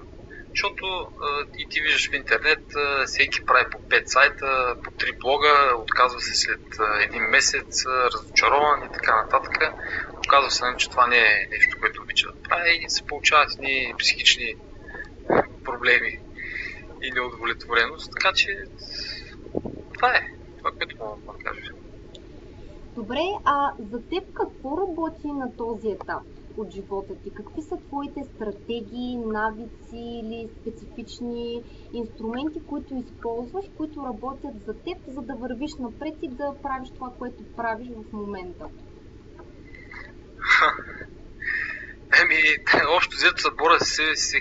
Защото 0.50 1.12
и 1.58 1.70
ти 1.70 1.82
виждаш 1.82 2.10
в 2.10 2.14
интернет, 2.14 2.64
всеки 3.06 3.46
прави 3.46 3.66
по 3.72 3.78
5 3.78 4.06
сайта, 4.06 4.76
по 4.84 4.92
3 4.92 5.20
блога, 5.20 5.74
отказва 5.78 6.22
се 6.22 6.36
след 6.36 6.62
един 7.02 7.24
месец, 7.24 7.86
разочарован 7.86 8.86
и 8.86 8.92
така 8.94 9.16
нататък. 9.16 9.74
Оказва 10.18 10.52
се, 10.52 10.66
нали, 10.66 10.78
че 10.78 10.90
това 10.90 11.08
не 11.08 11.18
е 11.18 11.48
нещо, 11.52 11.78
което 11.80 12.02
обича 12.02 12.28
да 12.28 12.50
прави 12.50 12.80
и 12.82 12.90
се 12.90 13.06
получават 13.06 13.50
едни 13.54 13.94
психични 14.00 14.56
проблеми 15.64 16.20
и 17.02 17.12
неудовлетвореност, 17.12 18.12
така 18.12 18.34
че 18.36 18.58
това 19.94 20.16
е. 20.16 20.28
Това, 20.58 20.72
което 20.72 20.96
мога 20.98 21.38
да 21.38 21.44
кажа. 21.44 21.62
Добре, 22.96 23.26
а 23.46 23.56
за 23.92 24.00
теб 24.12 24.24
какво 24.34 24.70
работи 24.84 25.30
на 25.42 25.48
този 25.58 25.88
етап 25.98 26.24
от 26.58 26.68
живота 26.76 27.14
ти? 27.24 27.30
Какви 27.40 27.62
са 27.70 27.76
твоите 27.88 28.22
стратегии, 28.34 29.28
навици 29.38 30.02
или 30.22 30.40
специфични 30.58 31.46
инструменти, 31.94 32.60
които 32.72 32.92
използваш, 33.04 33.66
които 33.78 33.98
работят 34.10 34.56
за 34.68 34.74
теб, 34.86 34.98
за 35.16 35.22
да 35.30 35.34
вървиш 35.44 35.74
напред 35.86 36.16
и 36.22 36.30
да 36.40 36.48
правиш 36.64 36.90
това, 36.98 37.10
което 37.20 37.42
правиш 37.60 37.88
в 37.98 38.00
момента? 38.22 38.66
Еми, 42.22 42.40
общо 42.96 43.18
взето 43.18 43.42
събора 43.42 43.80
с 43.80 43.86
себе 43.86 44.16
си. 44.16 44.40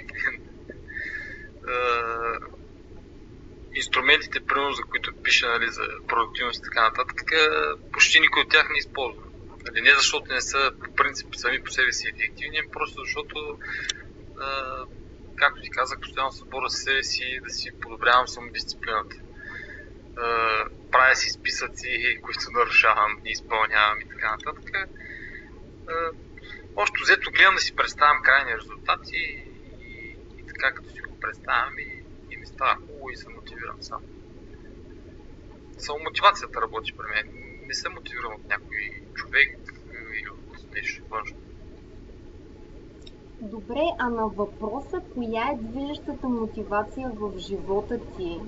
Инструментите, 3.79 4.41
примерно, 4.41 4.72
за 4.72 4.83
които 4.83 5.22
пише 5.22 5.47
нали, 5.47 5.68
за 5.68 5.83
продуктивност 6.09 6.61
и 6.61 6.62
така 6.62 6.83
нататък, 6.83 7.31
почти 7.93 8.20
никой 8.20 8.43
от 8.43 8.51
тях 8.51 8.68
не 8.70 8.79
използва. 8.79 9.22
Нали, 9.66 9.81
не 9.81 9.95
защото 9.95 10.33
не 10.33 10.41
са 10.41 10.72
по 10.85 10.95
принцип 10.95 11.37
сами 11.37 11.62
по 11.64 11.70
себе 11.70 11.93
си 11.93 12.09
ефективни, 12.09 12.61
просто 12.72 13.01
защото, 13.01 13.59
а, 14.41 14.85
както 15.37 15.62
ти 15.62 15.70
казах, 15.70 16.01
постоянно 16.01 16.33
събора 16.33 16.70
с 16.70 16.83
себе 16.83 17.03
си 17.03 17.41
да 17.45 17.51
си 17.51 17.70
подобрявам 17.81 18.29
самодисциплината. 18.29 19.16
А, 20.16 20.64
правя 20.93 21.16
си 21.16 21.31
списъци, 21.31 22.18
които 22.22 22.51
нарушавам, 22.51 23.20
не 23.24 23.31
изпълнявам 23.31 24.01
и 24.01 24.09
така 24.09 24.31
нататък. 24.31 24.70
А, 25.89 26.11
Общо 26.81 27.03
взето 27.03 27.31
гледам 27.31 27.55
да 27.55 27.61
си 27.61 27.76
представям 27.76 28.22
крайни 28.22 28.57
резултати 28.57 29.16
и, 29.16 29.45
и, 29.81 30.16
и 30.39 30.47
така 30.47 30.74
като 30.74 30.91
си 30.91 31.01
го 31.01 31.20
представям 31.20 31.79
и, 31.79 32.05
и 32.31 32.37
ми 32.37 32.47
става 32.47 32.74
хубаво 32.74 33.11
и 33.11 33.16
се 33.16 33.29
мотивирам 33.59 33.83
сам. 33.83 34.01
Само 35.79 36.05
мотивацията 36.05 36.61
работи 36.61 36.93
при 36.93 37.07
мен. 37.15 37.35
Не 37.67 37.75
се 37.75 37.89
мотивирам 37.89 38.35
от 38.35 38.49
някой 38.49 38.91
човек 39.15 39.59
или 40.21 40.31
от 40.31 40.75
нещо 40.75 41.05
външно. 41.11 41.37
Добре, 43.41 43.85
а 43.99 44.09
на 44.09 44.29
въпроса, 44.29 45.01
коя 45.15 45.49
е 45.53 45.63
движещата 45.63 46.29
мотивация 46.29 47.11
в 47.15 47.39
живота 47.39 48.01
ти, 48.17 48.41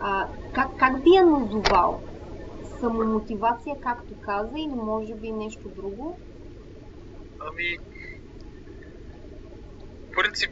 а, 0.00 0.28
как, 0.54 0.78
как 0.78 1.02
би 1.02 1.10
я 1.10 1.26
назовал? 1.26 2.02
Самомотивация, 2.80 3.76
както 3.82 4.14
каза, 4.20 4.58
или 4.58 4.74
може 4.74 5.14
би 5.14 5.32
нещо 5.32 5.68
друго? 5.68 6.18
Ами, 7.40 7.78
в 10.08 10.12
принцип, 10.12 10.50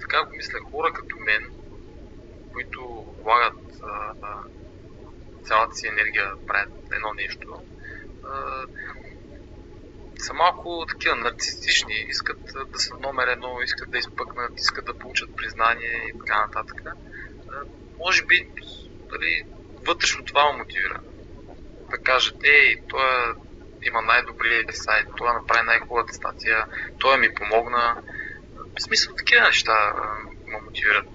така 0.00 0.24
го 0.24 0.36
мисля, 0.36 0.58
хора 0.70 0.92
като 0.92 1.16
мен, 1.16 1.65
които 2.56 3.06
влагат 3.22 3.54
цялата 5.44 5.74
си 5.74 5.86
енергия 5.86 6.32
правят 6.46 6.72
едно 6.92 7.12
нещо, 7.14 7.62
а, 8.24 8.62
са 10.18 10.34
малко 10.34 10.86
такива 10.88 11.16
нарцистични, 11.16 11.94
искат 12.08 12.38
да 12.72 12.78
са 12.78 12.94
номер 12.94 13.28
едно, 13.28 13.62
искат 13.62 13.90
да 13.90 13.98
изпъкнат, 13.98 14.52
искат 14.58 14.84
да 14.84 14.98
получат 14.98 15.36
признание 15.36 16.02
и 16.08 16.18
така 16.18 16.46
нататък. 16.46 16.82
А, 16.86 16.94
може 17.98 18.24
би 18.24 18.48
дали, 19.10 19.42
вътрешно 19.86 20.24
това 20.24 20.52
ме 20.52 20.58
мотивира. 20.58 21.00
Да 21.90 21.98
кажат, 21.98 22.44
ей, 22.44 22.76
той 22.88 23.34
има 23.82 24.02
най-добрия 24.02 24.64
сайт, 24.72 25.06
това 25.16 25.32
направи 25.32 25.66
най-хубавата 25.66 26.14
статия, 26.14 26.66
той 26.98 27.18
ми 27.18 27.34
помогна. 27.34 28.02
В 28.78 28.82
смисъл 28.82 29.14
такива 29.14 29.42
неща 29.42 29.94
ме 30.46 30.60
мотивират. 30.60 31.08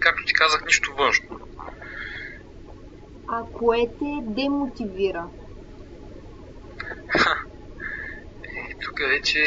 Както 0.00 0.24
ти 0.24 0.32
казах, 0.32 0.64
нищо 0.64 0.94
външно. 0.98 1.40
А 3.28 3.42
кое 3.52 3.86
те 3.98 4.18
демотивира? 4.22 5.28
И 8.70 8.74
тук 8.84 8.98
вече 8.98 9.42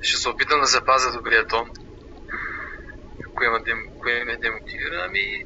ще 0.00 0.16
се 0.16 0.28
опитам 0.28 0.60
да 0.60 0.66
запазя 0.66 1.12
добрия 1.12 1.46
тон. 1.46 1.70
Кое 3.34 3.50
ме, 3.50 3.58
дем, 3.58 3.78
кое 4.00 4.24
ме 4.24 4.36
демотивира? 4.36 5.06
Ами, 5.08 5.44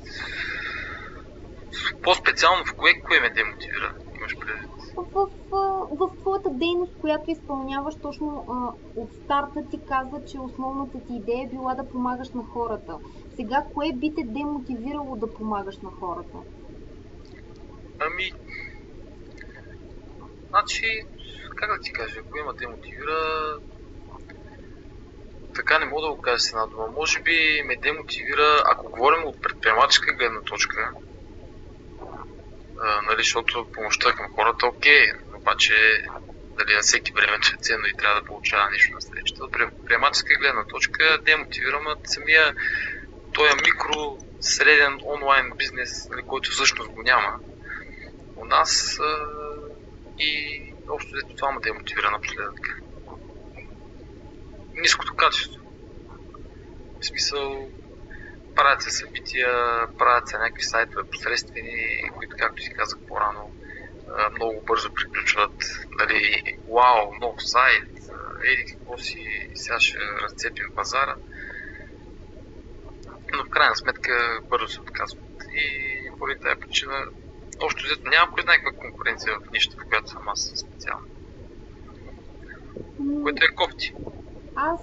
по-специално 2.03 2.65
в 2.65 2.75
кое, 2.75 3.01
кое 3.01 3.21
ме 3.21 3.31
демотивира? 3.31 3.95
Имаш 4.17 4.37
предвид? 4.37 4.69
В, 4.97 5.05
в, 5.13 5.29
в 5.51 5.70
твоята 6.21 6.51
дейност, 6.51 6.93
която 7.01 7.31
изпълняваш 7.31 7.95
точно 8.03 8.47
а, 8.49 8.73
от 9.01 9.11
старта 9.25 9.61
ти 9.71 9.79
казва, 9.89 10.25
че 10.25 10.41
основната 10.41 10.99
ти 11.07 11.15
идея 11.15 11.45
е 11.45 11.51
била 11.51 11.75
да 11.75 11.89
помагаш 11.89 12.31
на 12.31 12.45
хората. 12.45 12.99
Сега, 13.37 13.65
кое 13.75 13.93
би 13.93 14.15
те 14.15 14.23
демотивирало 14.25 15.17
да 15.17 15.35
помагаш 15.35 15.79
на 15.79 15.91
хората? 15.91 16.39
Ами, 17.99 18.33
значи, 20.49 21.03
как 21.57 21.69
да 21.77 21.81
ти 21.83 21.93
кажа, 21.93 22.23
кое 22.23 22.43
ме 22.43 22.53
демотивира, 22.59 23.19
така 25.55 25.79
не 25.79 25.87
мога 25.87 26.03
да 26.03 26.15
го 26.15 26.21
кажа 26.21 26.39
с 26.39 26.53
една 26.53 26.67
дума. 26.67 26.87
Може 26.87 27.23
би 27.23 27.63
ме 27.67 27.77
демотивира, 27.77 28.63
ако 28.73 28.91
говорим 28.91 29.25
от 29.25 29.43
предприемаческа 29.43 30.13
гледна 30.13 30.41
точка, 30.41 30.91
а, 32.83 33.03
нали, 33.03 33.19
защото 33.19 33.67
помощта 33.73 34.13
към 34.13 34.27
хората 34.35 34.67
окей, 34.67 35.13
обаче 35.41 36.03
дали 36.59 36.75
на 36.75 36.81
всеки 36.81 37.13
време 37.13 37.37
е 37.37 37.63
ценно 37.63 37.87
и 37.87 37.97
трябва 37.97 38.21
да 38.21 38.27
получава 38.27 38.71
нещо 38.71 38.95
на 38.95 39.01
среща. 39.01 39.45
От 39.45 39.53
приемаческа 39.87 40.35
гледна 40.35 40.65
точка 40.65 41.19
демотивирам 41.23 41.87
от 41.87 41.99
самия 42.05 42.55
този 43.33 43.55
микро, 43.55 44.19
среден 44.41 45.01
онлайн 45.05 45.53
бизнес, 45.57 46.09
нали, 46.11 46.23
който 46.27 46.51
всъщност 46.51 46.91
го 46.91 47.03
няма 47.03 47.41
у 48.37 48.45
нас 48.45 48.99
и 50.19 50.63
общо 50.89 51.11
взето 51.13 51.35
това 51.37 51.53
ме 51.53 51.61
демотивира 51.61 52.11
напоследък. 52.11 52.83
Ниското 54.75 55.15
качество. 55.15 55.61
В 57.01 57.07
смисъл, 57.07 57.69
правят 58.55 58.83
се 58.83 58.91
събития, 58.91 59.49
правят 59.99 60.29
се 60.29 60.39
някакви 60.39 60.63
сайтове 60.63 61.05
посредствени, 61.05 62.11
които, 62.17 62.37
както 62.39 62.63
си 62.63 62.75
казах 62.75 62.99
по-рано, 63.09 63.51
много 64.35 64.63
бързо 64.67 64.95
приключват. 64.95 65.53
Нали, 65.99 66.43
вау, 66.69 67.13
нов 67.21 67.35
сайт, 67.39 67.91
еди 68.45 68.73
какво 68.73 68.99
си, 68.99 69.51
сега 69.55 69.81
ще 69.81 69.99
разцепим 70.23 70.71
пазара. 70.75 71.15
Но 73.33 73.45
в 73.45 73.49
крайна 73.51 73.77
сметка 73.77 74.41
бързо 74.51 74.69
се 74.69 74.81
отказват. 74.81 75.43
И 75.55 76.19
поради 76.19 76.41
тази 76.41 76.61
причина, 76.61 77.05
общо 77.65 77.85
взето 77.85 78.11
няма 78.11 78.33
кой 78.33 78.45
някаква 78.45 78.81
конкуренция 78.81 79.35
в 79.39 79.51
нищо, 79.53 79.77
в 79.77 79.89
която 79.89 80.11
съм 80.11 80.29
аз 80.29 80.53
специално. 80.57 81.07
Което 83.23 83.45
е 83.45 83.55
кофти. 83.55 83.95
Аз, 84.57 84.81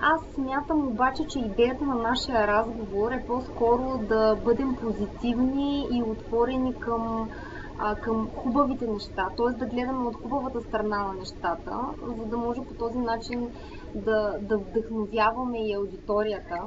аз 0.00 0.20
смятам 0.34 0.88
обаче, 0.88 1.26
че 1.30 1.38
идеята 1.38 1.84
на 1.84 1.94
нашия 1.94 2.46
разговор 2.46 3.12
е 3.12 3.24
по-скоро 3.26 3.98
да 3.98 4.36
бъдем 4.44 4.76
позитивни 4.76 5.88
и 5.92 6.02
отворени 6.02 6.80
към, 6.80 7.30
а, 7.78 7.94
към 7.96 8.30
хубавите 8.30 8.86
неща, 8.86 9.28
т.е. 9.36 9.58
да 9.58 9.66
гледаме 9.66 10.08
от 10.08 10.16
хубавата 10.16 10.60
страна 10.60 11.02
на 11.02 11.12
нещата, 11.12 11.80
за 12.16 12.24
да 12.24 12.36
може 12.36 12.60
по 12.60 12.74
този 12.74 12.98
начин 12.98 13.50
да, 13.94 14.38
да 14.40 14.58
вдъхновяваме 14.58 15.68
и 15.68 15.74
аудиторията. 15.74 16.58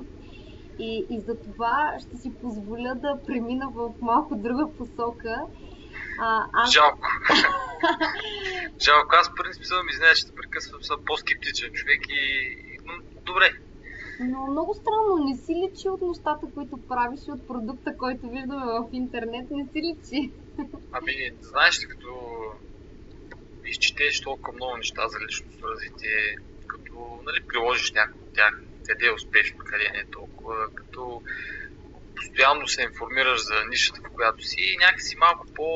И, 0.80 1.06
и 1.10 1.20
за 1.20 1.36
това 1.36 1.94
ще 2.00 2.18
си 2.18 2.34
позволя 2.42 2.94
да 2.96 3.20
премина 3.28 3.70
в 3.76 3.92
малко 4.02 4.36
друга 4.36 4.68
посока. 4.78 5.42
А, 6.20 6.46
аз... 6.54 6.72
Жалко. 6.72 7.08
Жалко. 8.86 9.10
Аз, 9.20 9.30
в 9.30 9.34
принцип, 9.44 9.66
съм, 9.66 9.90
извиня, 9.90 10.14
че 10.16 10.36
прекъсвам, 10.36 10.84
съм 10.84 11.00
по-скептичен 11.06 11.74
човек 11.74 12.02
и... 12.10 12.78
Но, 12.86 12.94
добре. 13.26 13.50
Но 14.20 14.48
много 14.48 14.74
странно, 14.74 15.26
не 15.26 15.36
си 15.38 15.56
личи 15.56 15.90
от 15.90 16.02
нещата, 16.02 16.48
които 16.54 16.78
правиш 16.78 17.20
и 17.28 17.32
от 17.32 17.48
продукта, 17.48 17.98
който 17.98 18.30
виждаме 18.30 18.66
в 18.66 18.88
интернет, 18.92 19.52
не 19.52 19.66
си 19.66 19.82
личи. 19.82 20.32
Ами, 20.92 21.32
знаеш 21.42 21.84
ли, 21.84 21.88
като 21.88 22.12
изчетеш 23.66 24.22
толкова 24.22 24.56
много 24.56 24.78
неща 24.78 25.08
за 25.08 25.20
личностно 25.26 25.68
развитие, 25.68 26.36
като 26.68 27.22
нали, 27.26 27.48
приложиш 27.48 27.92
някакво 27.92 28.24
от 28.26 28.34
тях, 28.34 28.64
къде 28.88 29.06
е 29.06 29.12
успешно, 29.12 29.58
къде 29.58 29.90
не 29.94 30.00
е 30.00 30.12
толкова, 30.12 30.70
като 30.76 31.22
постоянно 32.16 32.68
се 32.68 32.82
информираш 32.82 33.42
за 33.46 33.66
нишата, 33.66 34.02
в 34.04 34.14
която 34.14 34.44
си 34.44 34.62
и 34.62 34.78
някакси 34.78 35.16
малко 35.18 35.48
по, 35.56 35.68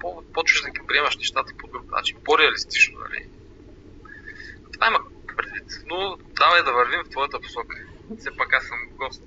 по 0.00 0.24
почваш 0.32 0.62
да 0.62 0.70
ги 0.70 0.80
приемаш 0.88 1.16
нещата 1.16 1.52
по 1.58 1.68
друг 1.68 1.92
начин, 1.92 2.18
по-реалистично, 2.24 2.98
нали? 3.00 3.26
Това 4.72 4.86
има 4.86 5.00
предвид. 5.36 5.64
Но 5.86 6.18
давай 6.38 6.62
да 6.62 6.72
вървим 6.72 7.04
в 7.04 7.10
твоята 7.10 7.40
посока. 7.40 7.76
Все 8.18 8.30
пак 8.38 8.52
аз 8.52 8.64
съм 8.64 8.78
гост. 8.98 9.22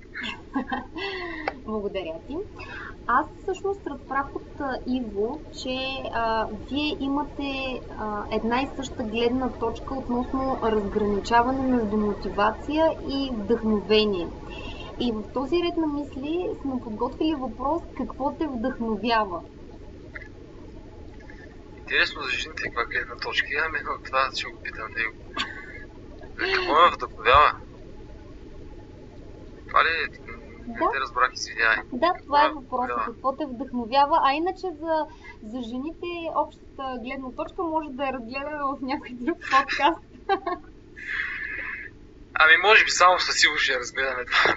Благодаря 1.66 2.20
ти. 2.26 2.36
Аз 3.06 3.26
всъщност 3.42 3.86
разбрах 3.86 4.36
от 4.36 4.50
Иво, 4.86 5.40
че 5.62 5.76
а, 6.14 6.46
вие 6.70 6.96
имате 7.00 7.80
а, 7.98 8.24
една 8.32 8.62
и 8.62 8.68
съща 8.76 9.02
гледна 9.02 9.48
точка 9.58 9.94
относно 9.94 10.58
разграничаване 10.62 11.76
между 11.76 11.96
мотивация 11.96 12.84
и 13.08 13.30
вдъхновение. 13.32 14.28
И 15.00 15.12
в 15.12 15.32
този 15.34 15.56
ред 15.56 15.76
на 15.76 15.86
мисли 15.86 16.50
сме 16.62 16.74
подготвили 16.84 17.34
въпрос 17.34 17.82
какво 17.96 18.36
те 18.38 18.46
вдъхновява. 18.46 19.40
Интересно 21.78 22.22
за 22.22 22.30
жените 22.30 22.62
каква 22.62 22.84
гледна 22.84 23.16
точка 23.16 23.48
имаме, 23.58 23.78
но 23.86 23.92
това 24.06 24.30
ще 24.34 24.50
го 24.50 24.58
питам 24.62 24.88
него. 24.98 25.14
Какво 26.54 26.72
ме 26.82 26.90
вдъхновява? 26.96 27.65
Това 29.76 29.84
ли 29.84 29.94
е? 30.04 30.08
Да. 30.66 30.90
те 30.92 31.00
разбрах, 31.00 31.32
извинявай. 31.32 31.76
Да, 31.92 32.12
това 32.22 32.46
е 32.46 32.48
въпросът. 32.48 32.66
вдъхновява? 32.66 33.04
Какво 33.04 33.36
те 33.36 33.46
вдъхновява? 33.46 34.20
А 34.24 34.32
иначе 34.34 34.66
за, 34.80 35.06
за 35.42 35.62
жените 35.62 36.06
общата 36.34 36.96
гледна 37.04 37.30
точка 37.36 37.62
може 37.62 37.88
да 37.90 38.04
я 38.04 38.12
разгледаме 38.12 38.56
в 38.56 38.78
някой 38.82 39.10
друг 39.10 39.38
подкаст. 39.38 40.02
Ами 42.34 42.56
може 42.62 42.84
би 42.84 42.90
само 42.90 43.18
със 43.18 43.40
сигурност 43.40 43.64
ще 43.64 43.78
разгледаме 43.78 44.24
това. 44.24 44.54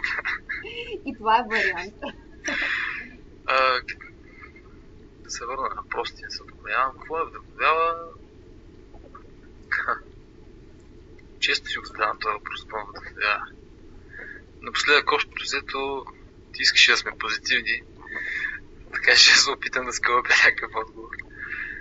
И 1.05 1.13
това 1.17 1.39
е 1.39 1.43
вариант. 1.49 1.95
А, 3.45 3.79
да 5.23 5.31
се 5.31 5.45
върна 5.45 5.69
на 5.75 5.83
простия 5.89 6.31
се 6.31 6.43
вдъхновявам. 6.43 6.91
Какво 6.93 7.17
ме 7.17 7.23
вдъхновява? 7.23 7.95
Често 11.39 11.67
си 11.67 11.77
го 11.77 11.85
задавам 11.85 12.19
този 12.19 12.33
въпрос, 12.33 12.63
вдъхновява. 12.89 13.58
Напоследък, 14.61 15.11
общо 15.11 15.31
взето, 15.41 16.05
ти 16.53 16.61
искаше 16.61 16.91
да 16.91 16.97
сме 16.97 17.11
позитивни, 17.19 17.81
така 18.93 19.15
ще 19.15 19.37
се 19.37 19.51
опитам 19.51 19.85
да 19.85 19.93
скълъпя 19.93 20.29
някакъв 20.45 20.71
отговор. 20.75 21.09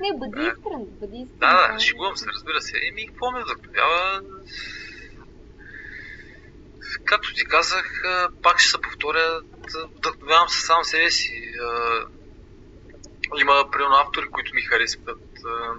Не, 0.01 0.19
бъди 0.19 0.49
искрен, 0.49 0.83
бъди 1.01 1.17
искрен. 1.25 1.39
Да, 1.41 1.49
Това 1.51 1.69
да, 1.69 1.75
е- 1.75 1.81
шегувам 1.81 2.17
се, 2.17 2.27
разбира 2.27 2.61
се. 2.61 2.77
Еми, 2.89 3.07
какво 3.07 3.31
ме 3.31 3.43
вдъхновява? 3.43 4.23
Както 7.05 7.35
ти 7.35 7.45
казах, 7.45 8.03
пак 8.43 8.59
ще 8.61 8.71
се 8.71 8.81
повторя, 8.81 9.41
вдъхновявам 9.97 10.49
се 10.49 10.67
сам 10.67 10.85
себе 10.85 11.11
си. 11.11 11.53
Има, 13.41 13.71
примерно, 13.73 13.95
автори, 13.95 14.29
които 14.31 14.55
ми 14.55 14.63
харесват, 14.63 15.21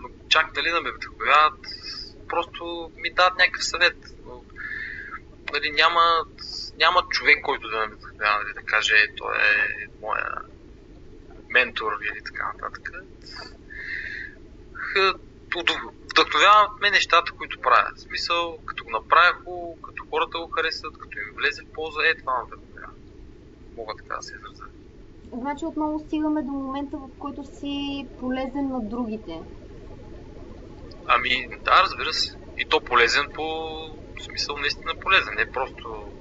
но 0.02 0.10
чак 0.30 0.54
дали 0.54 0.70
да 0.70 0.82
ме 0.82 0.92
вдъхновяват, 0.92 1.60
просто 2.28 2.92
ми 2.96 3.14
дават 3.14 3.38
някакъв 3.38 3.66
съвет. 3.66 3.98
Но, 4.26 4.39
нали, 5.54 5.72
няма, 5.72 6.26
няма 6.78 7.04
човек, 7.10 7.42
който 7.44 7.70
да 7.70 7.78
ме 7.78 7.96
вдъхновява, 7.96 8.44
нали, 8.44 8.54
да 8.54 8.62
каже, 8.62 8.96
«Е, 8.96 9.16
той 9.18 9.36
е 9.36 9.88
моя 10.02 10.28
ментор 11.50 11.92
или 12.12 12.24
така 12.24 12.52
нататък. 12.54 12.92
Вдъхновяват 16.12 16.82
ме 16.82 16.90
нещата, 16.90 17.32
които 17.32 17.62
правя. 17.62 17.92
В 17.96 18.00
смисъл, 18.00 18.58
като 18.66 18.84
го 18.84 18.90
направя 18.90 19.34
хубаво, 19.34 19.78
като 19.82 20.06
хората 20.10 20.38
го 20.40 20.48
харесват, 20.48 20.98
като 20.98 21.20
им 21.20 21.36
влезе 21.36 21.62
в 21.64 21.74
полза, 21.74 22.00
е 22.06 22.18
това 22.18 22.34
ме 22.38 22.46
вдъхновява. 22.46 22.94
Мога 23.78 23.94
така 23.98 24.16
да 24.16 24.22
се 24.22 24.36
изразя. 24.36 24.64
Значи 25.34 25.66
отново 25.66 26.00
стигаме 26.00 26.42
до 26.42 26.52
момента, 26.52 26.98
в 26.98 27.10
който 27.20 27.46
си 27.46 28.08
полезен 28.20 28.70
на 28.70 28.82
другите. 28.82 29.42
Ами, 31.08 31.48
да, 31.64 31.84
разбира 31.84 32.14
се. 32.14 32.38
И 32.58 32.66
то 32.66 32.82
полезен 32.82 33.30
по 33.34 33.44
в 34.20 34.24
смисъл 34.24 34.58
наистина 34.58 34.94
полезен, 34.96 35.34
не 35.36 35.52
просто 35.52 36.12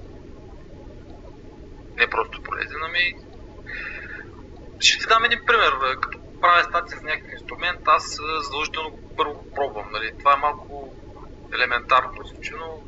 не 1.97 2.07
просто 2.07 2.43
полезен, 2.43 2.79
ами 2.83 3.15
ще 4.79 4.99
ти 4.99 5.05
дам 5.07 5.23
един 5.23 5.39
пример. 5.45 5.73
Като 6.01 6.19
правя 6.41 6.63
статия 6.63 6.97
за 6.97 7.03
някакъв 7.03 7.31
инструмент, 7.31 7.79
аз 7.85 8.19
задължително 8.43 8.99
първо 9.17 9.33
го 9.33 9.51
пробвам. 9.55 9.91
Нали? 9.91 10.11
Това 10.19 10.33
е 10.33 10.41
малко 10.41 10.95
елементарно 11.53 12.11
но 12.59 12.79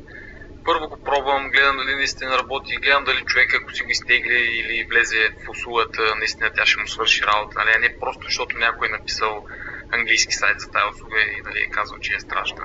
първо 0.64 0.88
го 0.88 1.04
пробвам, 1.04 1.50
гледам 1.50 1.76
дали 1.76 1.94
наистина 1.94 2.38
работи, 2.38 2.76
гледам 2.76 3.04
дали 3.04 3.24
човек, 3.24 3.54
ако 3.54 3.72
си 3.72 3.82
го 3.82 3.90
изтегли 3.90 4.60
или 4.60 4.86
влезе 4.90 5.30
в 5.46 5.48
услугата, 5.48 6.14
наистина 6.18 6.50
тя 6.54 6.66
ще 6.66 6.80
му 6.80 6.88
свърши 6.88 7.26
работа. 7.26 7.58
Нали? 7.58 7.78
Не 7.80 7.98
просто 8.00 8.22
защото 8.24 8.58
някой 8.58 8.88
е 8.88 8.90
написал 8.90 9.46
английски 9.92 10.34
сайт 10.34 10.60
за 10.60 10.70
тази 10.70 10.94
услуга 10.94 11.20
и 11.20 11.42
нали, 11.44 11.58
е 11.58 11.70
казал, 11.70 11.98
че 11.98 12.14
е 12.14 12.20
страшна. 12.20 12.64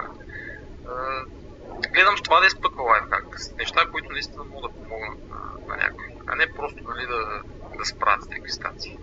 Гледам 1.93 2.17
с 2.17 2.21
това 2.21 2.39
да 2.39 2.45
е 2.45 2.49
спъква 2.49 2.83
лайфхак. 2.83 3.39
С 3.39 3.55
неща, 3.55 3.85
които 3.91 4.11
наистина 4.11 4.43
могат 4.43 4.71
да 4.71 4.77
помогнат 4.77 5.19
на, 5.29 5.67
на 5.67 5.77
някой. 5.83 6.05
А 6.27 6.35
не 6.35 6.53
просто 6.53 6.83
нали, 6.87 7.07
да, 7.07 7.41
да 7.77 7.85
справят 7.85 8.23
с 8.23 8.29
някакви 8.29 8.51
статии. 8.51 8.97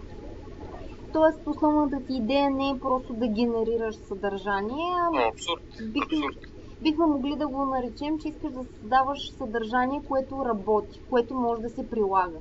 Тоест, 1.12 1.38
основната 1.46 2.06
ти 2.06 2.14
идея 2.14 2.50
не 2.50 2.70
е 2.70 2.80
просто 2.80 3.12
да 3.12 3.26
генерираш 3.28 3.94
съдържание, 3.94 4.94
а 4.98 5.28
абсурд. 5.28 5.62
бихме, 5.82 6.16
Абсурд. 6.26 6.38
бихме 6.82 7.06
могли 7.06 7.36
да 7.36 7.48
го 7.48 7.66
наречем, 7.66 8.18
че 8.18 8.28
искаш 8.28 8.52
да 8.52 8.64
създаваш 8.64 9.32
съдържание, 9.38 10.02
което 10.08 10.44
работи, 10.48 11.00
което 11.10 11.34
може 11.34 11.62
да 11.62 11.68
се 11.68 11.90
прилага. 11.90 12.38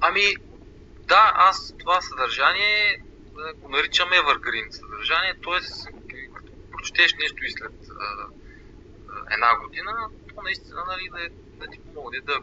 Ами, 0.00 0.34
да, 1.08 1.32
аз 1.34 1.74
това 1.78 2.00
съдържание 2.00 3.02
го 3.60 3.68
наричам 3.68 4.08
evergreen 4.08 4.70
съдържание, 4.70 5.34
т.е. 5.44 5.60
като 6.34 6.52
прочетеш 6.72 7.14
нещо 7.14 7.44
и 7.44 7.50
след 7.50 7.72
една 9.30 9.58
година, 9.64 9.92
то 10.34 10.42
наистина 10.42 10.84
нали, 10.86 11.08
да, 11.12 11.24
е, 11.24 11.28
да 11.58 11.66
ти 11.66 11.80
помогне 11.80 12.20
да 12.20 12.32
е. 12.32 12.36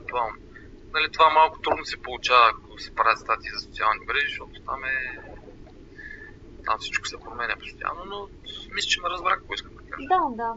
Нали, 0.94 1.12
това 1.12 1.30
малко 1.30 1.60
трудно 1.60 1.86
се 1.86 2.02
получава, 2.02 2.50
ако 2.50 2.80
се 2.80 2.96
правят 2.96 3.20
статии 3.20 3.50
за 3.54 3.60
социални 3.60 4.06
мрежи, 4.06 4.28
защото 4.28 4.62
там 4.62 4.84
е 4.84 5.20
там 6.66 6.80
всичко 6.80 7.08
се 7.08 7.18
променя 7.18 7.56
постоянно, 7.60 8.06
но 8.06 8.30
мисля, 8.74 8.90
че 8.90 9.02
ме 9.02 9.10
разбрах 9.10 9.38
какво 9.38 9.54
искам 9.54 9.76
да 9.76 9.84
кажа. 9.90 10.08
Да, 10.08 10.22
да. 10.36 10.54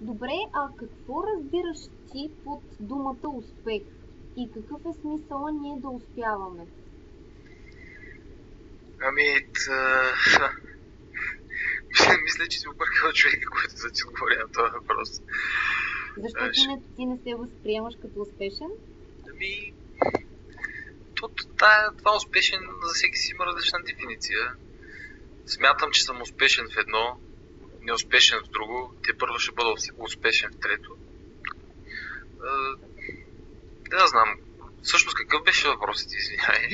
Добре, 0.00 0.38
а 0.52 0.68
какво 0.78 1.24
разбираш 1.26 1.78
ти 2.12 2.30
под 2.44 2.62
думата 2.80 3.28
успех? 3.28 3.82
И 4.36 4.50
какъв 4.54 4.80
е 4.80 5.00
смисъла 5.00 5.52
ние 5.52 5.80
да 5.80 5.88
успяваме? 5.88 6.66
Ами, 9.00 9.46
та... 9.66 10.50
мисля, 12.24 12.46
че 12.46 12.58
си 12.58 12.68
объркал 12.68 13.12
човека, 13.12 13.50
който 13.50 13.74
да 13.74 13.90
ти 13.90 14.02
отговори 14.06 14.36
на 14.36 14.48
този 14.52 14.72
въпрос. 14.72 15.10
Защо 16.16 16.50
ти 16.52 16.66
не, 16.66 16.76
ти 16.96 17.04
не 17.06 17.16
се 17.24 17.34
възприемаш 17.34 17.94
като 18.02 18.20
успешен? 18.20 18.70
Ами, 19.30 19.72
то, 21.14 21.28
тая, 21.58 21.92
това 21.98 22.16
успешен 22.16 22.60
за 22.82 22.94
всеки 22.94 23.18
си 23.18 23.32
има 23.32 23.46
различна 23.46 23.78
дефиниция. 23.86 24.52
Смятам, 25.46 25.90
че 25.90 26.04
съм 26.04 26.22
успешен 26.22 26.66
в 26.74 26.76
едно, 26.76 27.20
неуспешен 27.82 28.38
в 28.44 28.50
друго, 28.50 28.94
те 29.04 29.18
първо 29.18 29.38
ще 29.38 29.52
бъда 29.52 29.74
успешен 29.98 30.50
в 30.52 30.60
трето. 30.60 30.96
Да 33.90 34.06
знам. 34.06 34.28
Всъщност 34.82 35.16
какъв 35.16 35.44
беше 35.44 35.68
въпросът, 35.68 36.08
извинявай? 36.12 36.68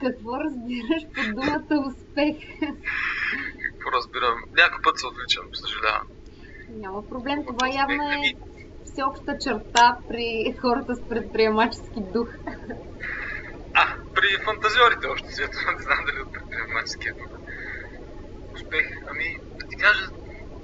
Какво 0.00 0.40
разбираш 0.40 1.02
под 1.14 1.34
думата 1.34 1.88
успех? 1.88 2.36
Какво 3.82 3.96
разбирам? 3.96 4.44
Някой 4.56 4.82
път 4.82 4.98
се 4.98 5.06
отличам, 5.06 5.44
съжалявам. 5.52 6.06
Няма 6.68 7.08
проблем, 7.08 7.46
това 7.46 7.68
явно 7.68 8.12
е 8.12 8.34
всеобща 8.84 9.38
черта 9.38 9.96
при 10.08 10.56
хората 10.60 10.94
с 10.94 11.08
предприемачески 11.08 12.00
дух. 12.00 12.28
А, 13.74 13.86
при 14.14 14.44
фантазиорите 14.44 15.06
още 15.06 15.32
свето, 15.32 15.58
не 15.76 15.82
знам 15.82 15.98
дали 16.06 16.20
от 16.20 16.32
предприемаческия 16.32 17.14
дух. 17.14 17.38
Успех, 18.54 18.98
ами, 19.10 19.38
да 19.58 19.66
ти 19.68 19.76
кажа, 19.76 20.10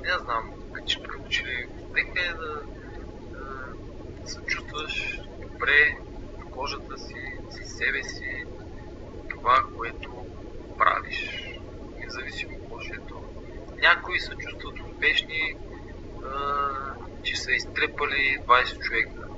не 0.03 0.19
знам, 0.19 0.51
като 0.73 1.29
че 1.29 1.45
ли 1.45 1.67
успех 1.77 2.07
е 2.17 2.33
да, 2.33 2.63
да, 3.33 4.29
се 4.29 4.41
чувстваш 4.47 5.21
добре 5.43 5.99
в 6.39 6.51
кожата 6.51 6.99
си, 6.99 7.39
със 7.51 7.77
себе 7.77 8.03
си, 8.03 8.45
това, 9.31 9.65
което 9.77 10.27
правиш, 10.79 11.49
независимо 11.99 12.58
какво 12.79 12.95
ще 12.95 12.95
е 12.95 13.07
то. 13.09 13.23
Някои 13.81 14.21
се 14.21 14.35
чувстват 14.35 14.81
успешни, 14.81 15.57
а, 16.25 16.71
че 17.23 17.37
са 17.37 17.53
изтрепали 17.53 18.39
20 18.47 18.79
човека. 18.79 19.29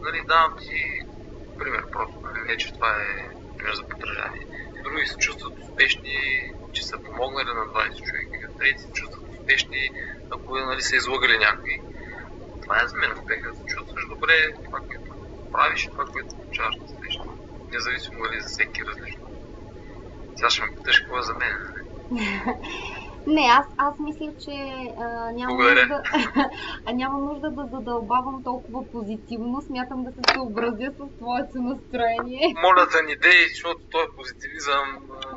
Нали, 0.00 0.22
давам 0.26 0.56
ти 0.58 1.00
пример 1.58 1.90
просто, 1.92 2.20
нали, 2.20 2.40
не 2.46 2.56
че 2.56 2.72
това 2.72 2.90
е 2.90 3.28
пример 3.58 3.74
за 3.74 3.82
подражание. 3.82 4.46
Други 4.82 5.06
се 5.06 5.16
чувстват 5.16 5.58
успешни, 5.58 6.52
че 6.72 6.86
са 6.86 6.98
помогнали 6.98 7.46
на 7.46 7.64
20 7.64 8.02
човека. 8.02 8.48
Трети 8.58 8.82
се 8.82 8.92
чувстват 8.92 9.32
успешни, 9.32 9.90
ако 10.30 10.58
нали, 10.58 10.82
са 10.82 10.96
излагали 10.96 11.38
някой. 11.38 11.80
Това 12.62 12.82
е 12.82 12.88
за 12.88 12.96
мен 12.96 13.12
успеха. 13.12 13.50
Да 13.50 13.56
се 13.56 13.64
чувстваш 13.64 14.08
добре 14.08 14.52
това, 14.64 14.78
което 14.78 15.12
правиш 15.52 15.84
и 15.84 15.90
това, 15.90 16.04
което 16.04 16.36
получаваш 16.36 16.76
на 16.76 16.88
среща. 16.88 17.24
Независимо 17.72 18.22
дали 18.22 18.40
за 18.40 18.48
всеки 18.48 18.80
е 18.80 18.84
различно. 18.84 19.28
Сега 20.36 20.50
ще 20.50 20.62
ме 20.62 20.76
питаш 20.76 21.00
какво 21.00 21.18
е 21.18 21.22
за 21.22 21.34
мен. 21.34 21.77
Не, 23.26 23.48
аз, 23.50 23.66
аз 23.76 23.98
мисля, 23.98 24.32
че 24.44 24.50
а, 24.98 25.32
няма, 25.32 25.56
Благодаря. 25.56 25.80
нужда, 25.80 26.02
а 26.86 26.92
няма 27.00 27.18
нужда 27.18 27.50
да 27.50 27.66
задълбавам 27.66 28.42
толкова 28.44 28.90
позитивно. 28.92 29.62
Смятам 29.62 30.04
да 30.04 30.12
се 30.12 30.20
съобразя 30.34 30.92
с 30.98 31.16
твоето 31.18 31.58
настроение. 31.58 32.54
Моля 32.62 32.86
да 32.92 33.02
ни 33.02 33.16
дей, 33.16 33.48
защото 33.48 33.80
този 33.90 34.06
позитивизъм, 34.16 35.10
а, 35.10 35.36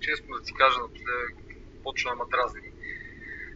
честно 0.00 0.36
да 0.36 0.42
ти 0.42 0.54
кажа, 0.54 0.78
напоследък 0.80 1.34
почва 1.82 2.10
да 2.10 2.16
ме 2.16 2.24
дразни. 2.30 2.70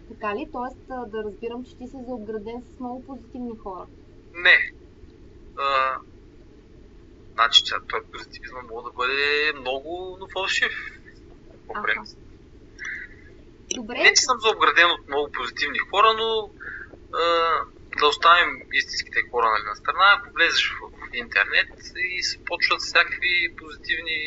Така 0.09 0.34
ли? 0.34 0.49
Тоест 0.53 1.11
да 1.12 1.22
разбирам, 1.24 1.64
че 1.64 1.76
ти 1.76 1.86
си 1.86 1.97
заобграден 2.07 2.62
с 2.62 2.80
много 2.80 3.07
позитивни 3.07 3.59
хора. 3.62 3.86
Не. 4.34 4.72
А, 5.59 5.97
значи, 7.34 7.62
той 7.89 8.03
позитивизъм 8.12 8.66
може 8.70 8.84
да 8.84 8.91
бъде 8.91 9.53
много, 9.61 10.16
но 10.20 10.28
фалшив. 10.28 10.98
Принцип. 11.85 12.19
Добре, 13.75 13.95
Не, 13.95 14.14
че 14.14 14.23
съм 14.23 14.41
заобграден 14.41 14.91
от 14.91 15.09
много 15.09 15.33
позитивни 15.33 15.79
хора, 15.79 16.14
но 16.19 16.51
а, 17.14 17.23
да 17.99 18.07
оставим 18.07 18.62
истинските 18.73 19.21
хора 19.31 19.47
нали, 19.51 19.64
на 19.69 19.77
страна. 19.77 20.23
Влезеш 20.35 20.75
в 20.83 21.14
интернет 21.14 21.69
и 22.16 22.23
се 22.23 22.45
почват 22.45 22.81
всякакви 22.81 23.55
позитивни 23.57 24.19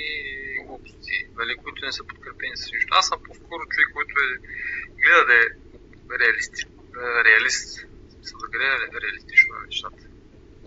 глупости, 0.66 1.28
нали, 1.38 1.56
които 1.56 1.86
не 1.86 1.92
са 1.92 2.04
подкрепени 2.04 2.58
с 2.58 2.72
нищо. 2.72 2.94
Аз 3.00 3.08
съм 3.08 3.20
по-скоро 3.24 3.62
човек, 3.70 3.90
който 3.94 4.14
е, 4.20 4.30
гледа 5.02 5.26
да 5.26 5.34
е 5.34 5.46
реалист. 6.20 6.54
реалист. 7.26 7.88
Смисъл 8.14 8.40
да 8.40 8.48
гледа 8.48 8.76
ре- 8.82 9.02
реалистично 9.02 9.56
на 9.56 9.66
нещата. 9.66 10.04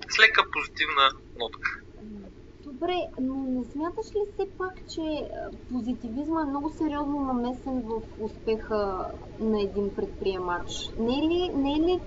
С 0.09 0.18
лека 0.18 0.51
позитивна 0.51 1.11
нотка. 1.37 1.81
Добре, 2.64 2.97
но 3.20 3.35
не 3.65 3.71
смяташ 3.71 4.07
ли 4.07 4.21
все 4.33 4.47
пак, 4.59 4.75
че 4.89 5.01
а, 5.01 5.51
позитивизма 5.73 6.43
е 6.43 6.51
много 6.51 6.71
сериозно 6.71 7.21
намесен 7.21 7.83
в 7.83 8.01
успеха 8.21 9.09
на 9.41 9.61
един 9.61 9.95
предприемач? 9.97 10.91
Не 10.99 11.19
е 11.19 11.23
ли, 11.23 11.53
не 11.55 11.73
е 11.73 11.81
ли 11.81 12.01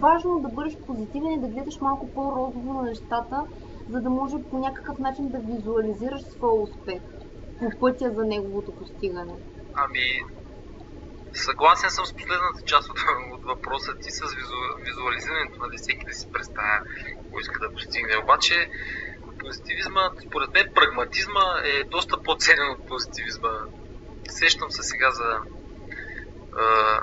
важно 0.00 0.40
да 0.40 0.48
бъдеш 0.48 0.76
позитивен 0.76 1.32
и 1.32 1.40
да 1.40 1.48
гледаш 1.48 1.80
малко 1.80 2.08
по-розово 2.14 2.72
на 2.72 2.82
нещата, 2.82 3.46
за 3.88 4.00
да 4.00 4.10
може 4.10 4.36
по 4.50 4.58
някакъв 4.58 4.98
начин 4.98 5.28
да 5.28 5.38
визуализираш 5.38 6.22
своя 6.22 6.62
успех 6.62 7.02
по 7.58 7.70
пътя 7.80 8.10
за 8.14 8.24
неговото 8.24 8.72
постигане? 8.72 9.34
Ами, 9.74 10.00
съгласен 11.32 11.90
съм 11.90 12.06
с 12.06 12.12
последната 12.12 12.62
част 12.64 12.90
от, 12.90 12.98
от 13.34 13.44
въпроса 13.44 13.92
ти 14.02 14.10
с 14.10 14.20
визу, 14.20 14.56
визуализирането, 14.84 15.60
нали, 15.60 15.76
всеки 15.76 16.06
да 16.06 16.12
си 16.12 16.28
представя 16.32 16.78
какво 17.22 17.38
иска 17.38 17.60
да 17.60 17.74
постигне. 17.74 18.22
Обаче, 18.22 18.70
позитивизма, 19.44 20.10
според 20.26 20.54
мен, 20.54 20.66
прагматизма 20.74 21.44
е 21.64 21.84
доста 21.84 22.22
по-ценен 22.22 22.70
от 22.70 22.86
позитивизма. 22.86 23.50
Сещам 24.28 24.70
се 24.70 24.82
сега 24.82 25.10
за... 25.10 25.38
А, 26.58 27.00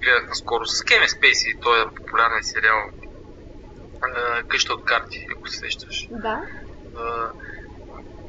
гледах 0.00 0.28
наскоро 0.28 0.66
с 0.66 0.84
Кеме 0.84 1.08
Спейси, 1.08 1.58
той 1.62 1.82
е 1.82 1.94
популярен 1.94 2.42
сериал 2.42 2.90
а, 4.02 4.42
Къща 4.42 4.74
от 4.74 4.84
карти, 4.84 5.26
ако 5.36 5.48
се 5.48 5.58
сещаш. 5.58 6.08
Да, 6.10 6.42
А, 6.98 7.30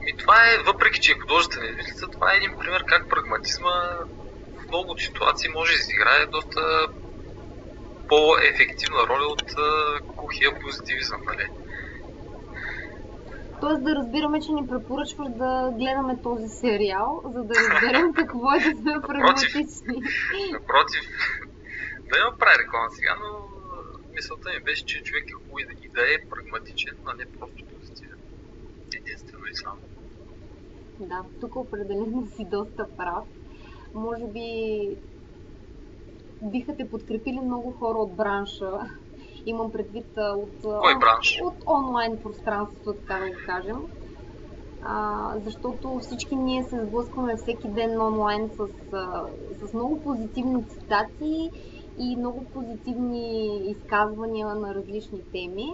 И 0.08 0.18
това 0.18 0.36
е, 0.36 0.58
въпреки 0.58 1.00
че 1.00 1.12
е 1.12 1.20
художествена 1.20 1.66
измислица, 1.70 2.08
това 2.08 2.34
е 2.34 2.38
един 2.38 2.58
пример 2.60 2.84
как 2.86 3.10
прагматизма 3.10 3.76
в 4.58 4.68
много 4.68 4.98
ситуации 4.98 5.50
може 5.50 5.74
да 5.74 5.80
изиграе 5.80 6.26
доста 6.26 6.88
по-ефективна 8.08 9.08
роля 9.08 9.26
от 9.26 9.44
кухия 10.16 10.60
позитивизъм, 10.62 11.22
нали? 11.26 11.48
Тоест 13.62 13.84
да 13.84 13.96
разбираме, 13.96 14.42
че 14.42 14.52
ни 14.52 14.68
препоръчваш 14.68 15.28
да 15.30 15.72
гледаме 15.80 16.22
този 16.22 16.48
сериал, 16.48 17.22
за 17.26 17.44
да 17.44 17.54
разберем 17.56 18.14
какво 18.20 18.52
е 18.52 18.60
да 18.60 18.80
сме 18.80 18.94
прагматични. 19.08 19.98
Напротив, 20.52 21.04
да 22.10 22.16
не 22.18 22.38
прави 22.40 22.58
реклама 22.64 22.90
сега, 22.90 23.14
но 23.24 23.30
мисълта 24.16 24.50
ми 24.50 24.64
беше, 24.64 24.86
че 24.86 25.04
човек 25.04 25.24
е 25.30 25.34
хубаво 25.34 25.60
и 25.60 25.66
да, 25.66 25.74
и 25.86 25.90
да 25.90 26.02
е 26.02 26.30
прагматичен, 26.30 26.96
а 27.06 27.14
не 27.14 27.26
просто 27.40 27.66
позитивен. 27.66 28.20
Единствено 29.00 29.46
и 29.52 29.56
само. 29.56 29.82
Да, 31.00 31.26
тук 31.42 31.56
определено 31.56 32.28
си 32.28 32.46
доста 32.52 32.88
прав. 32.98 33.24
Може 33.94 34.26
би 34.28 34.48
биха 36.42 36.76
те 36.78 36.90
подкрепили 36.90 37.40
много 37.40 37.72
хора 37.72 37.98
от 37.98 38.16
бранша. 38.16 38.72
Имам 39.48 39.72
предвид 39.72 40.06
от, 40.18 40.82
Кой 40.82 40.96
бранш? 41.00 41.40
от 41.44 41.58
онлайн 41.68 42.20
пространството, 42.24 42.94
така 43.00 43.20
да 43.20 43.28
го 43.28 43.36
кажем. 43.46 43.80
А, 44.82 45.34
защото 45.46 46.00
всички 46.02 46.36
ние 46.36 46.64
се 46.64 46.86
сблъскваме 46.86 47.36
всеки 47.38 47.68
ден 47.68 48.02
онлайн 48.02 48.50
с, 48.50 48.68
с 49.68 49.74
много 49.74 50.02
позитивни 50.04 50.68
цитати 50.68 51.50
и 52.00 52.16
много 52.18 52.46
позитивни 52.54 53.48
изказвания 53.72 54.48
на 54.48 54.76
различни 54.76 55.20
теми, 55.32 55.68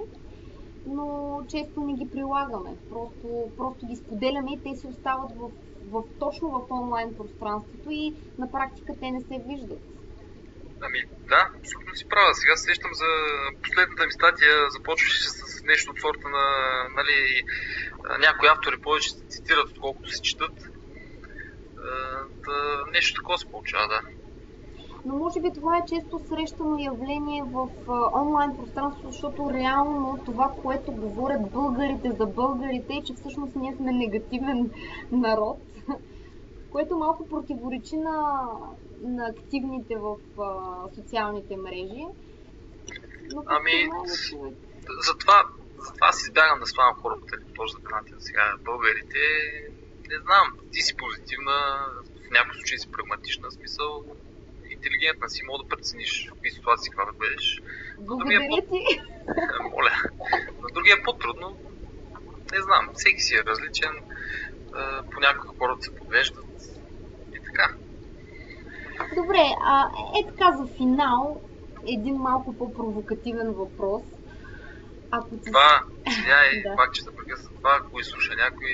но 0.86 1.40
често 1.48 1.82
не 1.82 1.94
ги 1.94 2.10
прилагаме. 2.12 2.78
Просто, 2.90 3.28
просто 3.58 3.86
ги 3.88 3.96
споделяме 3.96 4.52
и 4.54 4.62
те 4.64 4.76
си 4.76 4.88
остават 4.88 5.32
в, 5.38 5.50
в, 5.92 6.04
точно 6.20 6.50
в 6.50 6.62
онлайн 6.72 7.10
пространството 7.18 7.90
и 7.90 8.14
на 8.38 8.52
практика 8.52 8.94
те 9.00 9.12
не 9.12 9.22
се 9.22 9.44
виждат. 9.48 9.80
Ами 10.86 11.00
да, 11.32 11.42
абсолютно 11.60 11.96
си 11.96 12.06
права. 12.14 12.32
Сега 12.34 12.56
се 12.56 12.70
сещам 12.70 12.92
за 13.02 13.10
последната 13.64 14.06
ми 14.06 14.12
статия, 14.12 14.54
започваше 14.70 15.30
с 15.30 15.64
нещо 15.72 15.92
от 15.92 16.00
сорта 16.00 16.28
на 16.38 16.46
нали, 16.98 17.18
някои 18.26 18.48
автори 18.54 18.78
повече 18.86 19.10
се 19.10 19.24
цитират, 19.34 19.70
отколкото 19.70 20.10
се 20.10 20.22
четат. 20.22 20.56
А, 21.88 21.92
да, 22.46 22.58
нещо 22.92 23.20
такова 23.20 23.38
се 23.38 23.52
получава, 23.52 23.88
да. 23.88 24.02
Но 25.06 25.14
може 25.18 25.42
би 25.42 25.50
това 25.60 25.78
е 25.78 25.88
често 25.92 26.16
срещано 26.30 26.76
явление 26.92 27.44
в 27.44 27.68
онлайн 28.22 28.52
пространството, 28.58 29.12
защото 29.12 29.54
реално 29.54 30.24
това, 30.26 30.48
което 30.62 30.92
говорят 30.92 31.52
българите 31.52 32.10
за 32.20 32.26
българите 32.26 32.94
е, 32.94 33.04
че 33.06 33.14
всъщност 33.14 33.56
ние 33.56 33.76
сме 33.76 33.92
негативен 33.92 34.72
народ, 35.12 35.60
което 36.74 36.98
малко 36.98 37.30
противоречи 37.30 37.98
на, 37.98 38.48
на 39.02 39.28
активните 39.28 39.96
в 39.96 40.16
а, 40.42 40.96
социалните 40.96 41.58
мрежи. 41.58 42.04
Но 43.34 43.44
Ами, 43.46 43.90
това 43.90 44.04
е 44.04 44.30
човек. 44.30 44.54
Затова, 45.08 45.44
затова 45.78 46.08
аз 46.08 46.22
избягам 46.22 46.60
да 46.60 46.66
свалям 46.66 46.96
хората 46.96 47.38
по 47.48 47.54
този 47.54 47.76
начин 47.92 48.16
сега. 48.20 48.54
Българите, 48.62 49.20
не 50.10 50.18
знам, 50.20 50.58
ти 50.72 50.82
си 50.82 50.96
позитивна, 50.98 51.86
в 52.28 52.32
някои 52.32 52.54
случаи 52.54 52.80
си 52.80 52.92
прагматична, 52.92 53.52
смисъл 53.52 54.04
интелигентна 54.70 55.30
си, 55.30 55.42
мога 55.44 55.64
да 55.64 55.70
прецениш 55.70 56.28
в 56.30 56.34
какви 56.34 56.52
ситуации 56.52 56.92
каква 56.92 57.06
да 57.12 57.18
бъдеш. 57.18 57.62
Благодаря 58.00 58.40
ти. 58.72 58.82
Е, 59.28 59.64
Моля. 59.72 59.94
На 60.62 60.68
другия 60.74 60.96
е 61.00 61.04
по-трудно. 61.04 61.58
Не 62.52 62.62
знам, 62.62 62.90
всеки 62.94 63.22
си 63.22 63.36
е 63.36 63.44
различен. 63.44 63.92
Понякога 65.14 65.54
хората 65.60 65.82
се 65.82 65.96
подвеждат 65.96 66.46
и 67.36 67.40
така. 67.48 67.68
Добре, 69.16 69.44
а, 69.66 69.90
е 70.20 70.28
така 70.28 70.52
за 70.58 70.66
финал, 70.78 71.42
един 71.88 72.16
малко 72.16 72.58
по-провокативен 72.58 73.52
въпрос. 73.52 74.04
Ако 75.12 75.30
ти... 75.30 75.52
Това, 75.52 75.82
сега 76.10 76.38
е 76.52 76.62
Да. 76.70 76.76
пак, 76.76 76.94
че 76.94 77.02
се 77.02 77.16
прекъсва 77.16 77.52
това, 77.56 77.80
ако 77.82 78.00
изслуша 78.00 78.34
някой, 78.36 78.74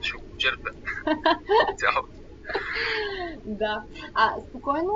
ще 0.00 0.16
го 0.16 0.36
черпе. 0.38 0.70
Цялото. 1.80 2.16
Да. 3.44 3.82
А, 4.14 4.40
спокойно, 4.48 4.94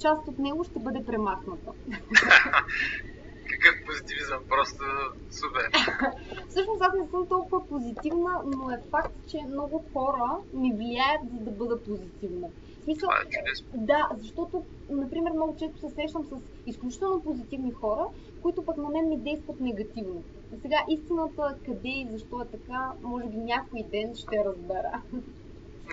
част 0.00 0.28
от 0.28 0.38
него 0.38 0.64
ще 0.64 0.78
бъде 0.78 1.04
премахната. 1.06 1.70
Какъв 3.60 3.84
позитивизъм, 3.86 4.40
просто 4.48 4.84
супер. 5.30 5.70
Всъщност 6.48 6.82
аз 6.82 6.92
не 7.00 7.08
съм 7.10 7.26
толкова 7.26 7.68
позитивна, 7.68 8.42
но 8.56 8.70
е 8.70 8.78
факт, 8.90 9.14
че 9.30 9.38
много 9.48 9.84
хора 9.92 10.36
ми 10.52 10.72
влияят 10.76 11.20
за 11.32 11.44
да 11.44 11.50
бъда 11.50 11.82
позитивна. 11.82 12.48
Смисъл, 12.84 13.08
Това 13.08 13.20
е 13.20 13.30
чудесно. 13.30 13.66
да, 13.74 14.08
защото, 14.18 14.64
например, 14.90 15.30
много 15.32 15.56
често 15.58 15.78
се 15.78 15.94
срещам 15.94 16.24
с 16.24 16.36
изключително 16.66 17.22
позитивни 17.22 17.72
хора, 17.72 18.06
които 18.42 18.64
пък 18.64 18.76
на 18.76 18.88
мен 18.88 19.08
ми 19.08 19.18
действат 19.18 19.60
негативно. 19.60 20.22
И 20.56 20.60
сега 20.60 20.76
истината 20.88 21.56
къде 21.66 21.88
и 21.88 22.08
защо 22.12 22.40
е 22.40 22.50
така, 22.50 22.92
може 23.02 23.26
би 23.26 23.36
някой 23.36 23.82
ден 23.82 24.14
ще 24.14 24.44
разбера. 24.44 25.02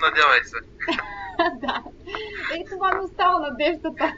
Надявай 0.01 0.43
се. 0.43 0.57
да. 1.61 1.83
Е, 2.55 2.65
това 2.65 2.91
ми 2.91 3.05
остава 3.05 3.39
надеждата. 3.39 4.13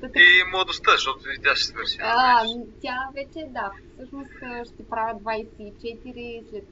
Така. 0.00 0.20
И 0.20 0.50
младостта, 0.52 0.90
защото 0.92 1.30
и 1.30 1.42
тя 1.42 1.56
ще 1.56 1.66
свърши. 1.66 1.96
А, 2.00 2.44
тя 2.82 2.96
вече 3.14 3.48
да. 3.50 3.70
Всъщност 3.94 4.30
ще 4.74 4.88
правя 4.88 5.20
24 5.20 6.50
след 6.50 6.68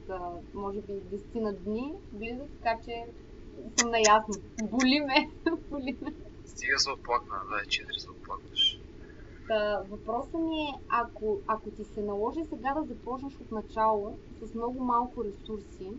може 0.53 0.81
би 0.81 0.93
10 0.93 1.35
на 1.35 1.53
дни 1.53 1.93
близо, 2.11 2.41
така 2.57 2.77
че 2.85 3.05
съм 3.79 3.91
наясно. 3.91 4.33
Боли 4.63 4.99
ме. 4.99 5.29
Боли 5.69 5.97
ме. 6.01 6.13
Стига 6.45 6.79
се 6.79 6.91
оплакна, 6.91 7.35
24 7.35 7.97
се 7.97 8.09
оплакваш. 8.09 8.79
Та, 9.47 9.81
въпросът 9.89 10.33
ми 10.33 10.61
е, 10.61 10.73
ако, 10.89 11.39
ако 11.47 11.71
ти 11.71 11.83
се 11.83 12.01
наложи 12.01 12.39
сега 12.49 12.73
да 12.73 12.83
започнеш 12.83 13.33
от 13.33 13.51
начало 13.51 14.17
с 14.41 14.53
много 14.53 14.83
малко 14.83 15.23
ресурси 15.23 15.91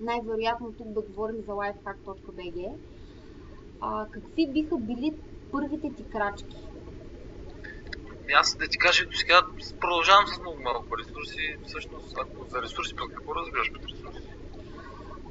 най-вероятно 0.00 0.72
тук 0.72 0.88
да 0.88 1.00
говорим 1.00 1.36
за 1.36 1.52
lifehack.bg, 1.52 2.72
а, 3.80 4.06
какви 4.10 4.46
биха 4.52 4.76
били 4.76 5.14
първите 5.52 5.88
ти 5.96 6.04
крачки? 6.12 6.56
Ами 8.22 8.32
Аз 8.32 8.56
да 8.56 8.68
ти 8.68 8.78
кажа, 8.78 9.06
до 9.06 9.16
сега 9.16 9.42
продължавам 9.80 10.26
с 10.26 10.40
много 10.40 10.62
малко 10.62 10.98
ресурси. 10.98 11.56
Всъщност, 11.66 12.18
ако 12.18 12.44
за 12.48 12.62
ресурси, 12.62 12.96
пък 12.96 13.10
какво 13.14 13.34
разбираш 13.34 13.72
под 13.72 13.84
ресурси? 13.84 14.28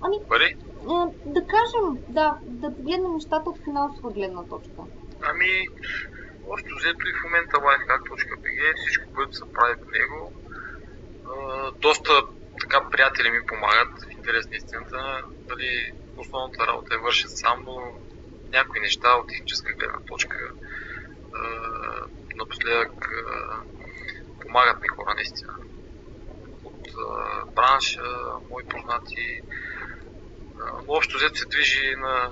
Ами, 0.01 0.15
Пари? 0.29 0.55
а, 0.89 1.07
да 1.25 1.41
кажем, 1.47 2.03
да, 2.09 2.37
да 2.47 2.75
погледнем 2.75 3.13
нещата 3.13 3.49
от 3.49 3.63
финансова 3.63 4.11
гледна 4.11 4.43
точка. 4.43 4.81
Ами, 5.21 5.67
общо 6.49 6.75
взето 6.75 7.07
и 7.07 7.13
в 7.13 7.23
момента 7.23 7.57
lifehack.bg, 7.57 8.77
всичко, 8.77 9.13
което 9.15 9.33
се 9.33 9.53
прави 9.53 9.73
в 9.73 9.91
него, 9.91 10.31
доста 11.81 12.11
така 12.61 12.89
приятели 12.91 13.29
ми 13.29 13.45
помагат, 13.47 14.03
в 14.03 14.11
интерес 14.11 14.49
на 14.49 14.55
истината. 14.55 15.21
Дали 15.47 15.91
основната 16.17 16.67
работа 16.67 16.95
е 16.95 16.97
вършат 16.97 17.37
сам, 17.37 17.63
но 17.65 17.75
някои 18.51 18.79
неща 18.79 19.15
от 19.15 19.27
техническа 19.27 19.73
гледна 19.73 19.99
точка 20.07 20.37
напоследък 22.35 22.91
помагат 24.41 24.81
ми 24.81 24.87
хора 24.87 25.13
наистина. 25.15 25.53
От 26.63 26.87
бранша, 27.55 28.03
мои 28.49 28.63
познати, 28.63 29.41
общо 30.87 31.17
взето 31.17 31.39
се 31.39 31.45
движи 31.45 31.95
на, 31.95 32.31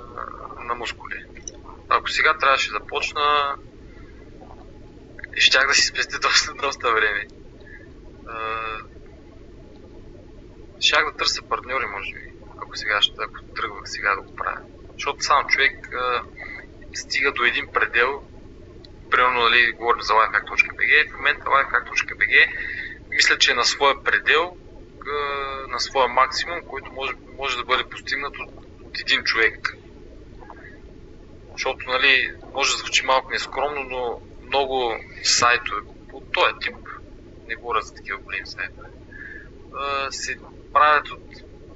на 0.59 0.75
мускули. 0.75 1.25
Ако 1.89 2.09
сега 2.09 2.37
трябваше 2.37 2.71
да 2.71 2.79
почна, 2.79 3.55
щях 5.37 5.67
да 5.67 5.73
си 5.73 5.87
спести 5.87 6.15
доста, 6.21 6.53
доста 6.53 6.93
време. 6.93 7.27
Щях 10.79 11.05
да 11.05 11.17
търся 11.17 11.41
партньори, 11.41 11.85
може 11.85 12.13
би, 12.13 12.31
ако 12.57 12.77
сега 12.77 12.99
ако 13.19 13.43
тръгвах 13.55 13.81
сега 13.85 14.15
да 14.15 14.21
го 14.21 14.35
правя. 14.35 14.76
Защото 14.97 15.23
сам 15.23 15.47
човек 15.47 15.89
а, 15.93 16.23
стига 16.93 17.31
до 17.31 17.43
един 17.43 17.67
предел, 17.73 18.21
примерно, 19.11 19.39
нали, 19.39 19.71
говорим 19.71 20.01
за 20.01 20.13
lifehack.bg, 20.13 21.11
в 21.11 21.17
момента 21.17 21.45
lifehack.bg 21.45 22.47
мисля, 23.09 23.37
че 23.37 23.51
е 23.51 23.55
на 23.55 23.65
своя 23.65 24.03
предел, 24.03 24.57
а, 25.07 25.67
на 25.67 25.79
своя 25.79 26.07
максимум, 26.07 26.61
който 26.67 26.91
може, 26.91 27.13
може 27.37 27.57
да 27.57 27.63
бъде 27.63 27.83
постигнат 27.83 28.33
от, 28.39 28.49
от 28.83 28.99
един 28.99 29.23
човек. 29.23 29.77
Защото, 31.51 31.89
нали, 31.89 32.33
може 32.53 32.71
да 32.71 32.77
звучи 32.77 33.05
малко 33.05 33.31
нескромно, 33.31 33.83
но 33.83 34.21
много 34.45 34.95
сайтове 35.23 35.81
от 36.13 36.31
този 36.31 36.53
тип, 36.61 36.75
не 37.47 37.55
говоря 37.55 37.81
за 37.81 37.93
такива 37.93 38.17
големи 38.17 38.47
сайтове, 38.47 38.87
се 40.09 40.37
правят 40.73 41.09
от 41.09 41.21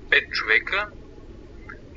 5 0.10 0.32
човека, 0.32 0.90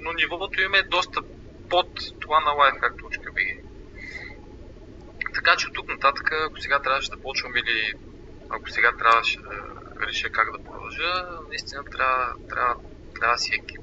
но 0.04 0.12
нивото 0.12 0.60
им 0.60 0.74
е 0.74 0.82
доста 0.82 1.22
под 1.70 1.90
това 2.20 2.40
на 2.40 2.50
lifehack.bg. 2.50 3.60
Така 5.34 5.56
че 5.56 5.66
от 5.68 5.74
тук 5.74 5.88
нататък, 5.88 6.32
ако 6.32 6.60
сега 6.60 6.82
трябваше 6.82 7.10
да 7.10 7.22
почвам 7.22 7.56
или 7.56 7.92
ако 8.50 8.70
сега 8.70 8.92
трябваше 8.98 9.40
да 9.40 9.74
реша 10.06 10.30
как 10.30 10.52
да 10.52 10.64
продължа, 10.64 11.28
наистина 11.48 11.84
трябва, 11.84 12.34
трябва, 12.48 12.74
трябва 13.14 13.34
да 13.34 13.38
си 13.38 13.54
екип, 13.54 13.80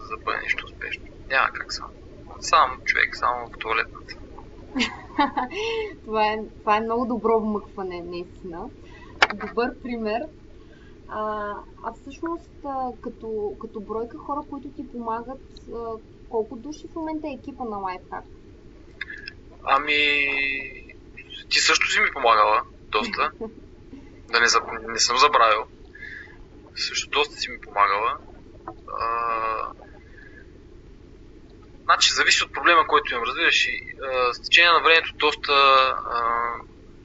за 0.00 0.16
да 0.16 0.22
бъде 0.24 0.38
нещо 0.38 0.64
успешно. 0.66 1.04
Няма 1.28 1.48
как 1.48 1.72
сам. 1.72 1.90
Сам 2.40 2.80
човек, 2.84 3.16
само 3.16 3.46
в 3.46 3.58
туалетната. 3.58 4.14
това, 6.04 6.26
е, 6.26 6.38
това 6.60 6.76
е 6.76 6.80
много 6.80 7.06
добро 7.06 7.40
вмъкване, 7.40 8.02
наистина. 8.02 8.70
Добър 9.34 9.82
пример. 9.82 10.22
А, 11.16 11.54
а 11.84 11.92
всъщност, 11.92 12.50
а, 12.64 12.90
като, 13.02 13.56
като 13.60 13.80
бройка 13.80 14.18
хора, 14.18 14.40
които 14.50 14.68
ти 14.76 14.92
помагат, 14.92 15.42
а, 15.74 15.94
колко 16.28 16.56
души 16.56 16.88
в 16.92 16.94
момента 16.94 17.26
е 17.28 17.36
екипа 17.38 17.64
на 17.64 17.76
Lifehack? 17.76 18.24
Ами, 19.64 19.98
ти 21.48 21.58
също 21.58 21.90
си 21.90 22.00
ми 22.00 22.10
помагала 22.12 22.62
доста. 22.92 23.30
да 24.32 24.40
не, 24.40 24.46
заб- 24.46 24.92
не 24.92 24.98
съм 24.98 25.16
забравил. 25.18 25.64
Също 26.76 27.10
доста 27.10 27.36
си 27.36 27.50
ми 27.50 27.60
помагала. 27.60 28.18
А, 29.00 29.08
значи, 31.84 32.14
зависи 32.14 32.44
от 32.44 32.52
проблема, 32.52 32.86
който 32.86 33.14
имам, 33.14 33.24
разбираш. 33.24 33.66
И, 33.66 33.94
а, 34.02 34.34
с 34.34 34.42
течение 34.42 34.72
на 34.72 34.82
времето 34.82 35.16
доста... 35.16 35.52
А, 36.10 36.44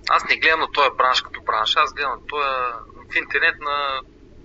аз 0.10 0.24
не 0.30 0.38
гледам 0.38 0.60
на 0.60 0.72
този 0.72 0.90
бранш 0.98 1.22
като 1.22 1.42
бранш, 1.42 1.76
аз 1.76 1.94
гледам 1.94 2.12
на 2.12 2.26
този 2.28 2.50
в 3.12 3.16
интернет 3.16 3.60
на 3.60 4.02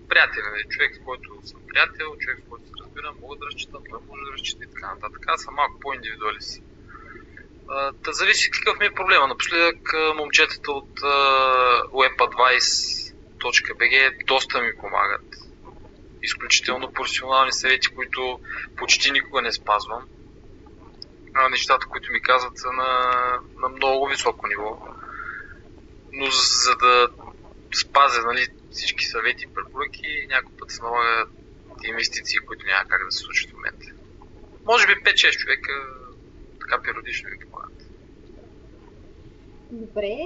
приятели, 0.08 0.42
нали, 0.52 0.64
човек, 0.68 0.96
с 0.96 0.98
който 1.04 1.40
съм 1.44 1.60
приятел, 1.68 2.16
човек, 2.20 2.38
с 2.44 2.48
който 2.50 2.66
се 2.66 2.72
разбирам, 2.80 3.14
мога 3.20 3.36
да 3.36 3.46
разчитам, 3.46 3.82
той 3.90 4.00
може 4.08 4.24
да 4.24 4.32
разчита 4.32 4.64
и 4.64 4.68
така 4.74 4.94
нататък. 4.94 5.24
Аз 5.26 5.42
съм 5.42 5.54
малко 5.54 5.80
по-индивидуалист. 5.80 6.62
Та 8.04 8.12
зависи 8.12 8.50
какъв 8.50 8.78
ми 8.78 8.86
е 8.86 8.94
проблема. 8.94 9.26
Напоследък 9.26 9.92
момчетата 10.16 10.72
от 10.72 11.00
webadvice.bg 12.00 14.24
доста 14.26 14.62
ми 14.62 14.76
помагат. 14.76 15.24
Изключително 16.22 16.92
професионални 16.92 17.52
съвети, 17.52 17.88
които 17.88 18.40
почти 18.76 19.12
никога 19.12 19.42
не 19.42 19.52
спазвам. 19.52 20.08
Нещата, 21.50 21.86
които 21.86 22.12
ми 22.12 22.22
казват 22.22 22.58
са 22.58 22.72
на, 22.72 23.10
на 23.56 23.68
много 23.68 24.06
високо 24.06 24.46
ниво. 24.46 24.78
Но 26.12 26.30
за 26.30 26.76
да 26.76 27.08
спазя 27.76 28.22
нали, 28.22 28.46
всички 28.70 29.04
съвети 29.04 29.44
и 29.44 29.54
препоръки, 29.54 30.26
някой 30.28 30.56
път 30.56 30.70
се 30.70 30.82
налага 30.82 31.26
инвестиции, 31.88 32.38
които 32.38 32.66
няма 32.66 32.88
как 32.88 33.04
да 33.04 33.12
се 33.12 33.18
случат 33.18 33.50
в 33.50 33.54
момента. 33.54 33.86
Може 34.64 34.86
би 34.86 34.92
5-6 34.92 35.36
човека 35.36 35.72
така 36.60 36.82
периодично 36.82 37.30
ми 37.30 37.38
помагат. 37.38 37.82
Добре. 39.70 40.16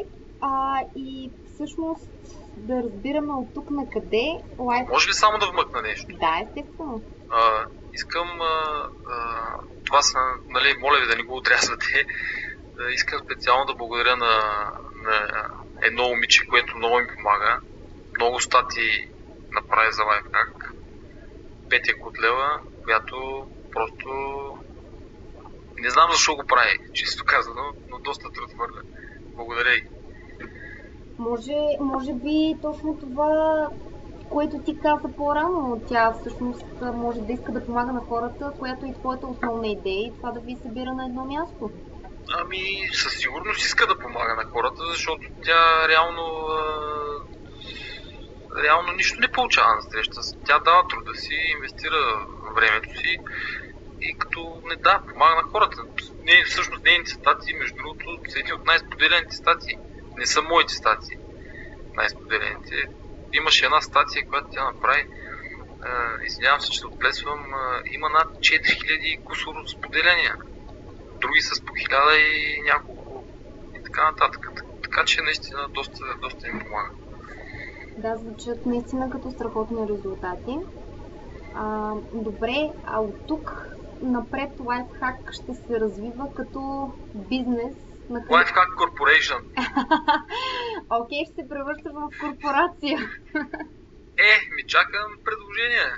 А, 0.40 0.80
и 0.96 1.30
всъщност 1.54 2.10
да 2.56 2.82
разбираме 2.82 3.32
от 3.32 3.54
тук 3.54 3.70
на 3.70 3.90
къде 3.90 4.26
Life... 4.58 4.88
Може 4.88 5.08
ли 5.08 5.12
само 5.12 5.38
да 5.38 5.50
вмъкна 5.50 5.82
нещо? 5.82 6.06
Да, 6.20 6.40
естествено. 6.42 7.02
А, 7.30 7.64
искам, 7.92 8.40
а, 8.40 8.88
а, 9.10 9.58
това 9.84 10.02
са, 10.02 10.18
нали, 10.48 10.74
моля 10.80 11.00
ви 11.00 11.06
да 11.06 11.16
не 11.16 11.22
го 11.22 11.36
отрязвате, 11.36 12.06
а, 12.80 12.90
искам 12.90 13.20
специално 13.24 13.64
да 13.64 13.74
благодаря 13.74 14.16
на, 14.16 14.34
на 14.94 15.48
едно 15.82 16.08
момиче, 16.08 16.46
което 16.50 16.76
много 16.76 16.98
ми 16.98 17.06
помага. 17.16 17.60
Много 18.18 18.40
стати 18.40 18.86
направи 19.52 19.92
за 19.92 20.04
лайфхак. 20.04 20.74
Петя 21.70 21.92
Котлева, 22.02 22.60
която 22.84 23.46
просто 23.72 24.08
не 25.78 25.90
знам 25.90 26.10
защо 26.12 26.36
го 26.36 26.42
прави, 26.46 26.78
чисто 26.94 27.24
казано, 27.26 27.62
но 27.90 27.98
доста 27.98 28.30
труд 28.30 28.50
хвърля. 28.54 28.82
Благодаря 29.36 29.74
й. 29.74 29.82
Може, 31.18 31.56
може 31.80 32.12
би 32.14 32.56
точно 32.62 32.98
това, 33.00 33.30
което 34.30 34.62
ти 34.66 34.78
каза 34.78 35.08
по-рано, 35.16 35.82
тя 35.88 36.12
всъщност 36.12 36.64
може 36.94 37.20
да 37.20 37.32
иска 37.32 37.52
да 37.52 37.64
помага 37.66 37.92
на 37.92 38.00
хората, 38.00 38.52
която 38.58 38.86
е 38.86 38.98
твоята 39.00 39.26
основна 39.26 39.68
идея 39.68 40.06
и 40.06 40.12
това 40.16 40.30
да 40.30 40.40
ви 40.40 40.56
събира 40.62 40.92
на 40.94 41.04
едно 41.04 41.24
място. 41.24 41.70
Ами, 42.32 42.88
със 42.92 43.12
сигурност 43.18 43.64
иска 43.64 43.86
да 43.86 43.98
помага 43.98 44.34
на 44.34 44.44
хората, 44.44 44.82
защото 44.86 45.26
тя 45.44 45.88
реално 45.88 46.48
реално 48.64 48.92
нищо 48.92 49.20
не 49.20 49.32
получава 49.32 49.74
на 49.74 49.82
среща. 49.82 50.20
Тя 50.46 50.58
дава 50.58 50.82
труда 50.88 51.14
си, 51.14 51.34
инвестира 51.56 52.26
времето 52.56 52.88
си 53.00 53.16
и 54.00 54.18
като 54.18 54.60
не 54.64 54.76
да, 54.76 55.02
помага 55.10 55.34
на 55.34 55.42
хората. 55.42 55.76
Не, 56.22 56.44
всъщност 56.44 56.84
нейните 56.84 57.10
статии, 57.10 57.54
между 57.54 57.76
другото, 57.76 58.04
са 58.28 58.38
едни 58.38 58.52
от 58.52 58.66
най-споделените 58.66 59.36
статии. 59.36 59.76
Не 60.18 60.26
са 60.26 60.42
моите 60.42 60.74
статии 60.74 61.18
най-споделените. 61.98 62.76
Имаше 63.32 63.66
една 63.66 63.80
статия, 63.80 64.26
която 64.28 64.48
тя 64.50 64.64
направи, 64.64 65.04
извинявам 66.26 66.60
се, 66.60 66.70
че 66.70 66.78
се 66.78 66.86
отплесвам, 66.86 67.40
има 67.96 68.08
над 68.08 68.28
4000 68.28 69.22
кусор 69.24 69.54
споделения. 69.76 70.34
Други 71.20 71.40
с 71.40 71.64
по 71.64 71.72
1000 71.72 72.16
и 72.16 72.62
няколко 72.62 73.24
и 73.74 73.82
така 73.84 74.10
нататък. 74.10 74.42
Така 74.82 75.04
че 75.04 75.22
наистина 75.22 75.68
доста, 75.68 76.04
доста 76.22 76.48
им 76.48 76.58
помага. 76.58 76.90
Да, 77.98 78.16
звучат 78.16 78.66
наистина 78.66 79.10
като 79.10 79.30
страхотни 79.30 79.88
резултати. 79.88 80.56
А, 81.54 81.92
добре, 82.12 82.56
а 82.84 83.00
от 83.00 83.16
тук 83.26 83.50
напред 84.02 84.50
Lifehack 84.58 85.18
ще 85.30 85.54
се 85.54 85.80
развива 85.80 86.24
като 86.36 86.92
бизнес 87.14 87.76
на 88.10 88.18
храни. 88.22 88.44
Lifehack 88.44 88.70
Corporation. 88.80 89.40
Окей, 91.02 91.24
ще 91.24 91.34
се 91.34 91.48
превръща 91.48 91.90
в 91.98 92.00
корпорация. 92.20 92.98
Е, 94.28 94.32
ми 94.54 94.62
чакам 94.66 95.08
предложения. 95.24 95.88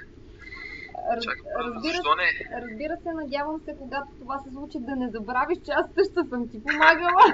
Раз, 1.12 1.24
Чакам, 1.24 1.46
разбира, 1.58 1.92
защо 1.92 2.14
не? 2.14 2.60
разбира 2.60 2.96
се, 3.02 3.12
надявам 3.12 3.60
се, 3.64 3.76
когато 3.78 4.08
това 4.20 4.38
се 4.38 4.50
случи, 4.50 4.78
да 4.80 4.96
не 4.96 5.10
забравиш, 5.10 5.58
че 5.58 5.70
аз 5.70 5.86
също 5.94 6.28
съм 6.28 6.48
ти 6.48 6.62
помагала. 6.62 7.24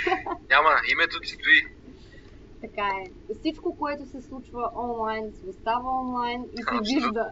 Няма, 0.50 0.70
името 0.92 1.20
ти 1.20 1.28
стои. 1.28 1.60
така 2.60 2.88
е. 3.04 3.34
Всичко, 3.34 3.76
което 3.78 4.06
се 4.06 4.22
случва 4.22 4.70
онлайн, 4.76 5.32
си 5.32 5.48
остава 5.48 5.90
онлайн 6.00 6.42
и 6.52 6.56
се 6.56 6.62
Абсолютно. 6.62 6.94
вижда. 6.94 7.30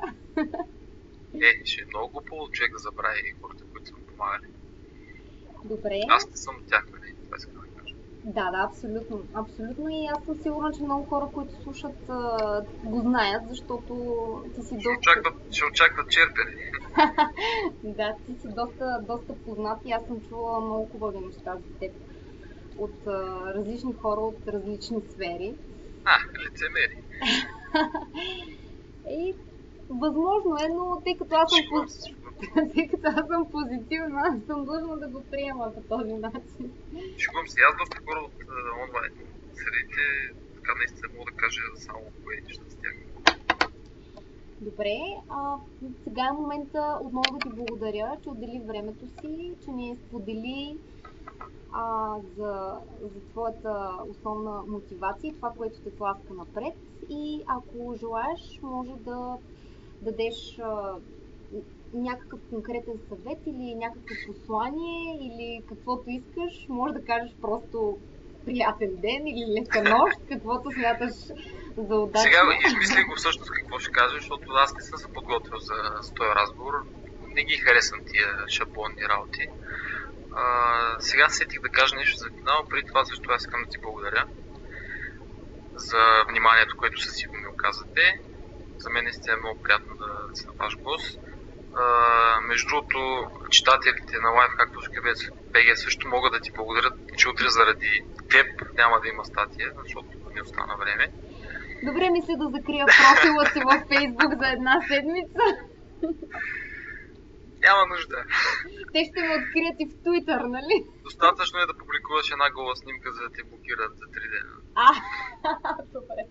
Е, 1.35 1.65
ще 1.65 1.83
е 1.83 1.87
много 1.89 2.09
глупо 2.13 2.49
човек 2.53 2.73
да 2.73 2.79
забрави 2.79 3.35
хората, 3.43 3.65
които 3.73 3.89
са 3.89 3.95
му 3.97 4.03
помагали. 4.07 4.47
Добре. 5.65 6.01
Аз 6.09 6.31
не 6.31 6.37
съм 6.37 6.55
тях, 6.69 6.87
нали? 6.93 7.15
Това 7.25 7.37
искам 7.37 7.64
да. 8.25 8.51
Да, 8.51 8.59
абсолютно. 8.69 9.17
Абсолютно 9.35 9.89
и 9.89 10.07
аз 10.15 10.25
съм 10.25 10.35
сигурна, 10.43 10.71
че 10.77 10.83
много 10.85 11.05
хора, 11.05 11.27
които 11.35 11.63
слушат, 11.63 11.99
го 12.85 13.01
знаят, 13.01 13.43
защото 13.49 13.95
ти 14.55 14.63
си 14.63 14.75
Ще 14.81 14.89
доста... 14.89 14.99
очакват, 14.99 15.37
ще 15.51 15.65
очакват 15.65 16.11
черпене. 16.11 16.55
Да, 17.99 18.15
ти 18.27 18.33
си 18.41 18.49
доста, 18.49 18.99
доста 19.03 19.35
познат 19.45 19.79
и 19.85 19.93
аз 19.93 20.07
съм 20.07 20.21
чула 20.29 20.61
много 20.61 20.89
хубави 20.93 21.19
неща 21.19 21.53
за 21.57 21.79
теб 21.81 21.93
от 22.79 23.07
а, 23.07 23.11
различни 23.55 23.93
хора 24.03 24.21
от 24.21 24.49
различни 24.49 25.01
сфери. 25.13 25.55
А, 26.05 26.17
лицемери. 26.43 26.97
И 29.09 29.35
възможно 29.91 30.57
е, 30.65 30.69
но 30.69 31.03
тъй 31.05 31.17
като 31.17 31.35
аз 31.35 31.51
съм, 31.51 31.65
поз... 31.71 31.93
тъй 32.75 32.89
като 32.89 33.07
аз 33.07 33.27
съм 33.27 33.51
позитивна, 33.51 34.21
аз 34.25 34.47
съм 34.47 34.65
длъжна 34.65 34.97
да 34.97 35.09
го 35.09 35.23
приема 35.31 35.73
по 35.75 35.81
този 35.81 36.13
начин. 36.13 36.73
Шегувам 37.19 37.49
се. 37.49 37.61
Аз 37.69 37.75
доста 37.81 37.99
хора 38.07 38.21
от 38.21 38.37
а, 38.43 38.55
онлайн 38.85 39.13
средите, 39.63 40.03
така 40.55 40.73
наистина 40.79 41.09
мога 41.19 41.31
да 41.31 41.37
кажа 41.37 41.61
само 41.77 42.01
кое 42.25 42.35
неща 42.47 42.65
с 42.69 42.77
тях. 42.77 42.95
Добре, 44.61 44.97
а, 45.29 45.57
сега 46.05 46.23
е 46.31 46.33
момента 46.33 46.99
отново 47.03 47.23
да 47.33 47.39
ти 47.39 47.57
благодаря, 47.57 48.17
че 48.23 48.29
отдели 48.29 48.63
времето 48.67 49.07
си, 49.21 49.53
че 49.65 49.71
ни 49.71 49.97
сподели 50.07 50.79
а, 51.73 52.15
за, 52.37 52.79
за 53.03 53.21
твоята 53.31 53.91
основна 54.11 54.63
мотивация 54.67 55.29
и 55.29 55.35
това, 55.35 55.51
което 55.51 55.81
те 55.81 55.91
тласка 55.91 56.35
напред. 56.35 56.75
И 57.11 57.43
ако 57.47 57.95
желаеш, 57.99 58.59
може 58.63 58.93
да 58.93 59.37
дадеш 60.05 60.59
а, 60.63 60.95
някакъв 61.95 62.41
конкретен 62.51 62.95
съвет 63.09 63.39
или 63.47 63.75
някакво 63.75 64.15
послание 64.27 65.19
или 65.21 65.63
каквото 65.69 66.11
искаш. 66.11 66.67
Може 66.69 66.95
да 66.95 67.05
кажеш 67.05 67.35
просто 67.41 67.99
приятен 68.45 68.97
ден 68.97 69.27
или 69.27 69.61
лека 69.61 69.83
нощ, 69.83 70.17
каквото 70.29 70.73
смяташ 70.73 71.15
за 71.77 71.97
удачно. 71.97 72.23
Сега 72.23 72.41
измислих 72.67 73.07
го 73.07 73.15
всъщност 73.17 73.51
какво 73.51 73.79
ще 73.79 73.93
кажа, 73.93 74.15
защото 74.15 74.53
аз 74.53 74.75
не 74.75 74.81
съм 74.81 74.99
се 74.99 75.09
подготвил 75.09 75.59
за, 75.59 75.75
за 76.01 76.15
този 76.15 76.31
разговор. 76.31 76.75
Не 77.29 77.45
ги 77.45 77.57
харесвам 77.57 78.01
тия 78.11 78.49
шаблонни 78.49 79.03
работи. 79.09 79.49
А, 80.33 80.45
сега 81.01 81.29
сетих 81.29 81.61
да 81.61 81.69
кажа 81.69 81.97
нещо 81.97 82.17
за 82.19 82.29
финал, 82.31 82.65
преди 82.71 82.89
това 82.89 83.05
също 83.05 83.31
аз 83.31 83.43
искам 83.43 83.63
да 83.63 83.71
ти 83.71 83.79
благодаря 83.79 84.25
за 85.75 86.25
вниманието, 86.29 86.77
което 86.77 87.01
със 87.01 87.15
сигурно 87.15 87.43
ми 87.43 87.49
оказвате. 87.49 88.21
За 88.79 88.91
мен 88.91 89.05
наистина 89.05 89.35
е 89.35 89.37
много 89.37 89.63
приятно 89.63 89.97
да 89.97 90.37
си 90.37 90.47
на 90.47 90.53
ваш 90.53 90.77
гост. 90.79 91.19
Между 92.49 92.69
другото, 92.69 92.99
читателите 93.51 94.17
на 94.19 94.29
lifehack.bg 94.29 95.75
също 95.75 96.09
могат 96.09 96.33
да 96.33 96.41
ти 96.41 96.51
благодарят, 96.53 96.95
че 97.17 97.29
утре 97.29 97.49
заради 97.49 98.05
теб 98.31 98.47
няма 98.75 99.01
да 99.01 99.09
има 99.09 99.25
статия, 99.25 99.73
защото 99.83 100.09
не 100.35 100.43
остана 100.43 100.77
време. 100.77 101.13
Добре 101.85 102.11
ми 102.11 102.23
се 102.23 102.33
да 102.37 102.47
закрия 102.55 102.87
профила 102.87 103.47
си 103.53 103.61
във 103.71 103.81
Фейсбук 103.89 104.33
за 104.41 104.49
една 104.57 104.75
седмица. 104.89 105.45
Няма 107.67 107.83
нужда. 107.95 108.19
Те 108.93 109.01
ще 109.09 109.21
ме 109.27 109.35
открият 109.41 109.77
и 109.81 109.87
в 109.91 109.95
Twitter, 110.05 110.41
нали? 110.57 110.77
Достатъчно 111.03 111.59
е 111.61 111.67
да 111.67 111.79
публикуваш 111.79 112.31
една 112.31 112.51
гола 112.51 112.77
снимка, 112.77 113.13
за 113.13 113.21
да 113.23 113.31
те 113.37 113.43
блокират 113.51 113.93
за 114.01 114.05
3 114.05 114.31
дена. 114.35 114.55
А, 114.75 114.89
добре. 115.97 116.23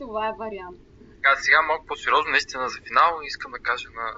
Това 0.00 0.28
е 0.28 0.32
вариант. 0.38 0.80
А 1.24 1.36
сега 1.36 1.62
малко 1.62 1.86
по-сериозно, 1.86 2.30
наистина 2.30 2.68
за 2.68 2.80
финал 2.80 3.20
искам 3.24 3.52
да 3.52 3.58
кажа 3.58 3.88
на... 3.90 4.14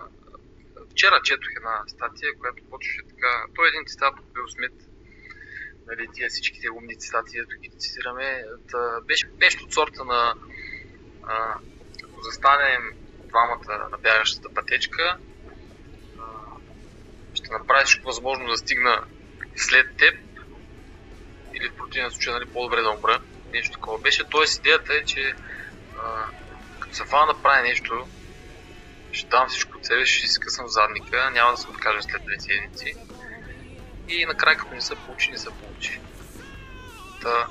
Вчера 0.90 1.20
четох 1.24 1.50
една 1.56 1.82
статия, 1.86 2.38
която 2.38 2.62
почваше 2.70 3.02
така... 3.08 3.44
Той 3.54 3.66
е 3.66 3.68
един 3.68 3.86
цитат 3.86 4.18
от 4.18 4.32
Бил 4.32 4.48
Смит. 4.48 4.72
Нали, 5.86 6.08
тия 6.14 6.28
всичките 6.28 6.70
умни 6.70 6.98
цитати, 6.98 7.38
ето 7.38 7.60
ги 7.60 7.70
цитираме. 7.78 8.44
Та, 8.70 9.00
беше 9.00 9.26
нещо 9.40 9.64
от 9.64 9.74
сорта 9.74 10.04
на... 10.04 10.34
А, 11.22 11.54
ако 12.04 12.22
застанем 12.22 12.82
двамата 13.24 13.88
на 13.90 13.98
бягащата 13.98 14.54
пътечка, 14.54 15.18
а, 16.18 16.24
ще 17.34 17.52
направиш 17.52 17.88
всичко 17.88 18.06
възможно 18.06 18.48
да 18.48 18.56
стигна 18.56 19.04
след 19.56 19.96
теб 19.96 20.14
или 21.54 21.68
в 21.68 21.76
противен 21.76 22.10
случай 22.10 22.32
нали, 22.32 22.46
по-добре 22.46 22.82
да 22.82 22.90
умра. 22.90 23.20
Нещо 23.52 23.72
такова 23.72 23.98
беше. 23.98 24.24
Тоест 24.24 24.58
идеята 24.58 24.94
е, 24.94 25.04
че 25.04 25.34
а, 25.98 26.26
се 26.96 27.04
фана 27.04 27.32
да 27.32 27.42
прави 27.42 27.68
нещо, 27.68 28.06
ще 29.12 29.28
дам 29.28 29.48
всичко 29.48 29.78
от 29.78 29.86
себе, 29.86 30.06
ще 30.06 30.26
си 30.26 30.32
скъсам 30.32 30.68
задника, 30.68 31.30
няма 31.34 31.50
да 31.50 31.56
се 31.56 31.68
откажа 31.68 32.02
след 32.02 32.22
две 32.24 32.40
седмици. 32.40 32.94
И 34.08 34.26
накрая, 34.26 34.56
като 34.56 34.74
не 34.74 34.80
се 34.80 34.94
получи, 34.94 35.30
не 35.30 35.38
се 35.38 35.50
получи. 35.50 36.00
Та, 37.22 37.46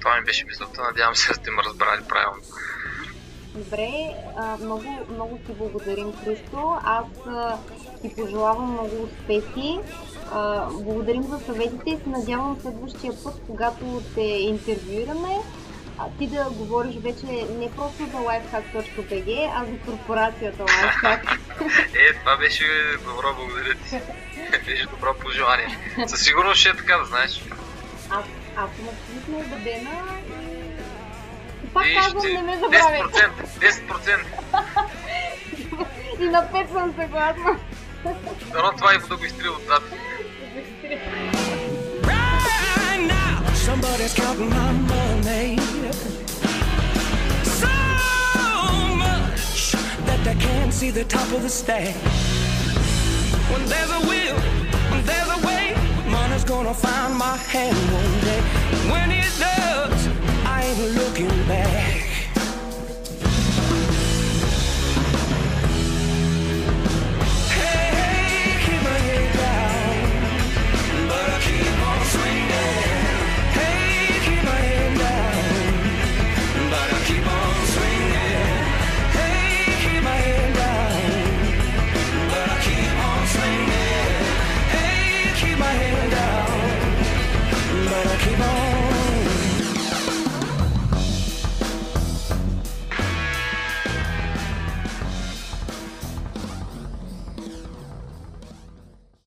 това 0.00 0.16
ми 0.16 0.24
беше 0.24 0.44
мисълта, 0.44 0.82
надявам 0.82 1.14
се 1.16 1.28
да 1.28 1.34
сте 1.34 1.50
ме 1.50 1.62
разбрали 1.62 2.02
правилно. 2.08 2.42
Добре, 3.54 3.90
много, 4.60 5.06
много 5.10 5.38
ти 5.46 5.52
благодарим, 5.52 6.12
Христо. 6.24 6.78
Аз 6.82 7.06
ти 8.02 8.14
пожелавам 8.14 8.72
много 8.72 9.02
успехи. 9.02 9.78
Благодарим 10.70 11.22
за 11.22 11.38
съветите 11.38 11.90
и 11.90 11.96
се 11.96 12.08
надявам 12.08 12.58
следващия 12.62 13.22
път, 13.24 13.34
когато 13.46 14.02
те 14.14 14.20
интервюираме, 14.22 15.36
а, 15.98 16.04
ти 16.18 16.26
да 16.26 16.44
говориш 16.50 16.96
вече 16.96 17.26
не 17.50 17.70
просто 17.70 18.06
за 18.06 18.18
lifehack.bg, 18.18 19.50
а 19.54 19.64
за 19.64 19.78
корпорацията 19.78 20.62
Lifehack. 20.64 21.38
Е, 21.94 22.18
това 22.20 22.36
беше 22.36 22.64
добро, 23.04 23.34
благодаря 23.34 23.74
ти. 23.74 24.00
беше 24.66 24.86
добро 24.86 25.14
пожелание. 25.14 25.78
Със 26.06 26.24
сигурност 26.24 26.60
ще 26.60 26.68
е 26.68 26.76
така, 26.76 26.98
да 26.98 27.04
знаеш. 27.04 27.40
Аз, 28.10 28.24
аз 28.56 28.70
съм 28.76 28.88
абсолютно 28.88 29.38
убедена 29.38 29.90
и... 30.30 31.68
пак 31.74 31.84
казвам, 31.94 32.22
ще- 32.22 32.32
не 32.32 32.42
ме 32.42 32.58
забравяйте. 32.58 33.04
10%, 33.04 33.30
10%. 33.46 34.18
И 36.20 36.24
на 36.24 36.48
5 36.52 36.72
съм 36.72 36.94
съгласна. 37.00 37.58
Дано 38.52 38.72
това 38.76 38.94
и 38.94 38.98
да 39.08 39.16
го 39.16 39.24
изтрия 39.24 39.52
от 39.52 39.62
somebody's 43.66 44.14
counting 44.14 44.50
my 44.50 44.72
money. 44.88 45.05
made 45.26 45.58
so 47.42 47.66
much 48.94 49.72
that 50.06 50.20
they 50.22 50.36
can't 50.36 50.72
see 50.72 50.90
the 50.90 51.02
top 51.04 51.28
of 51.32 51.42
the 51.42 51.48
stack. 51.48 51.96
When 53.50 53.62
there's 53.66 53.90
a 53.90 54.02
will, 54.10 54.38
when 54.92 55.02
there's 55.04 55.30
a 55.38 55.40
way, 55.44 55.74
money's 56.08 56.44
gonna 56.44 56.72
find 56.72 57.12
my 57.16 57.36
hand 57.52 57.76
one 58.00 58.14
day. 58.28 58.40
When 58.92 59.10
it 59.10 59.32
does, 59.46 60.00
I 60.46 60.62
ain't 60.62 60.94
looking 60.94 61.34
back. 61.48 62.15